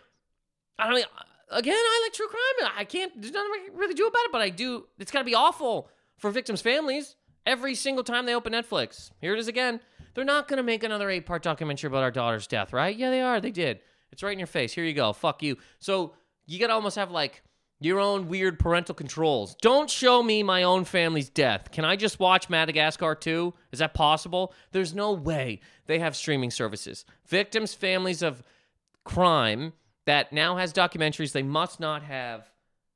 I 0.78 0.92
mean 0.92 1.04
again, 1.50 1.74
I 1.74 2.00
like 2.04 2.12
true 2.12 2.28
crime. 2.28 2.70
I 2.76 2.84
can't 2.84 3.12
there's 3.20 3.32
nothing 3.32 3.50
I 3.54 3.68
can 3.68 3.76
really 3.76 3.94
do 3.94 4.06
about 4.06 4.24
it, 4.24 4.32
but 4.32 4.40
I 4.40 4.50
do 4.50 4.86
it's 4.98 5.10
gotta 5.10 5.24
be 5.24 5.34
awful 5.34 5.88
for 6.16 6.30
victims' 6.30 6.62
families 6.62 7.16
every 7.46 7.74
single 7.74 8.04
time 8.04 8.26
they 8.26 8.34
open 8.34 8.52
Netflix. 8.52 9.10
Here 9.20 9.34
it 9.34 9.38
is 9.38 9.48
again. 9.48 9.80
They're 10.14 10.24
not 10.24 10.48
going 10.48 10.58
to 10.58 10.62
make 10.62 10.84
another 10.84 11.10
eight 11.10 11.26
part 11.26 11.42
documentary 11.42 11.88
about 11.88 12.02
our 12.02 12.10
daughter's 12.10 12.46
death, 12.46 12.72
right? 12.72 12.96
Yeah, 12.96 13.10
they 13.10 13.20
are. 13.20 13.40
They 13.40 13.50
did. 13.50 13.80
It's 14.12 14.22
right 14.22 14.32
in 14.32 14.38
your 14.38 14.46
face. 14.46 14.72
Here 14.72 14.84
you 14.84 14.94
go. 14.94 15.12
Fuck 15.12 15.42
you. 15.42 15.58
So 15.80 16.14
you 16.46 16.58
got 16.60 16.68
to 16.68 16.72
almost 16.72 16.96
have 16.96 17.10
like 17.10 17.42
your 17.80 18.00
own 18.00 18.28
weird 18.28 18.58
parental 18.58 18.94
controls. 18.94 19.56
Don't 19.60 19.90
show 19.90 20.22
me 20.22 20.42
my 20.42 20.62
own 20.62 20.84
family's 20.84 21.28
death. 21.28 21.70
Can 21.70 21.84
I 21.84 21.96
just 21.96 22.18
watch 22.18 22.48
Madagascar 22.48 23.14
2? 23.14 23.52
Is 23.72 23.80
that 23.80 23.94
possible? 23.94 24.54
There's 24.72 24.94
no 24.94 25.12
way 25.12 25.60
they 25.86 25.98
have 25.98 26.16
streaming 26.16 26.50
services. 26.50 27.04
Victims, 27.26 27.74
families 27.74 28.22
of 28.22 28.42
crime 29.04 29.72
that 30.06 30.32
now 30.32 30.56
has 30.56 30.72
documentaries, 30.72 31.32
they 31.32 31.42
must 31.42 31.80
not 31.80 32.02
have. 32.02 32.50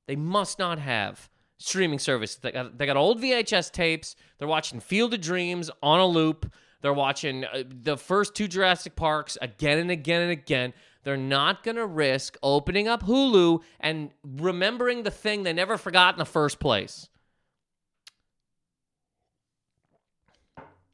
They 0.07 0.17
must 0.17 0.59
not 0.59 0.79
have 0.79 1.29
streaming 1.59 1.99
service. 1.99 2.37
They 2.37 2.53
got, 2.53 2.79
they 2.79 2.87
got 2.87 2.97
old 2.97 3.21
VHS 3.21 3.73
tapes. 3.73 4.17
They're 4.39 4.49
watching 4.49 4.81
Field 4.81 5.15
of 5.15 5.21
Dreams 5.21 5.71
on 5.83 6.01
a 6.01 6.07
loop. 6.07 6.51
They're 6.81 6.95
watching 6.95 7.45
uh, 7.45 7.65
the 7.67 7.97
first 7.97 8.35
two 8.35 8.47
Jurassic 8.47 8.95
Parks 8.95 9.37
again 9.43 9.79
and 9.79 9.91
again 9.91 10.23
and 10.23 10.31
again. 10.31 10.73
They're 11.05 11.17
not 11.17 11.63
going 11.63 11.77
to 11.77 11.87
risk 11.87 12.37
opening 12.43 12.89
up 12.89 13.05
Hulu 13.05 13.63
and 13.81 14.11
remembering 14.25 15.03
the 15.03 15.11
thing 15.11 15.43
they 15.43 15.53
never 15.53 15.79
forgot 15.79 16.15
in 16.15 16.19
the 16.19 16.25
first 16.25 16.59
place. 16.59 17.09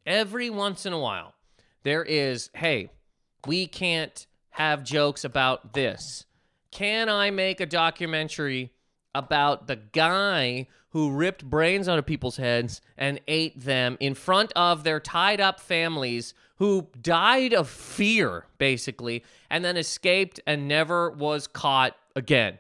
Every 0.07 0.51
once 0.51 0.85
in 0.85 0.93
a 0.93 0.99
while, 0.99 1.35
there 1.83 2.05
is, 2.05 2.51
hey, 2.55 2.91
we 3.47 3.67
can't 3.67 4.27
have 4.51 4.85
jokes 4.85 5.25
about 5.25 5.73
this. 5.73 6.27
Can 6.71 7.09
I 7.09 7.31
make 7.31 7.61
a 7.61 7.67
documentary 7.67 8.73
about 9.15 9.67
the 9.67 9.77
guy 9.77 10.67
who 10.91 11.11
ripped 11.11 11.45
brains 11.45 11.89
out 11.89 11.99
of 11.99 12.07
people's 12.07 12.37
heads 12.37 12.81
and 12.97 13.21
ate 13.27 13.59
them 13.59 13.97
in 13.99 14.15
front 14.15 14.53
of 14.55 14.85
their 14.85 15.01
tied 15.01 15.41
up 15.41 15.59
families 15.59 16.35
who 16.57 16.89
died 17.01 17.53
of 17.53 17.69
fear, 17.69 18.47
basically, 18.59 19.25
and 19.51 19.65
then 19.65 19.77
escaped 19.77 20.41
and 20.47 20.69
never 20.69 21.11
was 21.11 21.47
caught 21.47 21.97
again. 22.15 22.59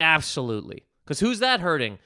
Absolutely. 0.00 0.84
Because 1.04 1.20
who's 1.20 1.40
that 1.40 1.60
hurting? 1.60 1.98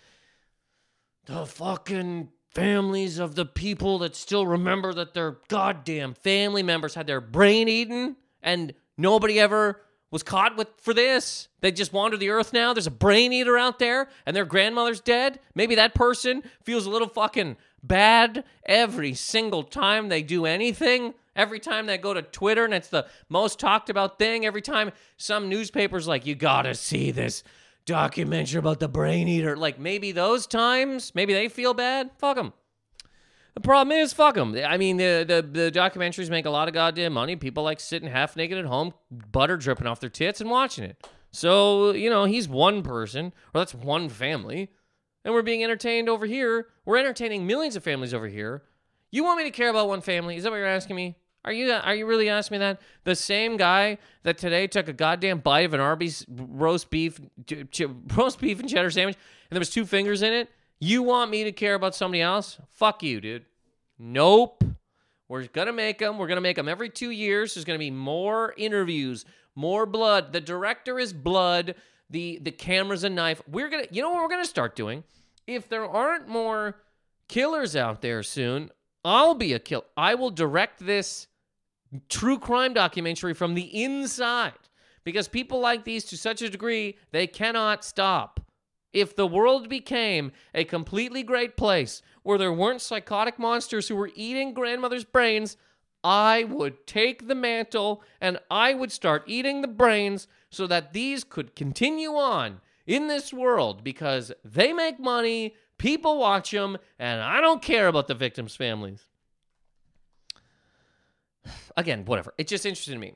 The 1.27 1.47
fucking 1.47 2.29
families 2.55 3.19
of 3.19 3.35
the 3.35 3.47
people 3.47 3.99
that 4.01 4.15
still 4.15 4.47
remember 4.47 4.93
that 4.93 5.15
their 5.15 5.39
goddamn 5.49 6.15
family 6.15 6.63
members 6.63 6.95
had 6.95 7.07
their 7.07 7.21
brain 7.21 7.69
eaten 7.69 8.17
and 8.43 8.75
nobody 8.99 9.41
ever 9.41 9.81
was 10.11 10.23
caught 10.23 10.57
with 10.57 10.69
for 10.77 10.93
this. 10.93 11.49
They 11.61 11.73
just 11.73 11.93
wander 11.93 12.17
the 12.19 12.29
earth 12.29 12.53
now. 12.53 12.75
There's 12.75 12.87
a 12.87 12.91
brain 12.91 13.33
eater 13.33 13.57
out 13.57 13.79
there 13.79 14.09
and 14.27 14.37
their 14.37 14.45
grandmother's 14.45 15.01
dead. 15.01 15.41
Maybe 15.55 15.75
that 15.77 15.95
person 15.95 16.43
feels 16.63 16.85
a 16.85 16.91
little 16.91 17.09
fucking 17.09 17.57
bad 17.83 18.45
every 18.65 19.15
single 19.15 19.63
time 19.63 20.09
they 20.09 20.23
do 20.23 20.47
anything. 20.47 21.15
Every 21.35 21.61
time 21.61 21.87
they 21.87 21.97
go 21.99 22.13
to 22.13 22.23
Twitter 22.23 22.65
and 22.65 22.75
it's 22.75 22.89
the 22.89 23.07
most 23.29 23.59
talked 23.59 23.89
about 23.89 24.19
thing. 24.19 24.45
Every 24.45 24.63
time 24.63 24.93
some 25.17 25.49
newspaper's 25.49 26.07
like, 26.07 26.27
you 26.27 26.35
gotta 26.35 26.75
see 26.75 27.11
this 27.11 27.43
documentary 27.87 28.59
about 28.59 28.81
the 28.81 28.89
brain 28.89 29.29
eater. 29.29 29.57
Like 29.57 29.79
maybe 29.79 30.13
those 30.13 30.47
times, 30.47 31.15
maybe 31.15 31.33
they 31.33 31.49
feel 31.49 31.75
bad. 31.75 32.11
Fuck 32.19 32.37
them. 32.37 32.53
The 33.55 33.61
problem 33.61 33.97
is, 33.97 34.13
fuck 34.13 34.35
them. 34.35 34.57
I 34.65 34.79
mean, 34.79 34.97
the, 34.97 35.25
the 35.27 35.43
the 35.43 35.71
documentaries 35.71 36.31
make 36.31 36.47
a 36.47 36.51
lot 36.51 36.69
of 36.69 36.75
goddamn 36.75 37.13
money. 37.13 37.37
People 37.37 37.63
like 37.63 37.81
sitting 37.81 38.09
half 38.09 38.35
naked 38.35 38.57
at 38.57 38.65
home, 38.65 38.95
butter 39.11 39.59
dripping 39.59 39.87
off 39.87 40.01
their 40.01 40.11
tits, 40.11 40.41
and 40.41 40.49
watching 40.51 40.85
it. 40.85 41.07
So 41.33 41.93
you 41.93 42.09
know, 42.09 42.25
he's 42.25 42.49
one 42.49 42.83
person, 42.83 43.27
or 43.55 43.61
that's 43.61 43.75
one 43.75 44.09
family, 44.09 44.71
and 45.25 45.35
we're 45.35 45.43
being 45.43 45.63
entertained 45.63 46.09
over 46.09 46.27
here. 46.27 46.69
We're 46.85 46.99
entertaining 46.99 47.47
millions 47.47 47.77
of 47.77 47.85
families 47.85 48.15
over 48.15 48.29
here. 48.29 48.63
You 49.11 49.25
want 49.25 49.39
me 49.39 49.45
to 49.45 49.51
care 49.51 49.69
about 49.69 49.89
one 49.89 50.01
family? 50.01 50.37
Is 50.37 50.45
that 50.45 50.51
what 50.51 50.57
you're 50.57 50.67
asking 50.67 50.97
me? 50.97 51.17
Are 51.45 51.53
you 51.53 51.73
are 51.73 51.95
you 51.95 52.07
really 52.07 52.29
asking 52.29 52.57
me 52.57 52.59
that? 52.61 52.81
The 53.05 53.17
same 53.17 53.57
guy 53.57 53.99
that 54.23 54.39
today 54.39 54.69
took 54.69 54.89
a 54.89 54.93
goddamn 54.93 55.41
bite 55.41 55.65
of 55.67 55.75
an 55.75 55.81
Arby's 55.81 56.25
roast 56.29 56.89
beef, 56.89 57.21
roast 58.17 58.41
beef 58.41 58.61
and 58.61 58.69
cheddar 58.69 58.91
sandwich, 58.91 59.17
and 59.51 59.57
there 59.57 59.61
was 59.61 59.71
two 59.71 59.85
fingers 59.85 60.23
in 60.23 60.33
it. 60.33 60.51
You 60.79 61.03
want 61.03 61.31
me 61.31 61.45
to 61.45 61.53
care 61.53 61.75
about 61.75 61.95
somebody 61.95 62.23
else? 62.23 62.59
Fuck 62.71 63.03
you, 63.03 63.21
dude. 63.21 63.45
Nope. 63.99 64.65
We're 65.29 65.47
gonna 65.47 65.73
make 65.73 65.99
them. 65.99 66.19
We're 66.19 66.29
gonna 66.29 66.41
make 66.41 66.57
them 66.57 66.69
every 66.69 66.91
two 66.91 67.11
years. 67.11 67.55
There's 67.55 67.65
gonna 67.65 67.79
be 67.79 67.91
more 67.91 68.55
interviews, 68.57 69.25
more 69.55 69.85
blood. 69.85 70.33
The 70.33 70.41
director 70.41 70.99
is 70.99 71.13
blood. 71.13 71.75
The 72.13 72.39
the 72.43 72.53
camera's 72.53 73.05
a 73.05 73.11
knife. 73.11 73.43
We're 73.51 73.71
gonna. 73.71 73.87
You 73.91 74.03
know 74.03 74.11
what 74.11 74.23
we're 74.23 74.29
gonna 74.29 74.45
start 74.45 74.77
doing? 74.77 75.03
If 75.47 75.69
there 75.69 75.87
aren't 75.87 76.29
more 76.29 76.77
killers 77.27 77.75
out 77.75 78.03
there 78.03 78.23
soon, 78.23 78.71
I'll 79.03 79.35
be 79.35 79.55
a 79.55 79.59
kill. 79.59 79.87
I 79.97 80.15
will 80.15 80.31
direct 80.31 80.85
this 80.85 81.27
true 82.11 82.39
crime 82.39 82.75
documentary 82.75 83.33
from 83.33 83.55
the 83.55 83.83
inside 83.83 84.53
because 85.05 85.27
people 85.27 85.59
like 85.59 85.85
these 85.85 86.05
to 86.05 86.17
such 86.19 86.43
a 86.43 86.51
degree 86.51 86.99
they 87.13 87.27
cannot 87.27 87.83
stop. 87.83 88.41
If 88.93 89.17
the 89.17 89.27
world 89.27 89.71
became 89.71 90.33
a 90.55 90.65
completely 90.65 91.23
great 91.23 91.57
place 91.57 92.03
where 92.23 92.37
there 92.37 92.53
weren't 92.53 92.83
psychotic 92.83 93.39
monsters 93.39 93.89
who 93.89 93.97
were 93.97 94.11
eating 94.15 94.53
grandmother's 94.53 95.05
brains, 95.05 95.57
I 96.05 96.45
would 96.45 96.87
take 96.87 97.27
the 97.27 97.35
mantle 97.35 98.03
and 98.21 98.39
I 98.51 98.75
would 98.75 98.93
start 98.93 99.25
eating 99.27 99.63
the 99.63 99.69
brains 99.69 100.29
so 100.53 100.67
that 100.67 100.93
these 100.93 101.25
could 101.25 101.57
continue 101.57 102.11
on 102.11 102.61
in 102.87 103.09
this 103.09 103.33
world 103.33 103.83
because 103.83 104.31
they 104.45 104.73
make 104.73 105.01
money, 105.01 105.57
people 105.79 106.19
watch 106.19 106.51
them, 106.51 106.77
and 106.99 107.23
I 107.23 107.41
don't 107.41 107.63
care 107.63 107.89
about 107.89 108.07
the 108.07 108.15
victims' 108.15 108.55
families. 108.55 109.07
Again, 111.77 112.05
whatever. 112.05 112.35
It's 112.37 112.51
just 112.51 112.67
interesting 112.67 112.95
to 112.95 113.01
me. 113.01 113.15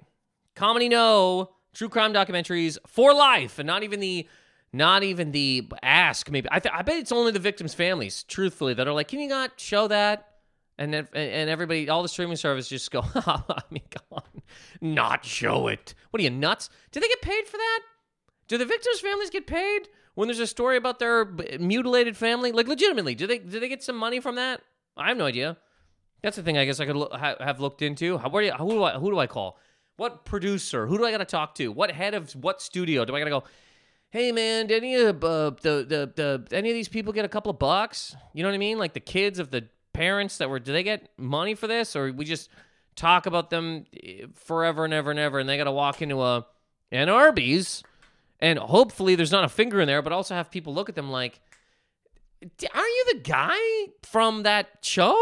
Comedy, 0.55 0.89
no. 0.89 1.51
True 1.75 1.91
crime 1.91 2.15
documentaries 2.15 2.79
for 2.87 3.13
life, 3.13 3.59
and 3.59 3.67
not 3.67 3.83
even 3.83 4.01
the 4.01 4.27
not 4.73 5.03
even 5.03 5.31
the 5.31 5.67
ask 5.83 6.31
maybe 6.31 6.49
I, 6.51 6.59
th- 6.59 6.75
I 6.75 6.83
bet 6.83 6.97
it's 6.97 7.13
only 7.13 7.33
the 7.33 7.39
victims 7.39 7.73
families 7.73 8.25
truthfully 8.25 8.75
that 8.75 8.87
are 8.87 8.93
like 8.93 9.09
can 9.09 9.21
you 9.21 9.29
not 9.29 9.53
show 9.59 9.87
that 9.89 10.36
and 10.79 10.93
then 10.93 11.09
and 11.15 11.51
everybody 11.51 11.89
all 11.89 12.03
the 12.03 12.09
streaming 12.09 12.37
services 12.37 12.69
just 12.69 12.91
go 12.91 13.03
i 13.15 13.63
mean 13.71 13.83
come 13.91 14.05
on. 14.13 14.43
Not 14.81 15.25
show 15.25 15.69
it. 15.69 15.95
What 16.11 16.21
are 16.21 16.25
you 16.25 16.31
nuts? 16.31 16.71
Do 16.93 17.01
they 17.01 17.09
get 17.09 17.23
paid 17.23 17.47
for 17.47 17.57
that? 17.57 17.81
Do 18.49 18.59
the 18.59 18.65
victims 18.65 19.01
families 19.01 19.31
get 19.31 19.47
paid 19.47 19.89
when 20.15 20.29
there's 20.29 20.39
a 20.39 20.47
story 20.47 20.77
about 20.77 20.99
their 20.99 21.25
mutilated 21.59 22.17
family? 22.17 22.53
Like 22.53 22.69
legitimately 22.69 23.15
do 23.15 23.27
they 23.27 23.39
do 23.39 23.61
they 23.61 23.69
get 23.69 23.83
some 23.83 23.97
money 23.97 24.21
from 24.21 24.37
that? 24.37 24.61
I 24.97 25.09
have 25.09 25.17
no 25.17 25.27
idea. 25.27 25.57
That's 26.23 26.37
the 26.37 26.43
thing 26.43 26.59
i 26.59 26.65
guess 26.65 26.81
i 26.81 26.87
could 26.87 26.97
lo- 26.97 27.11
ha- 27.13 27.37
have 27.41 27.61
looked 27.61 27.83
into. 27.83 28.19
How, 28.19 28.29
where 28.29 28.43
do 28.43 28.47
you, 28.49 28.55
who 28.55 28.71
do 28.71 28.83
i 28.85 28.93
who 28.93 29.11
do 29.11 29.19
i 29.19 29.27
call? 29.27 29.59
What 29.97 30.25
producer? 30.25 30.87
Who 30.87 30.99
do 30.99 31.05
i 31.05 31.11
got 31.11 31.19
to 31.19 31.25
talk 31.25 31.55
to? 31.57 31.73
What 31.73 31.91
head 31.91 32.15
of 32.15 32.33
what 32.33 32.61
studio? 32.61 33.05
Do 33.05 33.15
i 33.15 33.19
got 33.19 33.25
to 33.25 33.31
go 33.31 33.45
hey 34.11 34.33
man, 34.33 34.67
did 34.67 34.83
any 34.83 34.95
of 34.95 35.23
uh, 35.23 35.51
the, 35.61 35.85
the 35.85 36.13
the 36.49 36.57
any 36.57 36.71
of 36.71 36.75
these 36.75 36.89
people 36.89 37.13
get 37.13 37.25
a 37.25 37.29
couple 37.29 37.51
of 37.51 37.59
bucks? 37.59 38.17
You 38.33 38.43
know 38.43 38.49
what 38.49 38.55
I 38.55 38.59
mean? 38.59 38.79
Like 38.79 38.95
the 38.95 39.01
kids 39.01 39.39
of 39.39 39.51
the 39.51 39.69
parents 39.97 40.39
that 40.39 40.51
were, 40.51 40.59
do 40.59 40.73
they 40.73 40.83
get 40.83 41.09
money 41.17 41.55
for 41.55 41.67
this, 41.67 41.97
or 41.97 42.13
we 42.13 42.25
just 42.25 42.51
talk 42.95 43.27
about 43.27 43.51
them 43.51 43.87
eh, 44.03 44.27
forever 44.35 44.85
and 44.85 44.93
ever 44.93 45.11
and 45.11 45.19
ever, 45.19 45.39
and 45.39 45.49
they 45.49 45.57
got 45.57 45.65
to 45.65 45.73
walk 45.73 46.03
into 46.03 46.23
a 46.23 46.47
an 46.93 47.09
Arby's, 47.09 47.83
and 48.39 48.59
hopefully 48.59 49.17
there's 49.17 49.33
not 49.33 49.43
a 49.43 49.49
finger 49.49 49.81
in 49.81 49.89
there, 49.89 50.03
but 50.03 50.13
also 50.13 50.35
have 50.35 50.51
people 50.51 50.73
look 50.75 50.89
at 50.89 50.95
them 50.95 51.11
like, 51.11 51.41
are 52.43 52.87
you 52.87 53.05
the 53.13 53.21
guy 53.21 53.59
from 54.03 54.45
that 54.45 54.69
show? 54.83 55.17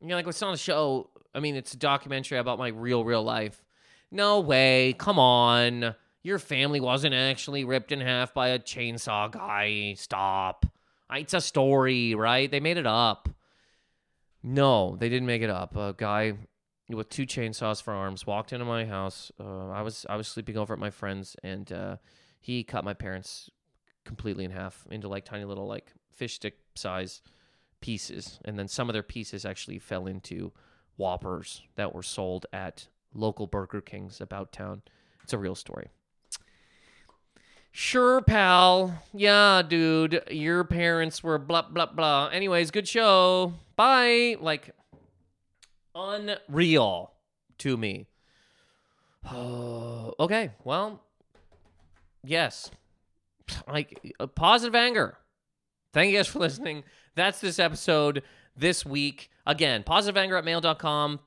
You 0.00 0.08
know, 0.08 0.16
like 0.16 0.26
it's 0.26 0.40
not 0.40 0.54
a 0.54 0.58
show. 0.58 1.10
I 1.34 1.40
mean, 1.40 1.56
it's 1.56 1.74
a 1.74 1.78
documentary 1.78 2.38
about 2.38 2.58
my 2.58 2.68
real, 2.68 3.04
real 3.04 3.22
life. 3.22 3.64
No 4.10 4.40
way. 4.40 4.94
Come 4.98 5.18
on. 5.18 5.94
Your 6.22 6.38
family 6.38 6.80
wasn't 6.80 7.14
actually 7.14 7.64
ripped 7.64 7.92
in 7.92 8.00
half 8.00 8.34
by 8.34 8.48
a 8.48 8.58
chainsaw 8.58 9.30
guy. 9.30 9.94
Stop. 9.96 10.66
It's 11.12 11.34
a 11.34 11.40
story, 11.40 12.14
right? 12.14 12.50
They 12.50 12.60
made 12.60 12.76
it 12.76 12.86
up. 12.86 13.28
No, 14.42 14.96
they 14.96 15.08
didn't 15.08 15.26
make 15.26 15.42
it 15.42 15.50
up. 15.50 15.76
A 15.76 15.94
guy 15.96 16.34
with 16.88 17.08
two 17.08 17.26
chainsaws 17.26 17.82
for 17.82 17.92
arms 17.92 18.26
walked 18.26 18.52
into 18.52 18.64
my 18.64 18.84
house. 18.84 19.30
Uh, 19.38 19.68
I 19.68 19.82
was 19.82 20.06
I 20.08 20.16
was 20.16 20.28
sleeping 20.28 20.56
over 20.56 20.72
at 20.72 20.78
my 20.80 20.90
friend's, 20.90 21.36
and 21.42 21.70
uh, 21.72 21.96
he 22.40 22.64
cut 22.64 22.84
my 22.84 22.94
parents 22.94 23.50
completely 24.04 24.44
in 24.44 24.50
half 24.50 24.86
into 24.90 25.08
like 25.08 25.24
tiny 25.24 25.44
little 25.44 25.66
like 25.66 25.92
fish 26.10 26.34
stick 26.34 26.58
size 26.74 27.22
pieces, 27.80 28.38
and 28.44 28.58
then 28.58 28.68
some 28.68 28.88
of 28.88 28.92
their 28.92 29.02
pieces 29.02 29.44
actually 29.44 29.78
fell 29.78 30.06
into 30.06 30.52
Whoppers 30.96 31.62
that 31.76 31.94
were 31.94 32.02
sold 32.02 32.46
at 32.52 32.88
local 33.14 33.46
Burger 33.46 33.80
Kings 33.80 34.20
about 34.20 34.52
town. 34.52 34.82
It's 35.22 35.32
a 35.32 35.38
real 35.38 35.54
story. 35.54 35.88
Sure, 37.72 38.20
pal. 38.20 39.02
Yeah, 39.12 39.62
dude. 39.66 40.22
Your 40.30 40.64
parents 40.64 41.22
were 41.22 41.38
blah, 41.38 41.62
blah, 41.62 41.86
blah. 41.86 42.28
Anyways, 42.28 42.70
good 42.70 42.88
show. 42.88 43.54
Bye. 43.76 44.36
Like, 44.40 44.74
unreal 45.94 47.12
to 47.58 47.76
me. 47.76 48.06
okay, 49.32 50.50
well, 50.64 51.00
yes. 52.24 52.70
Like, 53.68 54.14
uh, 54.18 54.26
positive 54.26 54.74
anger. 54.74 55.16
Thank 55.92 56.12
you 56.12 56.18
guys 56.18 56.28
for 56.28 56.38
listening. 56.38 56.84
That's 57.14 57.40
this 57.40 57.58
episode 57.58 58.22
this 58.56 58.84
week. 58.84 59.30
Again, 59.46 59.82
positiveanger 59.82 60.38
at 60.38 60.44
mail.com. 60.44 61.20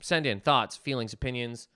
Send 0.00 0.26
in 0.26 0.40
thoughts, 0.40 0.76
feelings, 0.76 1.12
opinions. 1.12 1.68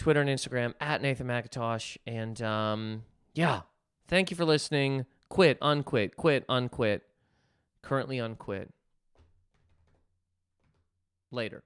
Twitter 0.00 0.22
and 0.22 0.30
Instagram 0.30 0.72
at 0.80 1.02
Nathan 1.02 1.26
Macintosh. 1.26 1.98
And 2.06 2.40
um, 2.40 3.02
yeah, 3.34 3.60
thank 4.08 4.30
you 4.30 4.36
for 4.36 4.46
listening. 4.46 5.04
Quit, 5.28 5.58
unquit, 5.60 6.16
quit, 6.16 6.44
unquit. 6.48 7.02
Currently 7.82 8.18
unquit. 8.18 8.72
Later. 11.30 11.62